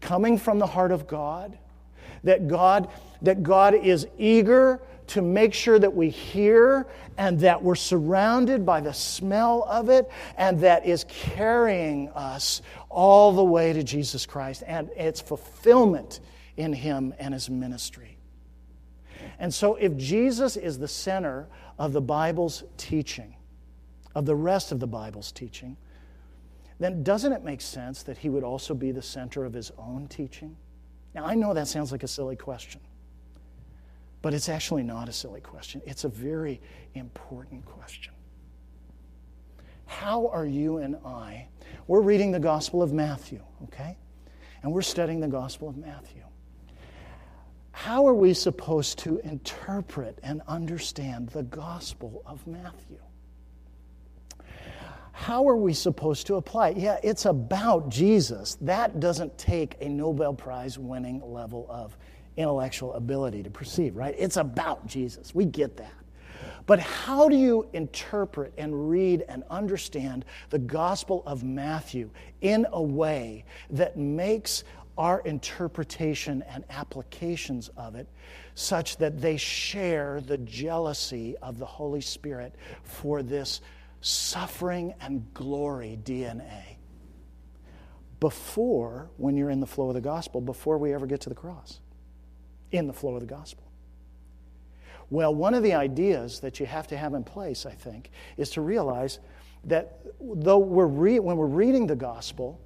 coming 0.00 0.38
from 0.38 0.58
the 0.58 0.66
heart 0.66 0.92
of 0.92 1.06
God 1.06 1.58
that 2.26 2.46
God 2.46 2.88
that 3.22 3.42
God 3.42 3.74
is 3.74 4.06
eager 4.18 4.80
to 5.08 5.22
make 5.22 5.54
sure 5.54 5.78
that 5.78 5.94
we 5.94 6.10
hear 6.10 6.86
and 7.16 7.40
that 7.40 7.62
we're 7.62 7.74
surrounded 7.74 8.66
by 8.66 8.80
the 8.80 8.92
smell 8.92 9.64
of 9.68 9.88
it 9.88 10.10
and 10.36 10.60
that 10.60 10.84
is 10.84 11.04
carrying 11.08 12.08
us 12.10 12.60
all 12.90 13.32
the 13.32 13.44
way 13.44 13.72
to 13.72 13.82
Jesus 13.82 14.26
Christ 14.26 14.62
and 14.66 14.90
its 14.96 15.20
fulfillment 15.20 16.20
in 16.56 16.72
him 16.72 17.14
and 17.18 17.32
his 17.32 17.48
ministry. 17.48 18.18
And 19.38 19.52
so, 19.52 19.76
if 19.76 19.96
Jesus 19.96 20.56
is 20.56 20.78
the 20.78 20.88
center 20.88 21.46
of 21.78 21.92
the 21.92 22.00
Bible's 22.00 22.64
teaching, 22.76 23.34
of 24.14 24.24
the 24.24 24.34
rest 24.34 24.72
of 24.72 24.80
the 24.80 24.86
Bible's 24.86 25.30
teaching, 25.30 25.76
then 26.78 27.02
doesn't 27.02 27.32
it 27.32 27.44
make 27.44 27.60
sense 27.60 28.02
that 28.04 28.18
he 28.18 28.28
would 28.28 28.44
also 28.44 28.74
be 28.74 28.92
the 28.92 29.02
center 29.02 29.44
of 29.44 29.52
his 29.52 29.72
own 29.78 30.08
teaching? 30.08 30.56
Now, 31.16 31.24
I 31.24 31.34
know 31.34 31.52
that 31.54 31.66
sounds 31.66 31.90
like 31.90 32.04
a 32.04 32.08
silly 32.08 32.36
question, 32.36 32.80
but 34.22 34.34
it's 34.34 34.48
actually 34.48 34.84
not 34.84 35.08
a 35.08 35.12
silly 35.12 35.40
question. 35.40 35.82
It's 35.84 36.04
a 36.04 36.08
very 36.08 36.60
important 36.94 37.64
question. 37.64 38.12
How 39.86 40.28
are 40.28 40.46
you 40.46 40.78
and 40.78 40.96
I? 41.04 41.48
We're 41.88 42.02
reading 42.02 42.30
the 42.30 42.38
Gospel 42.38 42.82
of 42.82 42.92
Matthew, 42.92 43.40
okay? 43.64 43.96
And 44.62 44.72
we're 44.72 44.82
studying 44.82 45.18
the 45.18 45.28
Gospel 45.28 45.68
of 45.68 45.76
Matthew 45.76 46.22
how 47.76 48.08
are 48.08 48.14
we 48.14 48.32
supposed 48.32 48.98
to 48.98 49.18
interpret 49.18 50.18
and 50.22 50.40
understand 50.48 51.28
the 51.28 51.42
Gospel 51.42 52.22
of 52.24 52.44
Matthew? 52.46 52.98
How 55.18 55.48
are 55.48 55.56
we 55.56 55.72
supposed 55.72 56.26
to 56.26 56.34
apply 56.34 56.68
it? 56.68 56.76
Yeah, 56.76 57.00
it's 57.02 57.24
about 57.24 57.88
Jesus. 57.88 58.58
That 58.60 59.00
doesn't 59.00 59.38
take 59.38 59.76
a 59.80 59.88
Nobel 59.88 60.34
Prize 60.34 60.78
winning 60.78 61.22
level 61.24 61.66
of 61.70 61.96
intellectual 62.36 62.92
ability 62.92 63.42
to 63.42 63.50
perceive, 63.50 63.96
right? 63.96 64.14
It's 64.18 64.36
about 64.36 64.86
Jesus. 64.86 65.34
We 65.34 65.46
get 65.46 65.78
that. 65.78 65.94
But 66.66 66.80
how 66.80 67.30
do 67.30 67.36
you 67.36 67.66
interpret 67.72 68.52
and 68.58 68.90
read 68.90 69.24
and 69.26 69.42
understand 69.48 70.26
the 70.50 70.58
Gospel 70.58 71.22
of 71.26 71.42
Matthew 71.42 72.10
in 72.42 72.66
a 72.70 72.82
way 72.82 73.46
that 73.70 73.96
makes 73.96 74.64
our 74.98 75.20
interpretation 75.20 76.44
and 76.46 76.62
applications 76.68 77.70
of 77.78 77.94
it 77.94 78.06
such 78.54 78.98
that 78.98 79.18
they 79.18 79.38
share 79.38 80.20
the 80.20 80.38
jealousy 80.38 81.38
of 81.38 81.58
the 81.58 81.66
Holy 81.66 82.02
Spirit 82.02 82.54
for 82.82 83.22
this 83.22 83.62
suffering 84.00 84.94
and 85.00 85.26
glory 85.34 85.98
DNA. 86.02 86.76
Before, 88.20 89.10
when 89.16 89.36
you're 89.36 89.50
in 89.50 89.60
the 89.60 89.66
flow 89.66 89.88
of 89.88 89.94
the 89.94 90.00
gospel, 90.00 90.40
before 90.40 90.78
we 90.78 90.94
ever 90.94 91.06
get 91.06 91.20
to 91.22 91.28
the 91.28 91.34
cross, 91.34 91.80
in 92.72 92.86
the 92.86 92.92
flow 92.92 93.14
of 93.14 93.20
the 93.20 93.26
gospel. 93.26 93.64
Well, 95.10 95.34
one 95.34 95.54
of 95.54 95.62
the 95.62 95.74
ideas 95.74 96.40
that 96.40 96.58
you 96.58 96.66
have 96.66 96.88
to 96.88 96.96
have 96.96 97.14
in 97.14 97.22
place, 97.24 97.64
I 97.64 97.72
think, 97.72 98.10
is 98.36 98.50
to 98.50 98.60
realize 98.60 99.20
that 99.64 100.00
though 100.20 100.58
we're 100.58 100.86
re- 100.86 101.20
when 101.20 101.36
we're 101.36 101.46
reading 101.46 101.86
the 101.86 101.96
gospel, 101.96 102.60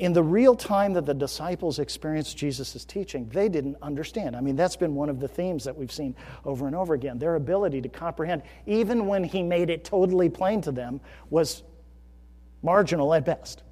in 0.00 0.14
the 0.14 0.22
real 0.22 0.56
time 0.56 0.94
that 0.94 1.04
the 1.04 1.12
disciples 1.12 1.78
experienced 1.78 2.34
Jesus' 2.34 2.86
teaching, 2.86 3.28
they 3.28 3.50
didn't 3.50 3.76
understand. 3.82 4.34
I 4.34 4.40
mean, 4.40 4.56
that's 4.56 4.74
been 4.74 4.94
one 4.94 5.10
of 5.10 5.20
the 5.20 5.28
themes 5.28 5.62
that 5.64 5.76
we've 5.76 5.92
seen 5.92 6.16
over 6.46 6.66
and 6.66 6.74
over 6.74 6.94
again. 6.94 7.18
Their 7.18 7.34
ability 7.34 7.82
to 7.82 7.88
comprehend, 7.90 8.42
even 8.66 9.06
when 9.06 9.22
he 9.22 9.42
made 9.42 9.68
it 9.68 9.84
totally 9.84 10.30
plain 10.30 10.62
to 10.62 10.72
them, 10.72 11.02
was 11.28 11.64
marginal 12.62 13.12
at 13.12 13.26
best. 13.26 13.62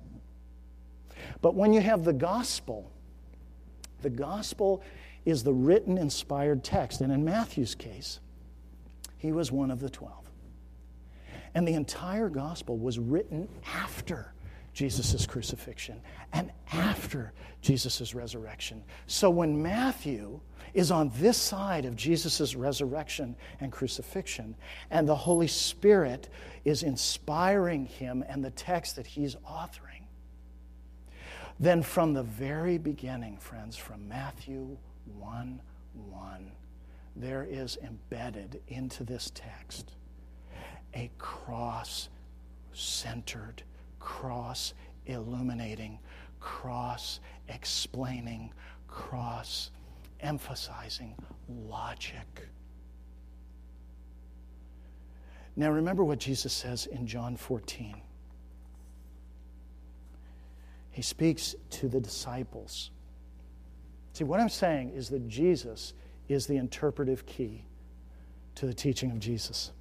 But 1.41 1.55
when 1.55 1.73
you 1.73 1.81
have 1.81 2.05
the 2.05 2.13
gospel, 2.13 2.93
the 4.03 4.11
gospel 4.11 4.83
is 5.25 5.43
the 5.43 5.55
written, 5.55 5.97
inspired 5.97 6.63
text. 6.63 7.01
And 7.01 7.11
in 7.11 7.25
Matthew's 7.25 7.75
case, 7.75 8.21
he 9.17 9.33
was 9.33 9.51
one 9.51 9.71
of 9.71 9.81
the 9.81 9.89
twelve. 9.89 10.29
And 11.55 11.67
the 11.67 11.73
entire 11.73 12.29
gospel 12.29 12.77
was 12.77 12.99
written 12.99 13.49
after 13.75 14.35
Jesus' 14.79 15.27
crucifixion 15.27 16.01
and 16.33 16.53
after 16.73 17.33
Jesus' 17.63 18.15
resurrection. 18.15 18.85
So 19.09 19.29
when 19.29 19.61
Matthew 19.61 20.39
is 20.73 20.93
on 20.93 21.11
this 21.17 21.37
side 21.37 21.85
of 21.85 21.97
Jesus' 21.97 22.55
resurrection 22.55 23.35
and 23.59 23.73
crucifixion, 23.73 24.55
and 24.93 25.09
the 25.09 25.17
Holy 25.17 25.49
Spirit 25.49 26.29
is 26.65 26.85
inspiring 26.85 27.87
him 27.87 28.25
and 28.29 28.45
the 28.45 28.53
text 28.53 28.95
that 28.95 29.07
he's 29.09 29.35
authoring, 29.51 30.05
then 31.59 31.83
from 31.83 32.15
the 32.15 32.23
very 32.23 32.79
beginning, 32.79 33.37
friends, 33.39 33.77
from 33.77 34.07
Matthew 34.07 34.77
1 35.19 35.61
1, 36.09 36.53
there 37.17 37.43
is 37.43 37.79
embedded 37.83 38.61
into 38.69 39.03
this 39.03 39.33
text 39.35 39.91
a 40.95 41.11
cross 41.19 42.09
centered 42.73 43.65
cross 44.09 44.73
illuminating, 45.05 45.99
cross 46.41 47.21
explaining, 47.49 48.51
cross 48.87 49.71
emphasizing 50.21 51.15
logic. 51.69 52.49
Now, 55.57 55.71
remember 55.71 56.05
what 56.05 56.19
Jesus 56.19 56.55
says 56.55 56.87
in 56.87 57.07
John 57.07 57.37
14. 57.37 58.01
He 60.91 61.03
speaks 61.03 61.55
to 61.71 61.89
the 61.89 62.01
disciples. 62.01 62.91
See, 64.15 64.25
what 64.25 64.41
I'm 64.41 64.49
saying 64.49 64.93
is 64.95 65.11
that 65.11 65.29
Jesus 65.29 65.93
is 66.29 66.47
the 66.47 66.57
interpretive 66.57 67.27
key 67.27 67.63
to 68.55 68.65
the 68.65 68.75
teaching 68.75 69.11
of 69.11 69.21
Jesus. 69.21 69.73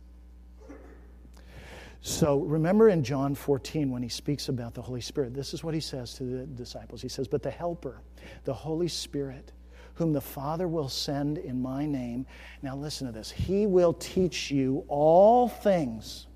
So 2.02 2.40
remember 2.40 2.90
in 2.90 3.04
John 3.04 3.36
14 3.36 3.90
when 3.92 4.04
he 4.04 4.10
speaks 4.10 4.50
about 4.50 4.74
the 4.74 4.82
Holy 4.82 5.02
Spirit, 5.02 5.34
this 5.34 5.54
is 5.54 5.64
what 5.64 5.74
he 5.74 5.80
says 5.80 6.14
to 6.16 6.24
the 6.24 6.46
disciples. 6.46 7.02
He 7.02 7.10
says, 7.10 7.28
But 7.28 7.44
the 7.44 7.52
Helper, 7.52 8.02
the 8.44 8.54
Holy 8.54 8.88
Spirit, 8.88 9.52
whom 9.96 10.14
the 10.14 10.22
Father 10.22 10.68
will 10.68 10.90
send 10.90 11.38
in 11.38 11.62
my 11.62 11.86
name. 11.86 12.26
Now 12.62 12.76
listen 12.76 13.08
to 13.08 13.14
this. 13.14 13.32
He 13.32 13.66
will 13.66 13.94
teach 13.94 14.52
you 14.52 14.86
all 14.88 15.50
things. 15.50 16.28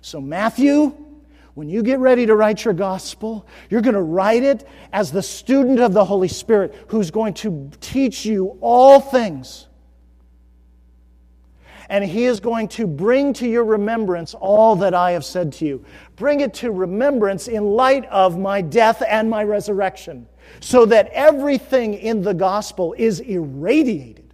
So, 0.00 0.20
Matthew, 0.20 0.94
when 1.54 1.68
you 1.68 1.82
get 1.82 1.98
ready 1.98 2.26
to 2.26 2.34
write 2.36 2.64
your 2.64 2.74
gospel, 2.74 3.46
you're 3.68 3.82
going 3.82 3.94
to 3.94 4.00
write 4.00 4.44
it 4.44 4.66
as 4.92 5.10
the 5.10 5.22
student 5.22 5.80
of 5.80 5.92
the 5.92 6.04
Holy 6.04 6.28
Spirit 6.28 6.74
who's 6.88 7.10
going 7.10 7.34
to 7.34 7.70
teach 7.80 8.24
you 8.24 8.56
all 8.60 9.00
things 9.00 9.66
and 11.90 12.04
he 12.04 12.24
is 12.24 12.38
going 12.38 12.68
to 12.68 12.86
bring 12.86 13.32
to 13.34 13.48
your 13.48 13.64
remembrance 13.64 14.32
all 14.34 14.76
that 14.76 14.94
I 14.94 15.10
have 15.10 15.24
said 15.24 15.52
to 15.54 15.66
you. 15.66 15.84
Bring 16.14 16.40
it 16.40 16.54
to 16.54 16.70
remembrance 16.70 17.48
in 17.48 17.64
light 17.64 18.06
of 18.06 18.38
my 18.38 18.62
death 18.62 19.02
and 19.06 19.28
my 19.28 19.42
resurrection, 19.42 20.28
so 20.60 20.86
that 20.86 21.10
everything 21.12 21.94
in 21.94 22.22
the 22.22 22.32
gospel 22.32 22.94
is 22.96 23.18
irradiated, 23.18 24.32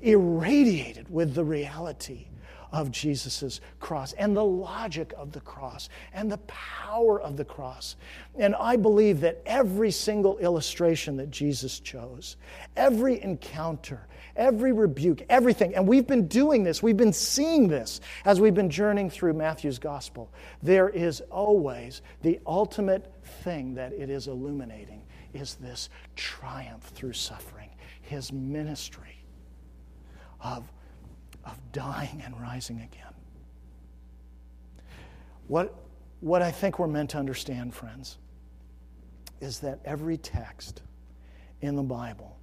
irradiated 0.00 1.08
with 1.10 1.34
the 1.34 1.44
reality 1.44 2.26
of 2.72 2.90
Jesus' 2.90 3.60
cross 3.78 4.12
and 4.14 4.34
the 4.34 4.44
logic 4.44 5.12
of 5.18 5.32
the 5.32 5.40
cross 5.40 5.90
and 6.14 6.32
the 6.32 6.38
power 6.38 7.20
of 7.20 7.36
the 7.36 7.44
cross. 7.44 7.96
And 8.38 8.54
I 8.54 8.76
believe 8.76 9.20
that 9.20 9.42
every 9.44 9.90
single 9.90 10.38
illustration 10.38 11.16
that 11.18 11.30
Jesus 11.30 11.80
chose, 11.80 12.36
every 12.76 13.20
encounter, 13.22 14.06
every 14.36 14.72
rebuke, 14.72 15.22
everything. 15.28 15.74
And 15.74 15.86
we've 15.86 16.06
been 16.06 16.28
doing 16.28 16.64
this, 16.64 16.82
we've 16.82 16.96
been 16.96 17.12
seeing 17.12 17.68
this 17.68 18.00
as 18.24 18.40
we've 18.40 18.54
been 18.54 18.70
journeying 18.70 19.10
through 19.10 19.34
Matthew's 19.34 19.78
gospel. 19.78 20.32
There 20.62 20.88
is 20.88 21.20
always 21.30 22.02
the 22.22 22.40
ultimate 22.46 23.12
thing 23.42 23.74
that 23.74 23.92
it 23.92 24.10
is 24.10 24.26
illuminating 24.26 25.02
is 25.32 25.54
this 25.56 25.90
triumph 26.16 26.84
through 26.94 27.12
suffering, 27.12 27.70
his 28.02 28.32
ministry 28.32 29.24
of, 30.40 30.70
of 31.44 31.58
dying 31.72 32.22
and 32.24 32.40
rising 32.40 32.80
again. 32.80 33.14
What, 35.46 35.74
what 36.20 36.42
I 36.42 36.50
think 36.50 36.78
we're 36.78 36.86
meant 36.86 37.10
to 37.10 37.18
understand, 37.18 37.74
friends, 37.74 38.18
is 39.40 39.60
that 39.60 39.80
every 39.84 40.16
text 40.16 40.82
in 41.60 41.76
the 41.76 41.82
Bible 41.82 42.39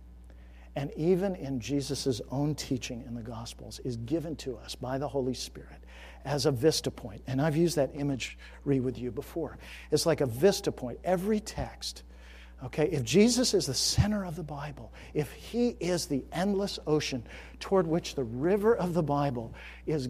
and 0.78 0.92
even 0.96 1.34
in 1.34 1.60
Jesus' 1.60 2.22
own 2.30 2.54
teaching 2.54 3.04
in 3.08 3.16
the 3.16 3.24
Gospels, 3.24 3.80
is 3.80 3.98
given 3.98 4.36
to 4.36 4.58
us 4.58 4.76
by 4.76 5.00
the 5.00 5.08
Holy 5.08 5.34
Spirit 5.34 5.84
as 6.24 6.46
a 6.46 6.52
vista 6.52 6.92
point. 6.92 7.20
And 7.26 7.42
I've 7.42 7.58
used 7.58 7.78
that 7.78 7.90
imagery 7.96 8.38
with 8.80 8.96
you 9.00 9.10
before. 9.10 9.58
It's 9.90 10.06
like 10.06 10.22
a 10.22 10.28
vista 10.28 10.72
point. 10.72 11.00
Every 11.04 11.40
text, 11.40 12.04
okay, 12.64 12.90
if 12.92 13.04
Jesus 13.04 13.56
is 13.56 13.66
the 13.66 13.74
center 13.74 14.24
of 14.24 14.36
the 14.36 14.44
Bible, 14.44 14.94
if 15.16 15.32
he 15.32 15.70
is 15.80 16.06
the 16.06 16.24
endless 16.32 16.78
ocean 16.86 17.24
toward 17.60 17.88
which 17.88 18.14
the 18.14 18.26
river 18.26 18.76
of 18.76 18.94
the 18.94 19.02
Bible 19.02 19.56
is 19.88 20.10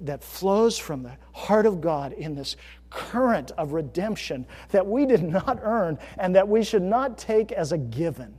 that 0.00 0.24
flows 0.24 0.76
from 0.76 1.04
the 1.04 1.16
heart 1.32 1.64
of 1.64 1.80
God 1.80 2.12
in 2.12 2.34
this 2.34 2.56
current 2.90 3.52
of 3.52 3.70
redemption 3.70 4.48
that 4.70 4.84
we 4.84 5.06
did 5.06 5.22
not 5.22 5.60
earn 5.62 5.96
and 6.16 6.34
that 6.34 6.48
we 6.48 6.64
should 6.64 6.82
not 6.82 7.18
take 7.18 7.52
as 7.52 7.70
a 7.70 7.78
given 7.78 8.36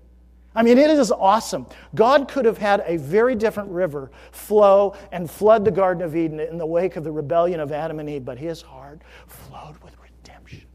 I 0.56 0.64
mean, 0.64 0.78
it 0.78 0.90
is 0.90 1.12
awesome. 1.12 1.68
God 1.94 2.28
could 2.28 2.46
have 2.46 2.58
had 2.58 2.84
a 2.86 2.98
very 2.98 3.36
different 3.36 3.70
river 3.70 4.10
flow 4.32 4.96
and 5.12 5.30
flood 5.30 5.64
the 5.64 5.72
Garden 5.72 6.04
of 6.04 6.16
Eden 6.16 6.40
in 6.40 6.58
the 6.58 6.66
wake 6.66 6.96
of 6.96 7.04
the 7.04 7.12
rebellion 7.12 7.60
of 7.60 7.72
Adam 7.72 8.00
and 8.00 8.10
Eve, 8.10 8.26
but 8.26 8.38
his 8.38 8.62
heart 8.62 9.02
flowed 9.28 9.78
with 9.84 9.96
redemption, 10.02 10.66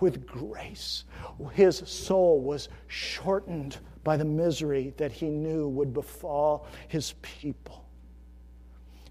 with 0.00 0.26
grace. 0.26 1.04
His 1.52 1.76
soul 1.86 2.40
was 2.40 2.70
shortened 2.86 3.78
by 4.02 4.16
the 4.16 4.24
misery 4.24 4.94
that 4.96 5.12
he 5.12 5.28
knew 5.28 5.68
would 5.68 5.92
befall 5.92 6.66
his 6.88 7.12
people. 7.20 7.84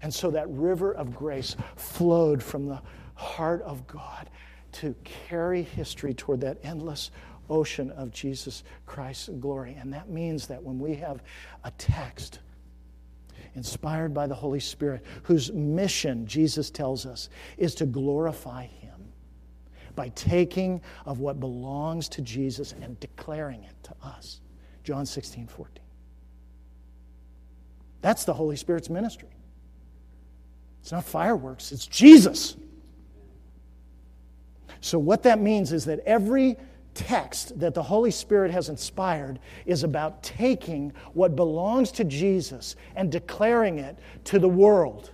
And 0.02 0.12
so 0.12 0.30
that 0.32 0.48
river 0.50 0.92
of 0.94 1.14
grace 1.14 1.56
flowed 1.76 2.42
from 2.42 2.66
the 2.66 2.82
heart 3.14 3.62
of 3.62 3.86
God 3.86 4.30
to 4.72 4.94
carry 5.04 5.62
history 5.62 6.14
toward 6.14 6.40
that 6.40 6.58
endless 6.62 7.10
ocean 7.50 7.90
of 7.92 8.10
Jesus 8.10 8.64
Christ's 8.86 9.28
glory. 9.28 9.76
And 9.78 9.92
that 9.92 10.08
means 10.08 10.46
that 10.48 10.62
when 10.62 10.78
we 10.78 10.94
have 10.96 11.22
a 11.64 11.70
text 11.72 12.40
inspired 13.54 14.14
by 14.14 14.26
the 14.26 14.34
Holy 14.34 14.60
Spirit, 14.60 15.04
whose 15.24 15.52
mission, 15.52 16.26
Jesus 16.26 16.70
tells 16.70 17.06
us, 17.06 17.28
is 17.56 17.74
to 17.76 17.86
glorify 17.86 18.66
Him 18.66 19.12
by 19.94 20.10
taking 20.10 20.80
of 21.06 21.18
what 21.18 21.40
belongs 21.40 22.08
to 22.10 22.22
Jesus 22.22 22.72
and 22.80 22.98
declaring 23.00 23.64
it 23.64 23.74
to 23.82 23.94
us. 24.06 24.40
John 24.84 25.04
16, 25.04 25.48
14. 25.48 25.82
That's 28.00 28.24
the 28.24 28.32
Holy 28.32 28.56
Spirit's 28.56 28.88
ministry. 28.88 29.28
It's 30.80 30.92
not 30.92 31.04
fireworks, 31.04 31.72
it's 31.72 31.86
Jesus. 31.86 32.56
So, 34.80 34.98
what 34.98 35.24
that 35.24 35.40
means 35.40 35.72
is 35.72 35.84
that 35.86 35.98
every 36.06 36.56
text 36.98 37.58
that 37.60 37.74
the 37.74 37.82
Holy 37.82 38.10
Spirit 38.10 38.50
has 38.50 38.68
inspired 38.68 39.38
is 39.66 39.84
about 39.84 40.22
taking 40.22 40.92
what 41.14 41.36
belongs 41.36 41.92
to 41.92 42.04
Jesus 42.04 42.74
and 42.96 43.10
declaring 43.10 43.78
it 43.78 43.98
to 44.24 44.38
the 44.38 44.48
world 44.48 45.12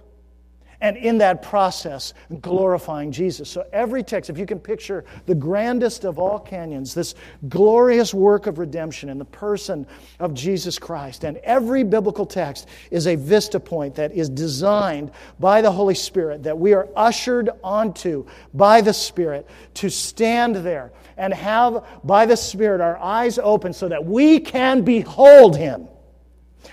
and 0.85 0.99
in 0.99 1.17
that 1.17 1.41
process, 1.41 2.13
glorifying 2.43 3.11
Jesus. 3.11 3.49
So, 3.49 3.67
every 3.73 4.03
text, 4.03 4.29
if 4.29 4.37
you 4.37 4.45
can 4.45 4.61
picture 4.61 5.07
the 5.25 5.35
grandest 5.35 6.05
of 6.05 6.19
all 6.19 6.39
canyons, 6.39 6.93
this 6.93 7.15
glorious 7.49 8.13
work 8.13 8.47
of 8.47 8.59
redemption 8.59 9.09
in 9.09 9.17
the 9.17 9.25
person 9.25 9.87
of 10.21 10.35
Jesus 10.35 10.79
Christ, 10.79 11.25
and 11.25 11.39
every 11.39 11.85
biblical 11.85 12.27
text 12.27 12.69
is 12.91 13.07
a 13.07 13.15
vista 13.17 13.59
point 13.59 13.95
that 13.95 14.13
is 14.13 14.29
designed 14.29 15.11
by 15.41 15.63
the 15.63 15.73
Holy 15.73 15.95
Spirit, 15.95 16.43
that 16.43 16.59
we 16.59 16.75
are 16.75 16.87
ushered 16.95 17.49
onto 17.63 18.27
by 18.53 18.83
the 18.83 18.93
Spirit 18.93 19.49
to 19.73 19.89
stand 19.89 20.57
there 20.57 20.93
and 21.17 21.33
have, 21.33 21.83
by 22.05 22.27
the 22.27 22.37
Spirit, 22.37 22.83
our 22.83 22.99
eyes 22.99 23.39
open 23.39 23.73
so 23.73 23.89
that 23.89 24.05
we 24.05 24.39
can 24.39 24.83
behold 24.83 25.57
Him. 25.57 25.89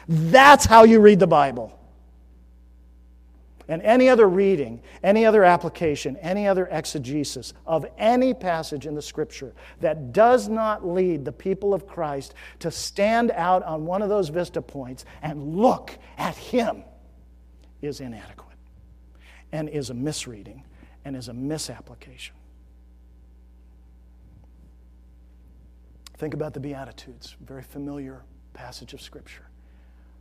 That's 0.10 0.66
how 0.66 0.84
you 0.84 1.00
read 1.00 1.20
the 1.20 1.28
Bible. 1.28 1.78
And 3.72 3.82
any 3.84 4.10
other 4.10 4.28
reading, 4.28 4.82
any 5.02 5.26
other 5.26 5.46
application, 5.46 6.18
any 6.18 6.46
other 6.46 6.68
exegesis 6.70 7.54
of 7.66 7.86
any 7.98 8.34
passage 8.34 8.86
in 8.86 8.96
the 8.96 9.02
Scripture 9.02 9.54
that 9.80 10.12
does 10.12 10.50
not 10.50 10.86
lead 10.86 11.24
the 11.24 11.32
people 11.32 11.74
of 11.74 11.88
Christ 11.88 12.34
to 12.60 12.70
stand 12.70 13.32
out 13.32 13.64
on 13.64 13.86
one 13.86 14.02
of 14.02 14.10
those 14.10 14.28
vista 14.28 14.62
points 14.62 15.06
and 15.22 15.56
look 15.56 15.98
at 16.18 16.36
Him 16.36 16.84
is 17.82 18.02
inadequate 18.02 18.58
and 19.54 19.70
is 19.70 19.90
a 19.90 19.94
misreading 19.94 20.66
and 21.06 21.16
is 21.16 21.30
a 21.30 21.34
misapplication. 21.34 22.36
Think 26.18 26.34
about 26.34 26.54
the 26.54 26.60
Beatitudes, 26.60 27.38
very 27.40 27.64
familiar 27.64 28.24
passage 28.52 28.94
of 28.94 29.02
Scripture. 29.02 29.48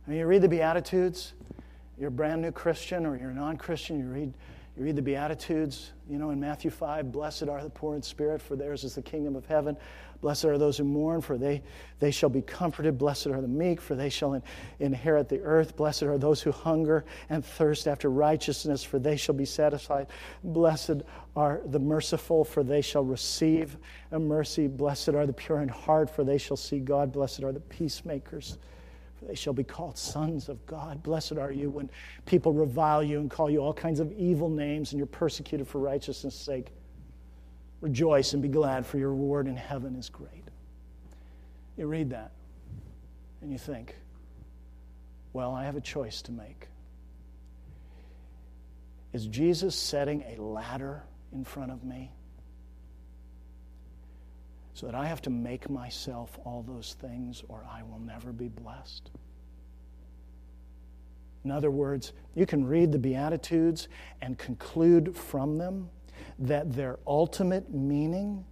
I 0.07 0.09
mean, 0.09 0.19
you 0.19 0.25
read 0.25 0.41
the 0.41 0.47
Beatitudes, 0.47 1.33
you're 1.97 2.09
a 2.09 2.11
brand 2.11 2.41
new 2.41 2.51
Christian 2.51 3.05
or 3.05 3.17
you're 3.17 3.29
a 3.29 3.33
non 3.33 3.57
Christian, 3.57 3.99
you 3.99 4.07
read, 4.07 4.33
you 4.77 4.83
read 4.83 4.95
the 4.95 5.01
Beatitudes, 5.01 5.91
you 6.09 6.17
know, 6.17 6.29
in 6.29 6.39
Matthew 6.39 6.71
5, 6.71 7.11
blessed 7.11 7.43
are 7.49 7.61
the 7.61 7.69
poor 7.69 7.95
in 7.95 8.01
spirit, 8.01 8.41
for 8.41 8.55
theirs 8.55 8.83
is 8.83 8.95
the 8.95 9.01
kingdom 9.01 9.35
of 9.35 9.45
heaven. 9.45 9.77
Blessed 10.21 10.45
are 10.45 10.57
those 10.57 10.77
who 10.77 10.83
mourn, 10.83 11.19
for 11.19 11.37
they, 11.37 11.63
they 11.99 12.11
shall 12.11 12.29
be 12.29 12.41
comforted. 12.41 12.97
Blessed 12.97 13.27
are 13.27 13.41
the 13.41 13.47
meek, 13.47 13.81
for 13.81 13.95
they 13.95 14.09
shall 14.09 14.33
in, 14.33 14.43
inherit 14.79 15.27
the 15.29 15.41
earth. 15.41 15.75
Blessed 15.75 16.03
are 16.03 16.17
those 16.17 16.41
who 16.41 16.51
hunger 16.51 17.03
and 17.29 17.43
thirst 17.43 17.87
after 17.87 18.09
righteousness, 18.09 18.83
for 18.83 18.99
they 18.99 19.17
shall 19.17 19.35
be 19.35 19.45
satisfied. 19.45 20.07
Blessed 20.43 21.01
are 21.35 21.61
the 21.65 21.79
merciful, 21.79 22.45
for 22.45 22.63
they 22.63 22.81
shall 22.81 23.03
receive 23.03 23.77
a 24.11 24.19
mercy. 24.19 24.67
Blessed 24.67 25.09
are 25.09 25.25
the 25.25 25.33
pure 25.33 25.61
in 25.61 25.69
heart, 25.69 26.09
for 26.09 26.23
they 26.23 26.37
shall 26.37 26.57
see 26.57 26.79
God. 26.79 27.11
Blessed 27.11 27.43
are 27.43 27.51
the 27.51 27.59
peacemakers 27.59 28.57
they 29.27 29.35
shall 29.35 29.53
be 29.53 29.63
called 29.63 29.97
sons 29.97 30.49
of 30.49 30.65
God. 30.65 31.03
Blessed 31.03 31.33
are 31.33 31.51
you 31.51 31.69
when 31.69 31.89
people 32.25 32.53
revile 32.53 33.03
you 33.03 33.19
and 33.19 33.29
call 33.29 33.49
you 33.49 33.59
all 33.59 33.73
kinds 33.73 33.99
of 33.99 34.11
evil 34.13 34.49
names 34.49 34.91
and 34.91 34.97
you're 34.97 35.05
persecuted 35.05 35.67
for 35.67 35.79
righteousness' 35.79 36.35
sake. 36.35 36.67
Rejoice 37.81 38.33
and 38.33 38.41
be 38.41 38.47
glad, 38.47 38.85
for 38.85 38.97
your 38.97 39.09
reward 39.09 39.47
in 39.47 39.55
heaven 39.55 39.95
is 39.95 40.09
great. 40.09 40.43
You 41.77 41.87
read 41.87 42.11
that 42.11 42.31
and 43.41 43.51
you 43.51 43.57
think, 43.57 43.95
well, 45.33 45.53
I 45.53 45.65
have 45.65 45.75
a 45.75 45.81
choice 45.81 46.21
to 46.23 46.31
make. 46.31 46.67
Is 49.13 49.27
Jesus 49.27 49.75
setting 49.75 50.23
a 50.37 50.41
ladder 50.41 51.03
in 51.33 51.43
front 51.43 51.71
of 51.71 51.83
me? 51.83 52.11
So 54.73 54.85
that 54.85 54.95
I 54.95 55.05
have 55.05 55.21
to 55.23 55.29
make 55.29 55.69
myself 55.69 56.39
all 56.45 56.63
those 56.63 56.95
things 56.99 57.43
or 57.49 57.65
I 57.69 57.83
will 57.83 57.99
never 57.99 58.31
be 58.31 58.47
blessed. 58.47 59.11
In 61.43 61.51
other 61.51 61.71
words, 61.71 62.13
you 62.35 62.45
can 62.45 62.65
read 62.65 62.91
the 62.91 62.99
Beatitudes 62.99 63.87
and 64.21 64.37
conclude 64.37 65.15
from 65.15 65.57
them 65.57 65.89
that 66.39 66.71
their 66.73 66.99
ultimate 67.07 67.73
meaning 67.73 68.45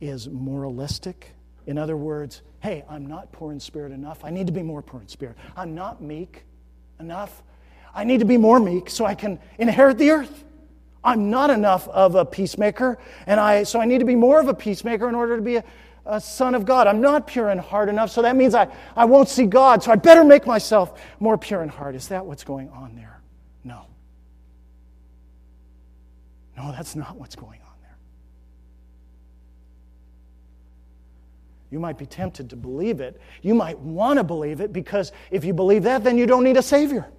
is 0.00 0.28
moralistic. 0.28 1.34
In 1.66 1.78
other 1.78 1.96
words, 1.96 2.42
hey, 2.60 2.84
I'm 2.88 3.06
not 3.06 3.32
poor 3.32 3.52
in 3.52 3.60
spirit 3.60 3.92
enough. 3.92 4.24
I 4.24 4.30
need 4.30 4.46
to 4.46 4.52
be 4.52 4.62
more 4.62 4.82
poor 4.82 5.00
in 5.00 5.08
spirit. 5.08 5.36
I'm 5.56 5.74
not 5.74 6.02
meek 6.02 6.44
enough. 7.00 7.42
I 7.94 8.04
need 8.04 8.20
to 8.20 8.26
be 8.26 8.36
more 8.36 8.60
meek 8.60 8.90
so 8.90 9.06
I 9.06 9.14
can 9.14 9.38
inherit 9.58 9.98
the 9.98 10.10
earth. 10.10 10.44
I'm 11.04 11.30
not 11.30 11.50
enough 11.50 11.86
of 11.88 12.14
a 12.14 12.24
peacemaker, 12.24 12.98
and 13.26 13.38
I, 13.38 13.62
so 13.64 13.78
I 13.78 13.84
need 13.84 13.98
to 13.98 14.06
be 14.06 14.16
more 14.16 14.40
of 14.40 14.48
a 14.48 14.54
peacemaker 14.54 15.06
in 15.08 15.14
order 15.14 15.36
to 15.36 15.42
be 15.42 15.56
a, 15.56 15.64
a 16.06 16.18
son 16.18 16.54
of 16.54 16.64
God. 16.64 16.86
I'm 16.86 17.02
not 17.02 17.26
pure 17.26 17.50
in 17.50 17.58
heart 17.58 17.90
enough, 17.90 18.10
so 18.10 18.22
that 18.22 18.36
means 18.36 18.54
I, 18.54 18.68
I 18.96 19.04
won't 19.04 19.28
see 19.28 19.44
God, 19.44 19.82
so 19.82 19.92
I 19.92 19.96
better 19.96 20.24
make 20.24 20.46
myself 20.46 20.98
more 21.20 21.36
pure 21.36 21.62
in 21.62 21.68
heart. 21.68 21.94
Is 21.94 22.08
that 22.08 22.24
what's 22.24 22.42
going 22.42 22.70
on 22.70 22.96
there? 22.96 23.20
No. 23.64 23.86
No, 26.56 26.72
that's 26.72 26.96
not 26.96 27.16
what's 27.16 27.36
going 27.36 27.60
on 27.60 27.76
there. 27.82 27.96
You 31.70 31.80
might 31.80 31.98
be 31.98 32.06
tempted 32.06 32.48
to 32.48 32.56
believe 32.56 33.00
it. 33.00 33.20
You 33.42 33.54
might 33.54 33.78
want 33.78 34.18
to 34.18 34.24
believe 34.24 34.62
it 34.62 34.72
because 34.72 35.12
if 35.30 35.44
you 35.44 35.52
believe 35.52 35.82
that, 35.82 36.02
then 36.02 36.16
you 36.16 36.24
don't 36.24 36.44
need 36.44 36.56
a 36.56 36.62
Savior. 36.62 37.10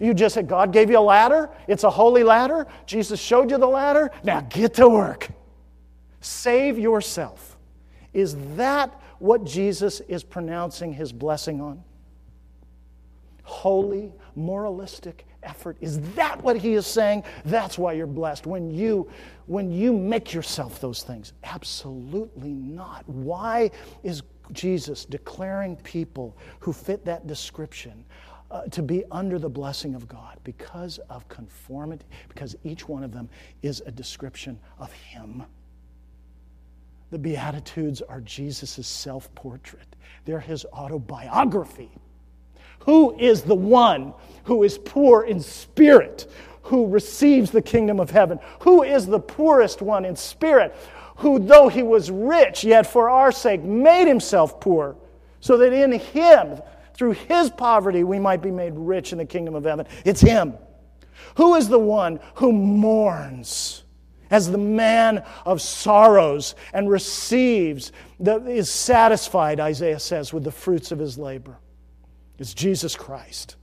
You 0.00 0.14
just 0.14 0.34
said, 0.34 0.48
God 0.48 0.72
gave 0.72 0.90
you 0.90 0.98
a 0.98 1.00
ladder. 1.00 1.50
It's 1.68 1.84
a 1.84 1.90
holy 1.90 2.24
ladder. 2.24 2.66
Jesus 2.86 3.20
showed 3.20 3.50
you 3.50 3.58
the 3.58 3.66
ladder. 3.66 4.10
Now 4.24 4.40
get 4.40 4.74
to 4.74 4.88
work. 4.88 5.28
Save 6.20 6.78
yourself. 6.78 7.58
Is 8.12 8.36
that 8.56 8.98
what 9.18 9.44
Jesus 9.44 10.00
is 10.00 10.24
pronouncing 10.24 10.92
his 10.92 11.12
blessing 11.12 11.60
on? 11.60 11.84
Holy, 13.42 14.12
moralistic 14.34 15.26
effort. 15.42 15.76
Is 15.80 16.00
that 16.14 16.42
what 16.42 16.56
he 16.56 16.74
is 16.74 16.86
saying? 16.86 17.24
That's 17.44 17.78
why 17.78 17.92
you're 17.92 18.06
blessed. 18.06 18.46
When 18.46 18.70
you 18.70 19.10
when 19.46 19.70
you 19.72 19.92
make 19.92 20.32
yourself 20.32 20.80
those 20.80 21.02
things. 21.02 21.32
Absolutely 21.42 22.52
not. 22.52 23.08
Why 23.08 23.70
is 24.02 24.22
Jesus 24.52 25.04
declaring 25.04 25.76
people 25.76 26.36
who 26.60 26.72
fit 26.72 27.04
that 27.04 27.26
description 27.26 28.04
uh, 28.50 28.62
to 28.62 28.82
be 28.82 29.04
under 29.10 29.38
the 29.38 29.48
blessing 29.48 29.94
of 29.94 30.08
God 30.08 30.38
because 30.44 30.98
of 31.08 31.28
conformity, 31.28 32.04
because 32.28 32.56
each 32.64 32.88
one 32.88 33.04
of 33.04 33.12
them 33.12 33.28
is 33.62 33.82
a 33.86 33.90
description 33.90 34.58
of 34.78 34.92
Him. 34.92 35.44
The 37.10 37.18
Beatitudes 37.18 38.02
are 38.02 38.20
Jesus' 38.20 38.86
self 38.86 39.32
portrait, 39.34 39.96
they're 40.24 40.40
His 40.40 40.64
autobiography. 40.66 41.90
Who 42.80 43.16
is 43.18 43.42
the 43.42 43.54
one 43.54 44.14
who 44.44 44.62
is 44.62 44.78
poor 44.78 45.24
in 45.24 45.40
spirit, 45.40 46.30
who 46.62 46.86
receives 46.86 47.50
the 47.50 47.60
kingdom 47.60 48.00
of 48.00 48.10
heaven? 48.10 48.38
Who 48.60 48.82
is 48.82 49.06
the 49.06 49.20
poorest 49.20 49.82
one 49.82 50.06
in 50.06 50.16
spirit, 50.16 50.74
who, 51.16 51.38
though 51.38 51.68
he 51.68 51.82
was 51.82 52.10
rich, 52.10 52.64
yet 52.64 52.86
for 52.86 53.10
our 53.10 53.30
sake 53.30 53.62
made 53.62 54.08
himself 54.08 54.58
poor, 54.60 54.96
so 55.40 55.58
that 55.58 55.74
in 55.74 55.92
him 55.92 56.62
through 57.00 57.12
his 57.12 57.48
poverty, 57.48 58.04
we 58.04 58.18
might 58.18 58.42
be 58.42 58.50
made 58.50 58.74
rich 58.76 59.12
in 59.12 59.16
the 59.16 59.24
kingdom 59.24 59.54
of 59.54 59.64
heaven. 59.64 59.86
It's 60.04 60.20
him. 60.20 60.52
Who 61.36 61.54
is 61.54 61.66
the 61.66 61.78
one 61.78 62.20
who 62.34 62.52
mourns 62.52 63.84
as 64.30 64.50
the 64.50 64.58
man 64.58 65.24
of 65.46 65.62
sorrows 65.62 66.54
and 66.74 66.90
receives, 66.90 67.92
the, 68.18 68.44
is 68.46 68.68
satisfied, 68.68 69.60
Isaiah 69.60 69.98
says, 69.98 70.34
with 70.34 70.44
the 70.44 70.52
fruits 70.52 70.92
of 70.92 70.98
his 70.98 71.16
labor? 71.16 71.56
It's 72.38 72.52
Jesus 72.52 72.94
Christ. 72.94 73.56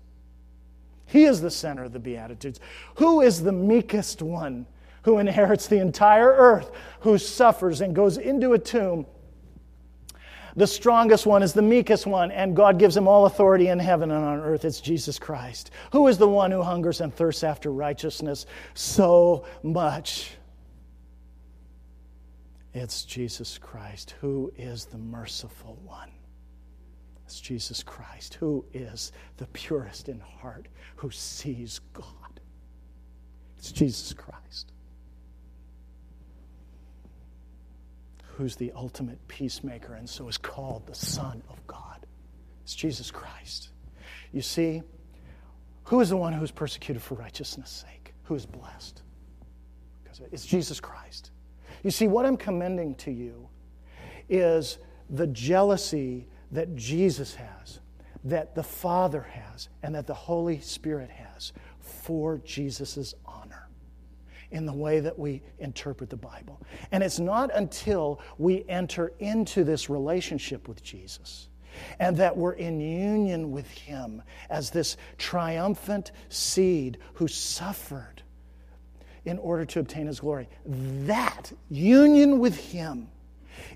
He 1.06 1.26
is 1.26 1.40
the 1.40 1.52
center 1.52 1.84
of 1.84 1.94
the 1.94 2.00
Beatitudes. 2.00 2.60
Who 2.96 3.22
is 3.22 3.44
the 3.44 3.52
meekest 3.52 4.24
one 4.24 4.66
who 5.04 5.20
inherits 5.20 5.68
the 5.68 5.80
entire 5.80 6.32
earth, 6.32 6.72
who 7.02 7.20
suffers 7.20 7.82
and 7.82 7.94
goes 7.94 8.18
into 8.18 8.54
a 8.54 8.60
tomb 8.60 9.06
the 10.58 10.66
strongest 10.66 11.28
one 11.28 11.44
is 11.44 11.54
the 11.54 11.62
meekest 11.62 12.08
one, 12.08 12.32
and 12.32 12.56
God 12.56 12.80
gives 12.80 12.98
him 12.98 13.08
all 13.08 13.28
authority 13.28 13.68
in 13.68 13.78
heaven 13.78 14.10
and 14.10 14.26
on 14.26 14.40
earth. 14.40 14.66
It's 14.66 14.82
Jesus 14.82 15.20
Christ. 15.20 15.70
Who 15.92 16.08
is 16.08 16.18
the 16.18 16.28
one 16.28 16.50
who 16.50 16.64
hungers 16.64 17.00
and 17.00 17.14
thirsts 17.14 17.44
after 17.44 17.72
righteousness 17.72 18.48
so 18.74 19.46
much? 19.62 20.32
It's 22.74 23.06
Jesus 23.06 23.60
Christ, 23.60 24.16
who 24.20 24.52
is 24.58 24.86
the 24.86 24.98
merciful 24.98 25.78
one. 25.86 26.10
It's 27.28 27.40
Jesus 27.40 27.84
Christ, 27.84 28.34
who 28.34 28.66
is 28.74 29.12
the 29.38 29.46
purest 29.48 30.10
in 30.10 30.20
heart, 30.20 30.68
who 30.96 31.12
sees 31.12 31.82
God. 31.94 32.40
It's 33.60 33.72
Jesus 33.72 34.12
Christ. 34.12 34.72
Who's 38.38 38.56
the 38.56 38.72
ultimate 38.76 39.18
peacemaker 39.28 39.96
and 39.96 40.08
so 40.08 40.28
is 40.28 40.38
called 40.38 40.86
the 40.86 40.94
Son 40.94 41.42
of 41.50 41.66
God. 41.66 42.06
It's 42.62 42.76
Jesus 42.76 43.10
Christ. 43.10 43.70
You 44.32 44.44
see, 44.44 44.84
who 45.86 46.02
is 46.02 46.10
the 46.10 46.18
one 46.18 46.34
who's 46.34 46.52
persecuted 46.52 47.02
for 47.02 47.16
righteousness' 47.16 47.84
sake? 47.88 48.14
Who 48.26 48.36
is 48.36 48.46
blessed? 48.46 49.02
Because 50.04 50.22
it's 50.32 50.46
Jesus 50.46 50.80
Christ. 50.80 51.32
You 51.82 51.90
see, 51.90 52.08
what 52.08 52.28
I'm 52.28 52.38
commending 52.38 52.94
to 52.96 53.12
you 53.12 53.50
is 54.30 54.78
the 55.10 55.28
jealousy 55.28 56.28
that 56.52 56.76
Jesus 56.76 57.34
has, 57.34 57.80
that 58.24 58.54
the 58.54 58.64
Father 58.64 59.24
has, 59.24 59.70
and 59.82 59.96
that 59.96 60.06
the 60.06 60.14
Holy 60.14 60.60
Spirit 60.60 61.10
has 61.10 61.54
for 61.80 62.38
Jesus' 62.46 63.16
in 64.52 64.66
the 64.66 64.74
way 64.74 65.00
that 65.00 65.18
we 65.18 65.42
interpret 65.60 66.10
the 66.10 66.18
Bible. 66.18 66.62
And 66.92 67.04
it's 67.04 67.20
not 67.20 67.52
until 67.54 68.22
we 68.38 68.66
enter 68.68 69.12
into 69.20 69.64
this 69.64 69.90
relationship 69.90 70.68
with 70.68 70.84
Jesus 70.84 71.50
and 72.00 72.18
that 72.18 72.36
we're 72.36 72.54
in 72.54 72.80
union 72.80 73.52
with 73.52 73.70
Him 73.70 74.24
as 74.50 74.72
this 74.72 74.98
triumphant 75.18 76.12
seed 76.30 76.98
who 77.14 77.28
suffered 77.28 78.24
in 79.26 79.38
order 79.40 79.66
to 79.66 79.80
obtain 79.80 80.08
His 80.08 80.20
glory. 80.20 80.48
That 80.66 81.52
union 81.70 82.40
with 82.40 82.58
Him 82.58 83.10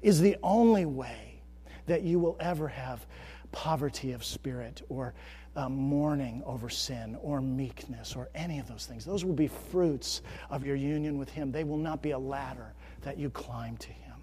is 0.01 0.21
the 0.21 0.37
only 0.41 0.85
way 0.85 1.41
that 1.87 2.03
you 2.03 2.19
will 2.19 2.37
ever 2.39 2.67
have 2.67 3.05
poverty 3.51 4.13
of 4.13 4.23
spirit 4.23 4.81
or 4.87 5.13
uh, 5.55 5.69
mourning 5.69 6.41
over 6.45 6.69
sin 6.69 7.17
or 7.21 7.41
meekness 7.41 8.15
or 8.15 8.29
any 8.33 8.59
of 8.59 8.67
those 8.67 8.85
things. 8.85 9.03
Those 9.05 9.25
will 9.25 9.33
be 9.33 9.47
fruits 9.47 10.21
of 10.49 10.65
your 10.65 10.75
union 10.75 11.17
with 11.17 11.29
Him. 11.29 11.51
They 11.51 11.63
will 11.63 11.77
not 11.77 12.01
be 12.01 12.11
a 12.11 12.19
ladder 12.19 12.73
that 13.01 13.17
you 13.17 13.29
climb 13.29 13.77
to 13.77 13.89
Him. 13.89 14.15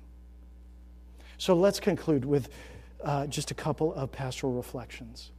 So 1.37 1.55
let's 1.55 1.81
conclude 1.81 2.25
with 2.25 2.49
uh, 3.05 3.27
just 3.27 3.51
a 3.51 3.55
couple 3.55 3.95
of 3.95 4.11
pastoral 4.11 4.53
reflections 4.53 5.33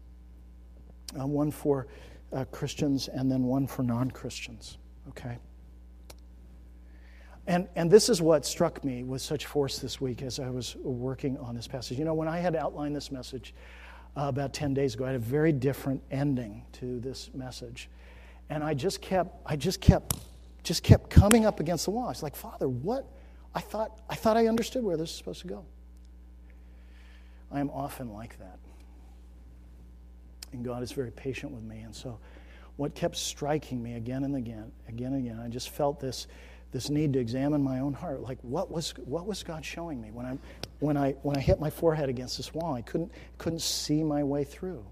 uh, 1.20 1.26
one 1.26 1.52
for 1.52 1.88
uh, 2.32 2.46
Christians 2.46 3.08
and 3.08 3.32
then 3.32 3.44
one 3.44 3.68
for 3.68 3.84
non 3.84 4.12
Christians. 4.12 4.78
Okay? 5.10 5.38
And, 7.48 7.68
and 7.76 7.90
this 7.90 8.10
is 8.10 8.22
what 8.22 8.46
struck 8.46 8.84
me 8.84 9.04
with 9.04 9.24
such 9.24 9.48
force 9.48 9.80
this 9.80 10.00
week 10.00 10.22
as 10.22 10.40
I 10.40 10.50
was 10.50 10.76
working 10.76 11.36
on 11.40 11.56
this 11.56 11.68
passage. 11.68 11.98
You 11.98 12.06
know, 12.06 12.14
when 12.14 12.28
I 12.28 12.38
had 12.38 12.56
outlined 12.56 12.96
this 12.96 13.12
message, 13.12 13.56
uh, 14.20 14.28
about 14.28 14.54
10 14.54 14.74
days 14.74 14.96
ago. 14.96 15.06
I 15.06 15.08
had 15.08 15.16
a 15.16 15.20
very 15.20 15.52
different 15.52 16.02
ending 16.12 16.64
to 16.74 17.00
this 17.00 17.30
message. 17.34 17.90
And 18.50 18.64
I 18.64 18.74
just 18.74 19.02
kept, 19.02 19.36
I 19.46 19.56
just 19.56 19.80
kept, 19.80 20.18
just 20.64 20.84
kept 20.84 21.10
coming 21.10 21.46
up 21.46 21.60
against 21.60 21.86
the 21.86 21.92
wall. 21.92 22.06
I 22.06 22.10
was 22.10 22.24
like, 22.24 22.36
Father, 22.36 22.68
what? 22.68 23.06
I 23.56 23.62
thought, 23.62 24.02
I 24.10 24.16
thought 24.16 24.36
I 24.36 24.48
understood 24.48 24.84
where 24.84 24.98
this 24.98 25.10
is 25.12 25.16
supposed 25.16 25.42
to 25.42 25.48
go. 25.48 25.66
I 27.52 27.60
am 27.60 27.70
often 27.70 28.12
like 28.14 28.38
that. 28.40 28.60
And 30.52 30.66
God 30.66 30.84
is 30.84 30.92
very 30.92 31.12
patient 31.12 31.52
with 31.52 31.64
me. 31.64 31.80
And 31.80 31.96
so, 31.96 32.20
what 32.76 32.96
kept 32.96 33.18
striking 33.18 33.82
me 33.82 33.96
again 33.96 34.24
and 34.24 34.36
again, 34.36 34.72
again 34.88 35.14
and 35.14 35.26
again, 35.26 35.40
I 35.40 35.48
just 35.48 35.70
felt 35.70 36.00
this 36.00 36.28
this 36.72 36.90
need 36.90 37.14
to 37.14 37.20
examine 37.20 37.64
my 37.64 37.80
own 37.80 37.94
heart. 37.94 38.22
Like, 38.22 38.38
what 38.42 38.70
was, 38.70 38.92
what 38.98 39.26
was 39.26 39.42
God 39.44 39.66
showing 39.66 40.00
me? 40.00 40.12
When 40.12 40.26
I, 40.26 40.38
when, 40.80 40.98
I, 40.98 41.12
when 41.22 41.36
I 41.38 41.40
hit 41.40 41.60
my 41.60 41.70
forehead 41.70 42.10
against 42.10 42.38
this 42.38 42.54
wall, 42.54 42.74
I 42.74 42.82
couldn't, 42.82 43.12
couldn't 43.38 43.62
see 43.62 44.04
my 44.04 44.24
way 44.24 44.44
through. 44.44 44.86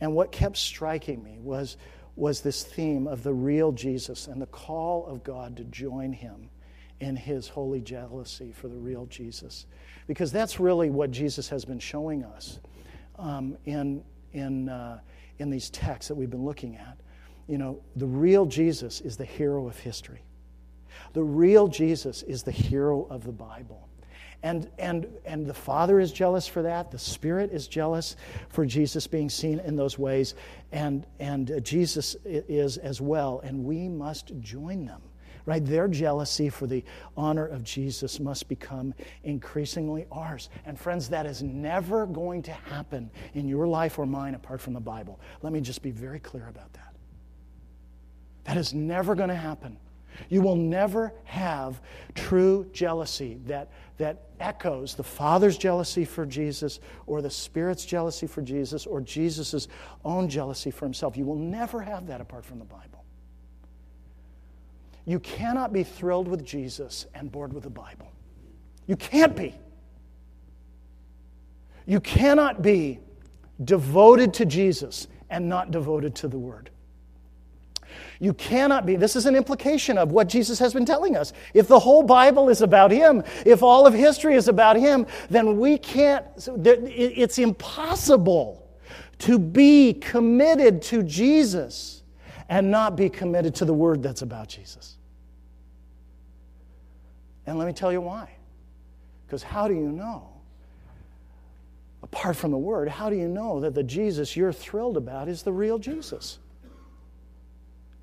And 0.00 0.14
what 0.14 0.32
kept 0.32 0.56
striking 0.56 1.22
me 1.22 1.38
was, 1.40 1.76
was 2.16 2.40
this 2.40 2.62
theme 2.62 3.06
of 3.06 3.22
the 3.22 3.34
real 3.34 3.72
Jesus 3.72 4.26
and 4.26 4.40
the 4.40 4.46
call 4.46 5.06
of 5.06 5.22
God 5.24 5.56
to 5.56 5.64
join 5.64 6.12
him 6.12 6.50
in 7.00 7.16
his 7.16 7.48
holy 7.48 7.80
jealousy 7.80 8.52
for 8.52 8.68
the 8.68 8.76
real 8.76 9.06
Jesus. 9.06 9.66
Because 10.06 10.32
that's 10.32 10.58
really 10.58 10.90
what 10.90 11.10
Jesus 11.10 11.48
has 11.48 11.64
been 11.64 11.78
showing 11.78 12.24
us 12.24 12.58
um, 13.18 13.56
in, 13.66 14.02
in, 14.32 14.68
uh, 14.68 15.00
in 15.38 15.50
these 15.50 15.70
texts 15.70 16.08
that 16.08 16.14
we've 16.14 16.30
been 16.30 16.44
looking 16.44 16.76
at. 16.76 16.98
You 17.46 17.58
know, 17.58 17.80
the 17.96 18.06
real 18.06 18.46
Jesus 18.46 19.00
is 19.00 19.16
the 19.16 19.24
hero 19.24 19.68
of 19.68 19.78
history. 19.78 20.22
The 21.12 21.22
real 21.22 21.68
Jesus 21.68 22.22
is 22.22 22.42
the 22.42 22.50
hero 22.52 23.06
of 23.10 23.24
the 23.24 23.32
Bible. 23.32 23.88
And, 24.42 24.70
and, 24.78 25.08
and 25.24 25.46
the 25.46 25.54
Father 25.54 25.98
is 25.98 26.12
jealous 26.12 26.46
for 26.46 26.62
that. 26.62 26.90
The 26.90 26.98
Spirit 26.98 27.50
is 27.52 27.66
jealous 27.66 28.16
for 28.48 28.64
Jesus 28.64 29.06
being 29.06 29.28
seen 29.28 29.58
in 29.60 29.74
those 29.74 29.98
ways. 29.98 30.34
And, 30.70 31.06
and 31.18 31.50
uh, 31.50 31.60
Jesus 31.60 32.16
is 32.24 32.76
as 32.76 33.00
well. 33.00 33.40
And 33.42 33.64
we 33.64 33.88
must 33.88 34.32
join 34.40 34.86
them 34.86 35.02
right? 35.48 35.64
Their 35.64 35.88
jealousy 35.88 36.50
for 36.50 36.66
the 36.66 36.84
honor 37.16 37.46
of 37.46 37.64
Jesus 37.64 38.20
must 38.20 38.50
become 38.50 38.92
increasingly 39.24 40.04
ours. 40.12 40.50
And 40.66 40.78
friends, 40.78 41.08
that 41.08 41.24
is 41.24 41.42
never 41.42 42.04
going 42.04 42.42
to 42.42 42.52
happen 42.52 43.10
in 43.32 43.48
your 43.48 43.66
life 43.66 43.98
or 43.98 44.04
mine 44.04 44.34
apart 44.34 44.60
from 44.60 44.74
the 44.74 44.80
Bible. 44.80 45.18
Let 45.40 45.54
me 45.54 45.62
just 45.62 45.80
be 45.80 45.90
very 45.90 46.20
clear 46.20 46.48
about 46.48 46.70
that. 46.74 46.94
That 48.44 48.58
is 48.58 48.74
never 48.74 49.14
going 49.14 49.30
to 49.30 49.34
happen. 49.34 49.78
You 50.28 50.42
will 50.42 50.56
never 50.56 51.12
have 51.24 51.80
true 52.14 52.68
jealousy 52.72 53.38
that, 53.46 53.70
that 53.98 54.24
echoes 54.40 54.94
the 54.94 55.04
Father's 55.04 55.58
jealousy 55.58 56.04
for 56.04 56.26
Jesus 56.26 56.80
or 57.06 57.22
the 57.22 57.30
Spirit's 57.30 57.84
jealousy 57.84 58.26
for 58.26 58.42
Jesus 58.42 58.86
or 58.86 59.00
Jesus' 59.00 59.68
own 60.04 60.28
jealousy 60.28 60.70
for 60.70 60.84
himself. 60.84 61.16
You 61.16 61.24
will 61.24 61.36
never 61.36 61.80
have 61.80 62.06
that 62.06 62.20
apart 62.20 62.44
from 62.44 62.58
the 62.58 62.64
Bible. 62.64 63.04
You 65.04 65.18
cannot 65.20 65.72
be 65.72 65.84
thrilled 65.84 66.28
with 66.28 66.44
Jesus 66.44 67.06
and 67.14 67.32
bored 67.32 67.52
with 67.52 67.64
the 67.64 67.70
Bible. 67.70 68.12
You 68.86 68.96
can't 68.96 69.34
be. 69.34 69.54
You 71.86 72.00
cannot 72.00 72.60
be 72.60 73.00
devoted 73.64 74.34
to 74.34 74.44
Jesus 74.44 75.08
and 75.30 75.48
not 75.48 75.70
devoted 75.70 76.14
to 76.16 76.28
the 76.28 76.38
Word. 76.38 76.70
You 78.20 78.34
cannot 78.34 78.84
be. 78.84 78.96
This 78.96 79.14
is 79.14 79.26
an 79.26 79.36
implication 79.36 79.96
of 79.96 80.10
what 80.10 80.28
Jesus 80.28 80.58
has 80.58 80.74
been 80.74 80.84
telling 80.84 81.16
us. 81.16 81.32
If 81.54 81.68
the 81.68 81.78
whole 81.78 82.02
Bible 82.02 82.48
is 82.48 82.62
about 82.62 82.90
Him, 82.90 83.22
if 83.46 83.62
all 83.62 83.86
of 83.86 83.94
history 83.94 84.34
is 84.34 84.48
about 84.48 84.76
Him, 84.76 85.06
then 85.30 85.58
we 85.58 85.78
can't, 85.78 86.24
it's 86.56 87.38
impossible 87.38 88.68
to 89.20 89.38
be 89.38 89.94
committed 89.94 90.82
to 90.82 91.02
Jesus 91.02 92.02
and 92.48 92.70
not 92.70 92.96
be 92.96 93.08
committed 93.08 93.54
to 93.56 93.64
the 93.64 93.74
Word 93.74 94.02
that's 94.02 94.22
about 94.22 94.48
Jesus. 94.48 94.96
And 97.46 97.56
let 97.58 97.66
me 97.66 97.72
tell 97.72 97.92
you 97.92 98.00
why. 98.00 98.30
Because 99.26 99.42
how 99.42 99.68
do 99.68 99.74
you 99.74 99.92
know, 99.92 100.28
apart 102.02 102.36
from 102.36 102.50
the 102.50 102.58
Word, 102.58 102.88
how 102.88 103.10
do 103.10 103.16
you 103.16 103.28
know 103.28 103.60
that 103.60 103.74
the 103.74 103.82
Jesus 103.82 104.36
you're 104.36 104.52
thrilled 104.52 104.96
about 104.96 105.28
is 105.28 105.42
the 105.42 105.52
real 105.52 105.78
Jesus? 105.78 106.38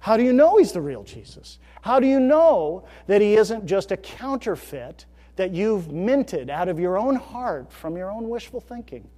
How 0.05 0.17
do 0.17 0.23
you 0.23 0.33
know 0.33 0.57
he's 0.57 0.71
the 0.71 0.81
real 0.81 1.03
Jesus? 1.03 1.57
How 1.81 1.99
do 1.99 2.05
you 2.05 2.19
know 2.19 2.85
that 3.07 3.21
he 3.21 3.37
isn't 3.37 3.65
just 3.65 3.91
a 3.91 3.97
counterfeit 3.97 5.07
that 5.35 5.49
you've 5.49 5.91
minted 5.91 6.47
out 6.47 6.69
of 6.69 6.79
your 6.79 6.95
own 6.95 7.15
heart 7.15 7.73
from 7.73 7.97
your 7.97 8.11
own 8.11 8.29
wishful 8.29 8.61
thinking? 8.61 9.09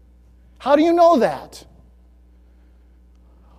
How 0.60 0.78
do 0.78 0.84
you 0.84 0.94
know 0.94 1.20
that? 1.20 1.66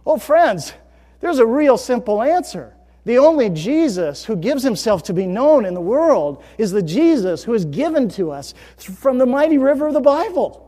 Oh, 0.07 0.17
friends, 0.17 0.73
there's 1.21 1.39
a 1.39 1.45
real 1.45 1.77
simple 1.77 2.23
answer. 2.23 2.75
The 3.05 3.19
only 3.19 3.51
Jesus 3.51 4.25
who 4.25 4.35
gives 4.35 4.63
himself 4.63 5.03
to 5.03 5.13
be 5.13 5.27
known 5.27 5.67
in 5.67 5.75
the 5.75 5.83
world 5.83 6.43
is 6.57 6.71
the 6.71 6.81
Jesus 6.81 7.45
who 7.45 7.53
is 7.53 7.67
given 7.67 8.09
to 8.13 8.31
us 8.31 8.55
from 8.79 9.19
the 9.19 9.27
mighty 9.27 9.59
river 9.59 9.89
of 9.89 9.93
the 9.93 10.01
Bible. 10.01 10.68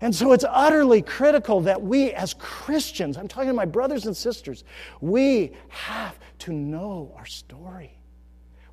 And 0.00 0.14
so 0.14 0.32
it's 0.32 0.44
utterly 0.48 1.00
critical 1.00 1.62
that 1.62 1.80
we, 1.80 2.12
as 2.12 2.34
Christians, 2.34 3.16
I'm 3.16 3.28
talking 3.28 3.48
to 3.48 3.54
my 3.54 3.64
brothers 3.64 4.06
and 4.06 4.16
sisters, 4.16 4.64
we 5.00 5.52
have 5.68 6.18
to 6.40 6.52
know 6.52 7.14
our 7.16 7.26
story. 7.26 7.95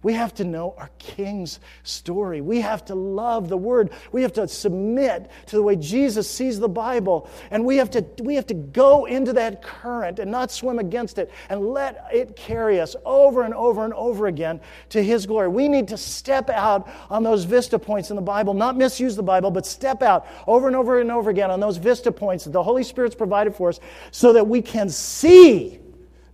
We 0.03 0.13
have 0.13 0.33
to 0.35 0.43
know 0.43 0.75
our 0.77 0.89
King's 0.99 1.59
story. 1.83 2.41
We 2.41 2.59
have 2.61 2.83
to 2.85 2.95
love 2.95 3.47
the 3.47 3.57
Word. 3.57 3.91
We 4.11 4.21
have 4.21 4.33
to 4.33 4.47
submit 4.47 5.31
to 5.47 5.55
the 5.55 5.63
way 5.63 5.77
Jesus 5.77 6.29
sees 6.29 6.59
the 6.59 6.69
Bible. 6.69 7.29
And 7.51 7.65
we 7.65 7.77
have 7.77 7.89
to, 7.91 8.05
we 8.21 8.35
have 8.35 8.45
to 8.47 8.53
go 8.53 9.05
into 9.05 9.31
that 9.33 9.63
current 9.63 10.19
and 10.19 10.29
not 10.29 10.51
swim 10.51 10.77
against 10.77 11.17
it 11.17 11.31
and 11.49 11.69
let 11.69 12.05
it 12.13 12.35
carry 12.35 12.81
us 12.81 12.97
over 13.05 13.43
and 13.43 13.53
over 13.53 13.85
and 13.85 13.93
over 13.93 14.27
again 14.27 14.59
to 14.89 15.01
His 15.01 15.25
glory. 15.25 15.47
We 15.47 15.69
need 15.69 15.87
to 15.87 15.97
step 15.97 16.49
out 16.49 16.89
on 17.09 17.23
those 17.23 17.45
vista 17.45 17.79
points 17.79 18.09
in 18.09 18.17
the 18.17 18.21
Bible, 18.21 18.53
not 18.53 18.75
misuse 18.75 19.15
the 19.15 19.23
Bible, 19.23 19.51
but 19.51 19.65
step 19.65 20.01
out 20.03 20.27
over 20.47 20.67
and 20.67 20.75
over 20.75 20.99
and 20.99 21.11
over 21.11 21.29
again 21.29 21.49
on 21.49 21.61
those 21.61 21.77
vista 21.77 22.11
points 22.11 22.43
that 22.43 22.51
the 22.51 22.63
Holy 22.63 22.83
Spirit's 22.83 23.15
provided 23.15 23.55
for 23.55 23.69
us 23.69 23.79
so 24.11 24.33
that 24.33 24.45
we 24.45 24.61
can 24.61 24.89
see 24.89 25.79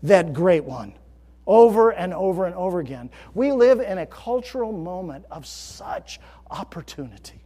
that 0.02 0.34
great 0.34 0.64
one 0.64 0.94
over 1.50 1.90
and 1.90 2.14
over 2.14 2.46
and 2.46 2.54
over 2.54 2.80
again. 2.80 3.10
We 3.34 3.52
live 3.52 3.80
in 3.80 3.98
a 3.98 4.06
cultural 4.06 4.72
moment 4.72 5.26
of 5.32 5.48
such 5.48 6.20
opportunity. 6.52 7.44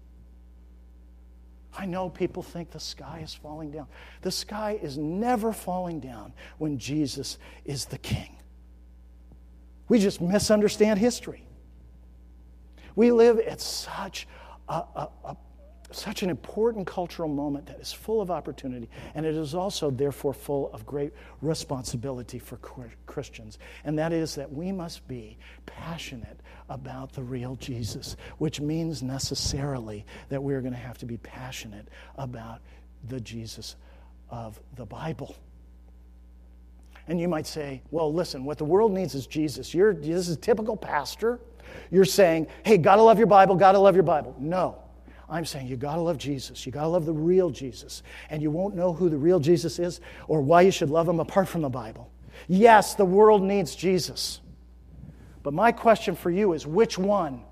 I 1.76 1.86
know 1.86 2.10
people 2.10 2.44
think 2.44 2.70
the 2.70 2.82
sky 2.82 3.22
is 3.24 3.34
falling 3.34 3.72
down. 3.72 3.88
The 4.22 4.30
sky 4.30 4.78
is 4.82 4.98
never 4.98 5.54
falling 5.54 6.02
down 6.02 6.34
when 6.58 6.78
Jesus 6.78 7.38
is 7.64 7.86
the 7.86 7.98
king. 7.98 8.36
We 9.88 10.00
just 10.00 10.20
misunderstand 10.20 11.00
history. 11.00 11.48
We 12.96 13.10
live 13.12 13.40
at 13.40 13.62
such 13.62 14.28
a, 14.68 14.84
a, 14.96 15.10
a 15.24 15.38
such 15.96 16.24
an 16.24 16.30
important 16.30 16.88
cultural 16.88 17.30
moment 17.30 17.66
that 17.68 17.80
is 17.80 17.92
full 17.92 18.22
of 18.22 18.32
opportunity, 18.32 18.90
and 19.16 19.26
it 19.26 19.36
is 19.36 19.54
also, 19.54 19.90
therefore, 19.90 20.34
full 20.34 20.72
of 20.74 20.86
great 20.86 21.14
responsibility 21.42 22.40
for 22.40 22.58
Christians. 23.06 23.60
And 23.84 23.98
that 24.00 24.14
is 24.14 24.36
that 24.36 24.52
we 24.52 24.72
must 24.72 25.08
be 25.08 25.38
passionate 25.66 26.40
about 26.70 27.14
the 27.14 27.24
real 27.24 27.56
Jesus, 27.56 28.16
which 28.38 28.60
means 28.60 29.04
necessarily 29.04 30.06
that 30.30 30.42
we're 30.42 30.62
going 30.62 30.74
to 30.74 30.80
have 30.80 30.98
to 31.00 31.06
be 31.06 31.18
passionate 31.18 31.88
about 32.18 32.62
the 33.10 33.20
Jesus 33.20 33.76
of 34.30 34.60
the 34.76 34.86
Bible. 34.86 35.36
And 37.08 37.20
you 37.20 37.28
might 37.28 37.46
say, 37.46 37.82
well, 37.92 38.14
listen, 38.14 38.46
what 38.46 38.58
the 38.58 38.66
world 38.66 38.94
needs 38.94 39.14
is 39.14 39.28
Jesus. 39.28 39.74
You're, 39.74 39.94
this 39.94 40.30
is 40.30 40.30
a 40.30 40.40
typical 40.40 40.78
pastor. 40.78 41.40
You're 41.92 42.06
saying, 42.06 42.48
hey, 42.64 42.78
gotta 42.78 43.02
love 43.02 43.18
your 43.18 43.28
Bible, 43.28 43.56
gotta 43.56 43.80
love 43.80 43.96
your 43.96 44.04
Bible. 44.04 44.36
No. 44.40 44.78
I'm 45.30 45.46
saying 45.46 45.68
you 45.68 45.78
got 45.78 45.96
to 45.96 46.02
love 46.02 46.18
Jesus. 46.18 46.66
You 46.66 46.72
got 46.72 46.84
to 46.84 46.88
love 46.88 47.06
the 47.06 47.14
real 47.14 47.50
Jesus. 47.50 48.04
And 48.30 48.42
you 48.42 48.52
won't 48.52 48.76
know 48.76 48.94
who 48.94 49.10
the 49.10 49.18
real 49.18 49.40
Jesus 49.40 49.80
is 49.80 50.02
or 50.28 50.42
why 50.42 50.62
you 50.62 50.72
should 50.72 50.90
love 50.90 51.08
him 51.08 51.20
apart 51.20 51.48
from 51.48 51.62
the 51.62 51.70
Bible. 51.70 52.12
Yes, 52.48 52.96
the 52.96 53.06
world 53.06 53.42
needs 53.42 53.76
Jesus. 53.76 54.42
But 55.42 55.54
my 55.54 55.72
question 55.72 56.16
for 56.16 56.30
you 56.30 56.54
is 56.54 56.68
which 56.68 56.98
one? 56.98 57.44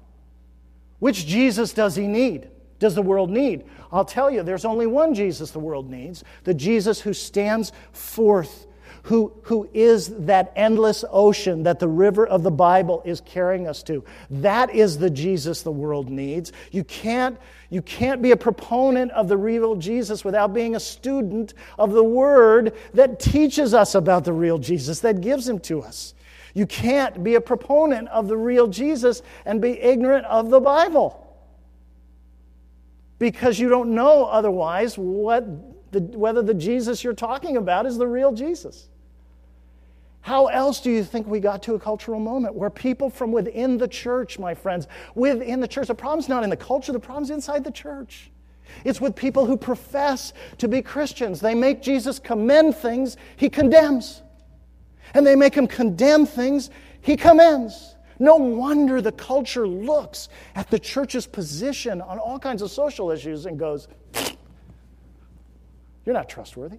Which 1.00 1.26
Jesus 1.26 1.74
does 1.74 1.96
he 1.96 2.08
need? 2.08 2.50
Does 2.80 2.96
the 2.96 3.02
world 3.02 3.30
need? 3.30 3.66
I'll 3.92 4.06
tell 4.06 4.32
you, 4.32 4.44
there's 4.44 4.66
only 4.66 4.88
one 4.88 5.14
Jesus 5.14 5.52
the 5.52 5.60
world 5.60 5.90
needs 5.90 6.24
the 6.44 6.54
Jesus 6.54 7.00
who 7.02 7.14
stands 7.14 7.72
forth 7.92 8.68
who, 9.04 9.34
who 9.44 9.70
is 9.74 10.10
that 10.26 10.52
endless 10.56 11.04
ocean 11.10 11.64
that 11.64 11.80
the 11.80 11.88
river 11.88 12.26
of 12.26 12.44
the 12.44 12.52
Bible 12.52 13.02
is 13.06 13.22
carrying 13.22 13.68
us 13.68 13.84
to. 13.84 14.04
That 14.30 14.74
is 14.74 14.98
the 14.98 15.10
Jesus 15.10 15.64
the 15.64 15.72
world 15.72 16.10
needs. 16.10 16.52
You 16.72 16.84
can't, 16.84 17.38
you 17.72 17.82
can't 17.82 18.22
be 18.22 18.32
a 18.32 18.38
proponent 18.38 19.12
of 19.14 19.30
the 19.30 19.38
real 19.38 19.78
Jesus 19.78 20.26
without 20.26 20.54
being 20.54 20.76
a 20.76 20.80
student 20.80 21.54
of 21.80 21.94
the 21.94 22.04
Word 22.04 22.74
that 22.94 23.18
teaches 23.18 23.74
us 23.74 23.96
about 23.96 24.26
the 24.26 24.34
real 24.34 24.58
Jesus, 24.58 25.00
that 25.00 25.22
gives 25.22 25.48
Him 25.48 25.58
to 25.62 25.82
us. 25.82 26.14
You 26.54 26.68
can't 26.68 27.24
be 27.24 27.36
a 27.36 27.42
proponent 27.42 28.10
of 28.10 28.28
the 28.28 28.36
real 28.36 28.68
Jesus 28.68 29.22
and 29.46 29.62
be 29.62 29.80
ignorant 29.80 30.26
of 30.26 30.50
the 30.50 30.60
Bible 30.60 31.18
because 33.20 33.58
you 33.58 33.70
don't 33.70 33.96
know 33.96 34.26
otherwise 34.26 34.98
what 34.98 35.46
the, 35.94 36.02
whether 36.02 36.42
the 36.42 36.54
Jesus 36.54 37.06
you're 37.06 37.14
talking 37.14 37.56
about 37.56 37.86
is 37.86 37.98
the 37.98 38.08
real 38.08 38.34
Jesus. 38.34 38.90
How 40.22 40.46
else 40.48 40.82
do 40.82 40.92
you 40.92 41.04
think 41.04 41.26
we 41.26 41.40
got 41.40 41.64
to 41.64 41.74
a 41.74 41.80
cultural 41.80 42.20
moment 42.20 42.54
where 42.54 42.70
people 42.70 43.10
from 43.10 43.32
within 43.32 43.78
the 43.78 43.88
church, 43.88 44.38
my 44.38 44.54
friends, 44.54 44.88
within 45.16 45.60
the 45.60 45.68
church, 45.68 45.88
the 45.88 45.96
problem's 45.96 46.30
not 46.30 46.44
in 46.44 46.50
the 46.50 46.58
culture, 46.58 46.92
the 46.92 47.00
problem's 47.00 47.32
inside 47.32 47.64
the 47.64 47.72
church. 47.72 48.30
It's 48.86 49.02
with 49.02 49.16
people 49.16 49.46
who 49.46 49.58
profess 49.58 50.34
to 50.60 50.68
be 50.68 50.82
Christians. 50.82 51.42
They 51.42 51.56
make 51.56 51.82
Jesus 51.82 52.20
commend 52.20 52.76
things 52.76 53.18
he 53.36 53.50
condemns, 53.50 54.22
and 55.14 55.26
they 55.26 55.36
make 55.36 55.56
him 55.56 55.68
condemn 55.68 56.26
things 56.26 56.70
he 57.02 57.18
commends. 57.18 57.96
No 58.20 58.36
wonder 58.36 59.02
the 59.02 59.12
culture 59.12 59.68
looks 59.68 60.30
at 60.54 60.70
the 60.70 60.78
church's 60.78 61.26
position 61.26 62.00
on 62.02 62.20
all 62.20 62.38
kinds 62.38 62.62
of 62.62 62.70
social 62.70 63.10
issues 63.10 63.48
and 63.48 63.58
goes, 63.58 63.88
You're 66.06 66.14
not 66.14 66.30
trustworthy. 66.30 66.78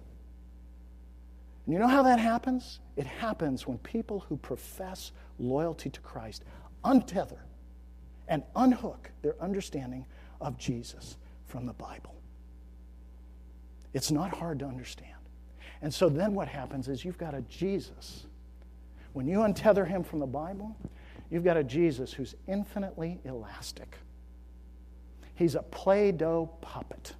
And 1.65 1.73
you 1.73 1.79
know 1.79 1.87
how 1.87 2.03
that 2.03 2.19
happens? 2.19 2.79
It 2.95 3.05
happens 3.05 3.67
when 3.67 3.77
people 3.79 4.25
who 4.27 4.37
profess 4.37 5.11
loyalty 5.39 5.89
to 5.89 6.01
Christ 6.01 6.43
untether 6.83 7.39
and 8.27 8.43
unhook 8.55 9.11
their 9.21 9.35
understanding 9.41 10.05
of 10.41 10.57
Jesus 10.57 11.17
from 11.47 11.65
the 11.65 11.73
Bible. 11.73 12.15
It's 13.93 14.11
not 14.11 14.35
hard 14.35 14.59
to 14.59 14.65
understand. 14.65 15.09
And 15.81 15.93
so 15.93 16.09
then 16.09 16.33
what 16.33 16.47
happens 16.47 16.87
is 16.87 17.05
you've 17.05 17.17
got 17.17 17.33
a 17.33 17.41
Jesus. 17.41 18.25
When 19.13 19.27
you 19.27 19.39
untether 19.39 19.87
him 19.87 20.03
from 20.03 20.19
the 20.19 20.25
Bible, 20.25 20.75
You've 21.33 21.43
got 21.43 21.57
a 21.57 21.63
Jesus 21.63 22.13
who's 22.13 22.35
infinitely 22.47 23.19
elastic. 23.25 23.97
He's 25.33 25.55
a 25.55 25.63
Play 25.63 26.11
Doh 26.11 26.47
puppet, 26.61 27.15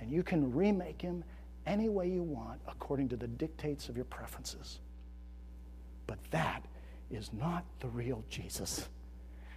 and 0.00 0.10
you 0.10 0.24
can 0.24 0.52
remake 0.52 1.00
him 1.00 1.22
any 1.68 1.88
way 1.88 2.08
you 2.08 2.22
want 2.22 2.60
according 2.66 3.08
to 3.10 3.16
the 3.16 3.28
dictates 3.28 3.88
of 3.88 3.96
your 3.96 4.06
preferences. 4.06 4.80
But 6.06 6.18
that 6.30 6.64
is 7.10 7.30
not 7.32 7.64
the 7.80 7.88
real 7.88 8.24
Jesus. 8.28 8.88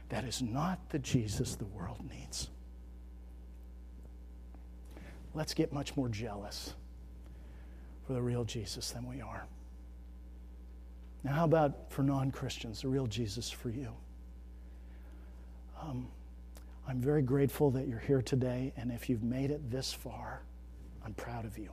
That 0.09 0.25
is 0.25 0.41
not 0.41 0.89
the 0.89 0.99
Jesus 0.99 1.55
the 1.55 1.65
world 1.65 2.01
needs. 2.09 2.49
Let's 5.33 5.53
get 5.53 5.71
much 5.71 5.95
more 5.95 6.09
jealous 6.09 6.73
for 8.05 8.13
the 8.13 8.21
real 8.21 8.43
Jesus 8.43 8.91
than 8.91 9.07
we 9.07 9.21
are. 9.21 9.45
Now, 11.23 11.33
how 11.33 11.45
about 11.45 11.91
for 11.91 12.03
non 12.03 12.31
Christians, 12.31 12.81
the 12.81 12.89
real 12.89 13.07
Jesus 13.07 13.49
for 13.49 13.69
you? 13.69 13.93
Um, 15.81 16.07
I'm 16.87 16.99
very 16.99 17.21
grateful 17.21 17.71
that 17.71 17.87
you're 17.87 17.99
here 17.99 18.21
today, 18.21 18.73
and 18.75 18.91
if 18.91 19.09
you've 19.09 19.23
made 19.23 19.51
it 19.51 19.71
this 19.71 19.93
far, 19.93 20.41
I'm 21.05 21.13
proud 21.13 21.45
of 21.45 21.57
you. 21.57 21.69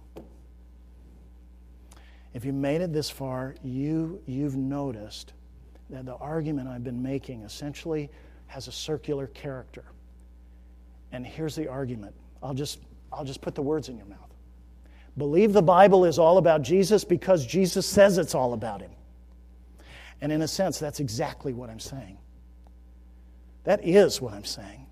If 2.35 2.45
you 2.45 2.53
made 2.53 2.81
it 2.81 2.93
this 2.93 3.11
far, 3.11 3.55
you, 3.63 4.21
you've 4.27 4.57
noticed 4.57 5.33
that 5.91 6.05
the 6.05 6.17
argument 6.17 6.69
I've 6.69 6.85
been 6.85 7.03
making 7.03 7.43
essentially 7.43 8.11
has 8.47 8.69
a 8.69 8.73
circular 8.73 9.27
character. 9.29 9.85
And 11.13 11.27
here's 11.27 11.55
the 11.55 11.69
argument. 11.69 12.15
I'll 12.43 12.55
just, 12.55 12.81
I'll 13.13 13.25
just 13.25 13.41
put 13.41 13.55
the 13.55 13.63
words 13.63 13.89
in 13.89 13.97
your 13.97 14.07
mouth. 14.07 14.19
Believe 15.17 15.53
the 15.53 15.63
Bible 15.63 16.05
is 16.05 16.19
all 16.19 16.39
about 16.39 16.63
Jesus 16.63 17.05
because 17.05 17.45
Jesus 17.45 17.87
says 17.87 18.19
it's 18.19 18.35
all 18.35 18.53
about 18.53 18.81
him. 18.81 18.91
And 20.21 20.31
in 20.31 20.43
a 20.43 20.49
sense, 20.49 20.79
that's 20.79 21.01
exactly 21.01 21.53
what 21.53 21.71
I'm 21.71 21.81
saying. 21.81 22.19
That 23.65 23.85
is 23.85 24.21
what 24.21 24.35
I'm 24.35 24.45
saying. 24.45 24.87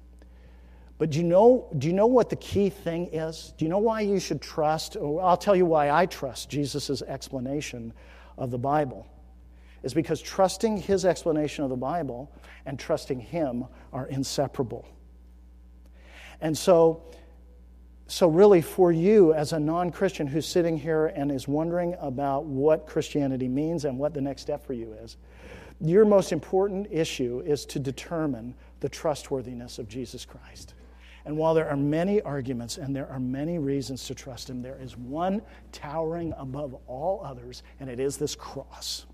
But 0.98 1.10
do 1.10 1.18
you 1.18 1.24
know, 1.24 1.68
do 1.76 1.86
you 1.86 1.92
know 1.92 2.06
what 2.06 2.30
the 2.30 2.36
key 2.36 2.70
thing 2.70 3.08
is? 3.12 3.52
Do 3.58 3.64
you 3.64 3.68
know 3.68 3.78
why 3.78 4.00
you 4.00 4.18
should 4.18 4.40
trust? 4.40 4.96
I'll 4.96 5.36
tell 5.36 5.54
you 5.54 5.66
why 5.66 5.90
I 5.90 6.06
trust 6.06 6.48
Jesus' 6.48 7.02
explanation 7.02 7.92
of 8.38 8.50
the 8.50 8.58
Bible. 8.58 9.06
Is 9.82 9.92
because 9.92 10.22
trusting 10.22 10.78
his 10.78 11.04
explanation 11.04 11.62
of 11.64 11.70
the 11.70 11.76
Bible 11.76 12.32
and 12.64 12.78
trusting 12.78 13.20
him 13.20 13.66
are 13.92 14.06
inseparable. 14.06 14.88
And 16.40 16.56
so, 16.56 17.02
so 18.08 18.28
really, 18.28 18.62
for 18.62 18.90
you 18.90 19.34
as 19.34 19.52
a 19.52 19.60
non 19.60 19.90
Christian 19.90 20.26
who's 20.26 20.46
sitting 20.46 20.78
here 20.78 21.06
and 21.06 21.30
is 21.30 21.46
wondering 21.46 21.94
about 22.00 22.46
what 22.46 22.86
Christianity 22.86 23.48
means 23.48 23.84
and 23.84 23.98
what 23.98 24.14
the 24.14 24.20
next 24.20 24.42
step 24.42 24.66
for 24.66 24.72
you 24.72 24.92
is, 24.94 25.18
your 25.80 26.04
most 26.04 26.32
important 26.32 26.88
issue 26.90 27.42
is 27.44 27.66
to 27.66 27.78
determine 27.78 28.54
the 28.80 28.88
trustworthiness 28.88 29.78
of 29.78 29.88
Jesus 29.88 30.24
Christ. 30.24 30.74
And 31.26 31.36
while 31.36 31.54
there 31.54 31.68
are 31.68 31.76
many 31.76 32.22
arguments 32.22 32.78
and 32.78 32.94
there 32.94 33.10
are 33.10 33.18
many 33.18 33.58
reasons 33.58 34.06
to 34.06 34.14
trust 34.14 34.48
him, 34.48 34.62
there 34.62 34.78
is 34.80 34.96
one 34.96 35.42
towering 35.72 36.32
above 36.38 36.76
all 36.86 37.20
others, 37.24 37.64
and 37.80 37.90
it 37.90 37.98
is 37.98 38.16
this 38.16 38.36
cross. 38.36 39.06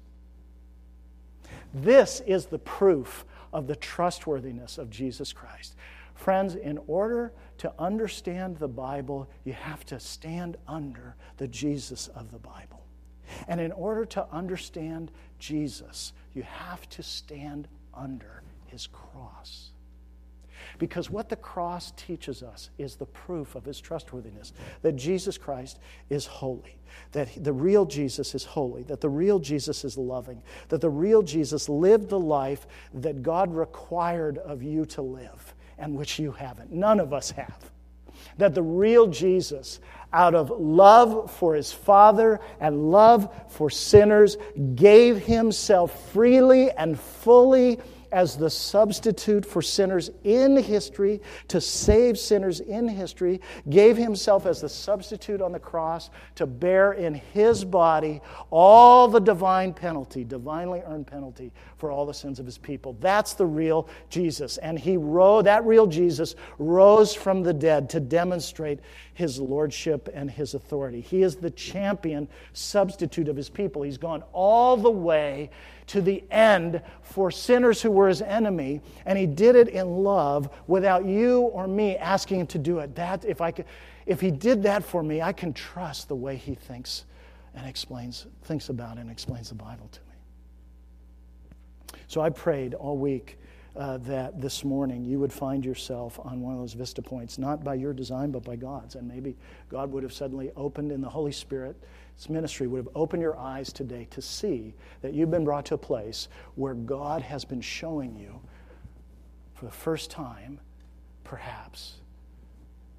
This 1.73 2.21
is 2.27 2.47
the 2.47 2.59
proof 2.59 3.25
of 3.51 3.67
the 3.67 3.77
trustworthiness 3.77 4.77
of 4.77 4.91
Jesus 4.91 5.33
Christ. 5.33 5.75
Friends, 6.15 6.55
in 6.55 6.79
order 6.87 7.33
to 7.59 7.73
understand 7.79 8.59
the 8.59 8.69
Bible, 8.69 9.29
you 9.45 9.55
have 9.55 9.85
to 9.87 9.99
stand 9.99 10.59
under 10.69 11.17
the 11.39 11.49
Jesus 11.49 12.09
of 12.09 12.31
the 12.31 12.39
Bible. 12.39 12.85
And 13.49 13.59
in 13.59 13.73
order 13.73 14.05
to 14.05 14.27
understand 14.31 15.11
Jesus, 15.39 16.13
you 16.35 16.43
have 16.43 16.87
to 16.91 17.03
stand 17.03 17.69
under 17.95 18.43
his 18.67 18.87
cross. 18.87 19.72
Because 20.79 21.11
what 21.11 21.29
the 21.29 21.37
cross 21.37 21.93
teaches 21.97 22.43
us 22.43 22.71
is 22.79 22.97
the 22.97 23.07
proof 23.07 23.55
of 23.55 23.65
his 23.65 23.81
trustworthiness 23.81 24.53
that 24.83 24.97
Jesus 24.97 25.39
Christ 25.39 25.79
is 26.11 26.27
holy, 26.27 26.77
that 27.13 27.29
the 27.43 27.53
real 27.53 27.85
Jesus 27.85 28.35
is 28.35 28.45
holy, 28.45 28.83
that 28.85 29.01
the 29.01 29.09
real 29.09 29.39
Jesus 29.39 29.85
is 29.85 29.97
loving, 29.97 30.43
that 30.69 30.81
the 30.81 30.91
real 30.91 31.23
Jesus 31.23 31.69
lived 31.69 32.09
the 32.09 32.19
life 32.19 32.67
that 32.95 33.23
God 33.23 33.55
required 33.55 34.39
of 34.39 34.63
you 34.63 34.85
to 34.87 35.03
live 35.03 35.55
and 35.79 35.95
which 35.95 36.19
you 36.19 36.33
haven't. 36.33 36.73
None 36.73 37.01
of 37.01 37.13
us 37.13 37.31
have. 37.33 37.71
That 38.39 38.55
the 38.55 38.63
real 38.63 39.09
Jesus, 39.09 39.81
out 40.13 40.35
of 40.35 40.51
love 40.51 41.31
for 41.31 41.55
his 41.55 41.73
Father 41.73 42.41
and 42.61 42.91
love 42.91 43.29
for 43.49 43.69
sinners, 43.69 44.37
gave 44.75 45.19
himself 45.19 46.13
freely 46.13 46.71
and 46.71 46.99
fully 46.99 47.81
as 48.13 48.37
the 48.37 48.51
substitute 48.51 49.45
for 49.45 49.63
sinners 49.63 50.11
in 50.23 50.57
history, 50.57 51.21
to 51.49 51.61
save 51.61 52.19
sinners 52.19 52.61
in 52.61 52.87
history, 52.87 53.41
gave 53.71 53.97
himself 53.97 54.47
as 54.47 54.61
the 54.61 54.69
substitute 54.69 55.41
on 55.41 55.51
the 55.51 55.59
cross 55.59 56.11
to 56.35 56.47
bear 56.47 56.93
in 56.93 57.15
his 57.15 57.65
body 57.65 58.21
all 58.51 59.09
the 59.09 59.21
divine 59.21 59.73
penalty, 59.73 60.25
divinely 60.25 60.83
earned 60.87 61.07
penalty 61.07 61.51
for 61.79 61.91
all 61.91 62.07
the 62.07 62.15
sins 62.15 62.39
of 62.39 62.47
his 62.47 62.59
people. 62.59 62.97
That's 63.01 63.33
the 63.33 63.47
real 63.47 63.89
Jesus. 64.11 64.59
And 64.59 64.79
he 64.79 64.97
rose, 64.97 65.45
that 65.45 65.65
real 65.65 65.87
Jesus 65.87 66.37
rose 66.59 67.15
from 67.15 67.43
the 67.43 67.55
dead 67.55 67.89
to 67.91 68.01
demonstrate 68.01 68.81
his 69.15 69.41
lordship 69.41 70.09
and 70.13 70.31
his 70.31 70.55
authority. 70.55 71.01
He 71.01 71.23
is 71.23 71.37
the 71.37 71.51
champion 71.51 72.29
substitute 72.53 73.29
of 73.29 73.37
his 73.37 73.49
people. 73.49 73.83
He's 73.83 73.99
gone 73.99 74.23
all 74.33 74.77
the 74.77 74.91
way 74.91 75.51
to 75.89 76.01
the 76.01 76.25
end 76.31 76.81
for 77.03 77.31
sinners 77.31 77.83
who 77.83 77.91
were 77.91 78.09
his 78.09 78.23
enemy, 78.23 78.81
and 79.05 79.19
he 79.19 79.27
did 79.27 79.57
it 79.57 79.69
in 79.69 80.03
love 80.03 80.49
without 80.67 81.05
you 81.05 81.41
or 81.41 81.67
me 81.67 81.97
asking 81.97 82.41
him 82.41 82.47
to 82.49 82.59
do 82.59 82.79
it. 82.79 82.95
That 82.95 83.25
if 83.25 83.41
I 83.41 83.51
could, 83.51 83.67
if 84.07 84.21
he 84.21 84.31
did 84.31 84.63
that 84.65 84.85
for 84.85 85.03
me, 85.03 85.21
I 85.21 85.33
can 85.33 85.53
trust 85.53 86.09
the 86.09 86.17
way 86.17 86.37
he 86.37 86.55
thinks 86.55 87.05
and 87.55 87.67
explains 87.67 88.27
thinks 88.43 88.69
about 88.69 88.99
and 88.99 89.11
explains 89.11 89.49
the 89.49 89.55
Bible 89.55 89.89
to 89.93 90.01
me. 90.01 91.99
So 92.07 92.21
I 92.21 92.31
prayed 92.31 92.75
all 92.75 92.97
week 92.97 93.39
uh, 93.75 93.97
that 93.99 94.41
this 94.41 94.65
morning 94.65 95.05
you 95.05 95.19
would 95.19 95.33
find 95.33 95.65
yourself 95.65 96.21
on 96.23 96.41
one 96.41 96.55
of 96.55 96.61
those 96.61 96.75
vista 96.75 97.01
points, 97.01 97.39
not 97.39 97.65
by 97.65 97.75
your 97.75 97.93
design, 97.93 98.31
but 98.31 98.45
by 98.45 98.57
God's. 98.57 98.97
And 98.97 99.09
maybe 99.09 99.37
God 99.71 99.91
would 99.93 100.03
have 100.03 100.13
suddenly 100.13 100.51
opened 100.57 100.93
in 100.93 101.01
the 101.01 101.09
Holy 101.09 101.33
Spirit's 101.33 101.81
ministry, 102.29 102.67
would 102.67 102.79
have 102.79 102.95
opened 102.95 103.23
your 103.23 103.37
eyes 103.37 103.73
today 103.73 104.07
to 104.11 104.23
see 104.23 104.75
that 105.01 105.13
you've 105.15 105.31
been 105.31 105.45
brought 105.45 105.67
to 105.67 105.75
a 105.75 105.79
place 105.79 106.29
where 106.55 106.75
God 106.75 107.23
has 107.23 107.45
been 107.45 107.61
showing 107.61 108.17
you 108.17 108.41
for 109.55 109.65
the 109.65 109.73
first 109.73 110.11
time, 110.11 110.61
perhaps, 111.25 111.95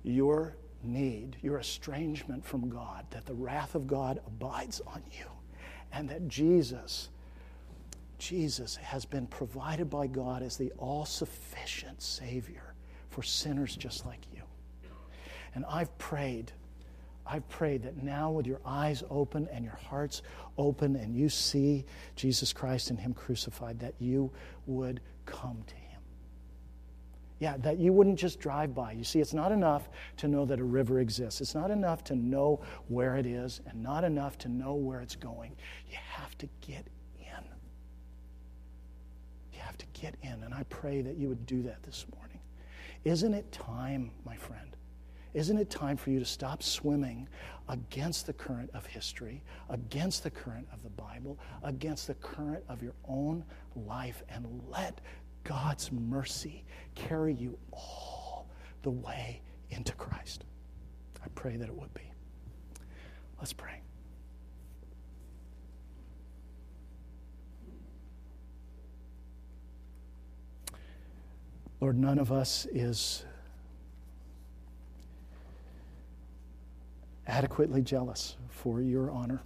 your 0.03 0.55
need, 0.83 1.37
your 1.41 1.59
estrangement 1.59 2.43
from 2.45 2.69
God, 2.69 3.05
that 3.11 3.25
the 3.25 3.33
wrath 3.33 3.75
of 3.75 3.87
God 3.87 4.19
abides 4.27 4.81
on 4.87 5.01
you, 5.11 5.25
and 5.91 6.09
that 6.09 6.27
Jesus 6.27 7.09
Jesus 8.23 8.77
has 8.77 9.03
been 9.03 9.27
provided 9.27 9.89
by 9.89 10.07
God 10.07 10.43
as 10.43 10.55
the 10.55 10.71
all 10.77 11.03
sufficient 11.03 12.01
Savior 12.01 12.73
for 13.09 13.21
sinners 13.21 13.75
just 13.75 14.05
like 14.05 14.21
you. 14.33 14.41
And 15.55 15.65
I've 15.65 15.95
prayed, 15.97 16.53
I've 17.25 17.47
prayed 17.47 17.83
that 17.83 18.03
now 18.03 18.31
with 18.31 18.45
your 18.45 18.59
eyes 18.65 19.03
open 19.09 19.47
and 19.51 19.63
your 19.63 19.79
hearts 19.89 20.21
open 20.57 20.95
and 20.95 21.15
you 21.15 21.29
see 21.29 21.85
Jesus 22.15 22.51
Christ 22.51 22.89
and 22.89 22.99
Him 22.99 23.13
crucified, 23.13 23.79
that 23.79 23.93
you 23.99 24.31
would 24.65 24.99
come 25.25 25.63
to 25.67 25.75
Him. 25.75 25.83
Yeah, 27.39 27.57
that 27.57 27.77
you 27.79 27.91
wouldn't 27.93 28.19
just 28.19 28.39
drive 28.39 28.75
by. 28.75 28.91
You 28.91 29.03
see, 29.03 29.19
it's 29.19 29.33
not 29.33 29.51
enough 29.51 29.89
to 30.17 30.27
know 30.27 30.45
that 30.45 30.59
a 30.59 30.63
river 30.63 30.99
exists. 30.99 31.41
It's 31.41 31.55
not 31.55 31.71
enough 31.71 32.03
to 32.05 32.15
know 32.15 32.61
where 32.87 33.15
it 33.15 33.25
is 33.25 33.61
and 33.67 33.81
not 33.81 34.03
enough 34.03 34.37
to 34.39 34.49
know 34.49 34.75
where 34.75 35.01
it's 35.01 35.15
going. 35.15 35.55
You 35.89 35.97
have 35.97 36.37
to 36.37 36.47
get 36.61 36.87
in. 37.19 37.43
You 39.53 39.59
have 39.59 39.77
to 39.77 39.85
get 39.93 40.15
in. 40.21 40.43
And 40.43 40.53
I 40.53 40.63
pray 40.63 41.01
that 41.01 41.17
you 41.17 41.29
would 41.29 41.45
do 41.45 41.63
that 41.63 41.83
this 41.83 42.05
morning. 42.15 42.39
Isn't 43.03 43.33
it 43.33 43.51
time, 43.51 44.11
my 44.25 44.35
friend? 44.35 44.75
Isn't 45.33 45.57
it 45.57 45.69
time 45.69 45.97
for 45.97 46.11
you 46.11 46.19
to 46.19 46.25
stop 46.25 46.61
swimming 46.61 47.27
against 47.67 48.27
the 48.27 48.33
current 48.33 48.69
of 48.73 48.85
history, 48.85 49.43
against 49.69 50.23
the 50.23 50.29
current 50.29 50.67
of 50.71 50.83
the 50.83 50.89
Bible, 50.89 51.39
against 51.63 52.07
the 52.07 52.13
current 52.15 52.63
of 52.69 52.83
your 52.83 52.93
own 53.07 53.43
life, 53.75 54.21
and 54.29 54.45
let 54.69 55.01
God's 55.43 55.91
mercy 55.91 56.63
carry 56.93 57.33
you 57.33 57.57
all 57.71 58.47
the 58.83 58.91
way 58.91 59.41
into 59.71 59.93
Christ? 59.93 60.43
I 61.23 61.27
pray 61.33 61.57
that 61.57 61.67
it 61.67 61.75
would 61.75 61.93
be. 61.93 62.11
Let's 63.39 63.53
pray. 63.53 63.81
Lord, 71.81 71.97
none 71.97 72.19
of 72.19 72.31
us 72.31 72.67
is 72.71 73.25
adequately 77.33 77.81
jealous 77.81 78.37
for 78.47 78.79
your 78.79 79.09
honor 79.09 79.41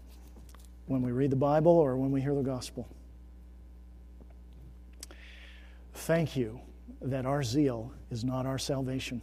when 0.87 1.01
we 1.01 1.13
read 1.13 1.29
the 1.29 1.37
Bible 1.37 1.71
or 1.71 1.95
when 1.95 2.11
we 2.11 2.19
hear 2.19 2.35
the 2.35 2.43
gospel. 2.43 2.85
Thank 5.93 6.35
you 6.35 6.59
that 7.01 7.25
our 7.25 7.43
zeal 7.43 7.93
is 8.11 8.25
not 8.25 8.45
our 8.45 8.57
salvation. 8.57 9.21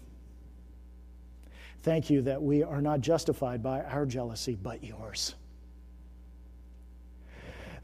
Thank 1.83 2.09
you 2.09 2.23
that 2.23 2.43
we 2.43 2.63
are 2.63 2.81
not 2.81 3.03
justified 3.03 3.63
by 3.63 3.83
our 3.83 4.07
jealousy, 4.07 4.57
but 4.61 4.83
yours. 4.83 5.35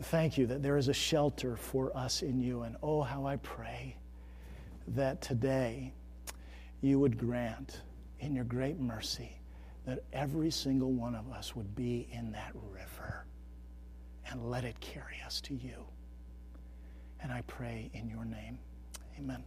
Thank 0.04 0.38
you 0.38 0.46
that 0.46 0.62
there 0.62 0.78
is 0.78 0.88
a 0.88 0.94
shelter 0.94 1.56
for 1.56 1.94
us 1.94 2.22
in 2.22 2.40
you. 2.40 2.62
And 2.62 2.76
oh, 2.82 3.02
how 3.02 3.26
I 3.26 3.36
pray 3.36 3.96
that 4.88 5.20
today 5.20 5.92
you 6.80 6.98
would 6.98 7.18
grant, 7.18 7.82
in 8.20 8.34
your 8.34 8.44
great 8.44 8.80
mercy, 8.80 9.39
that 9.86 10.04
every 10.12 10.50
single 10.50 10.92
one 10.92 11.14
of 11.14 11.30
us 11.32 11.56
would 11.56 11.74
be 11.74 12.08
in 12.12 12.32
that 12.32 12.52
river 12.72 13.24
and 14.30 14.50
let 14.50 14.64
it 14.64 14.78
carry 14.80 15.20
us 15.24 15.40
to 15.42 15.54
you. 15.54 15.84
And 17.22 17.32
I 17.32 17.42
pray 17.46 17.90
in 17.92 18.08
your 18.08 18.24
name. 18.24 18.58
Amen. 19.18 19.44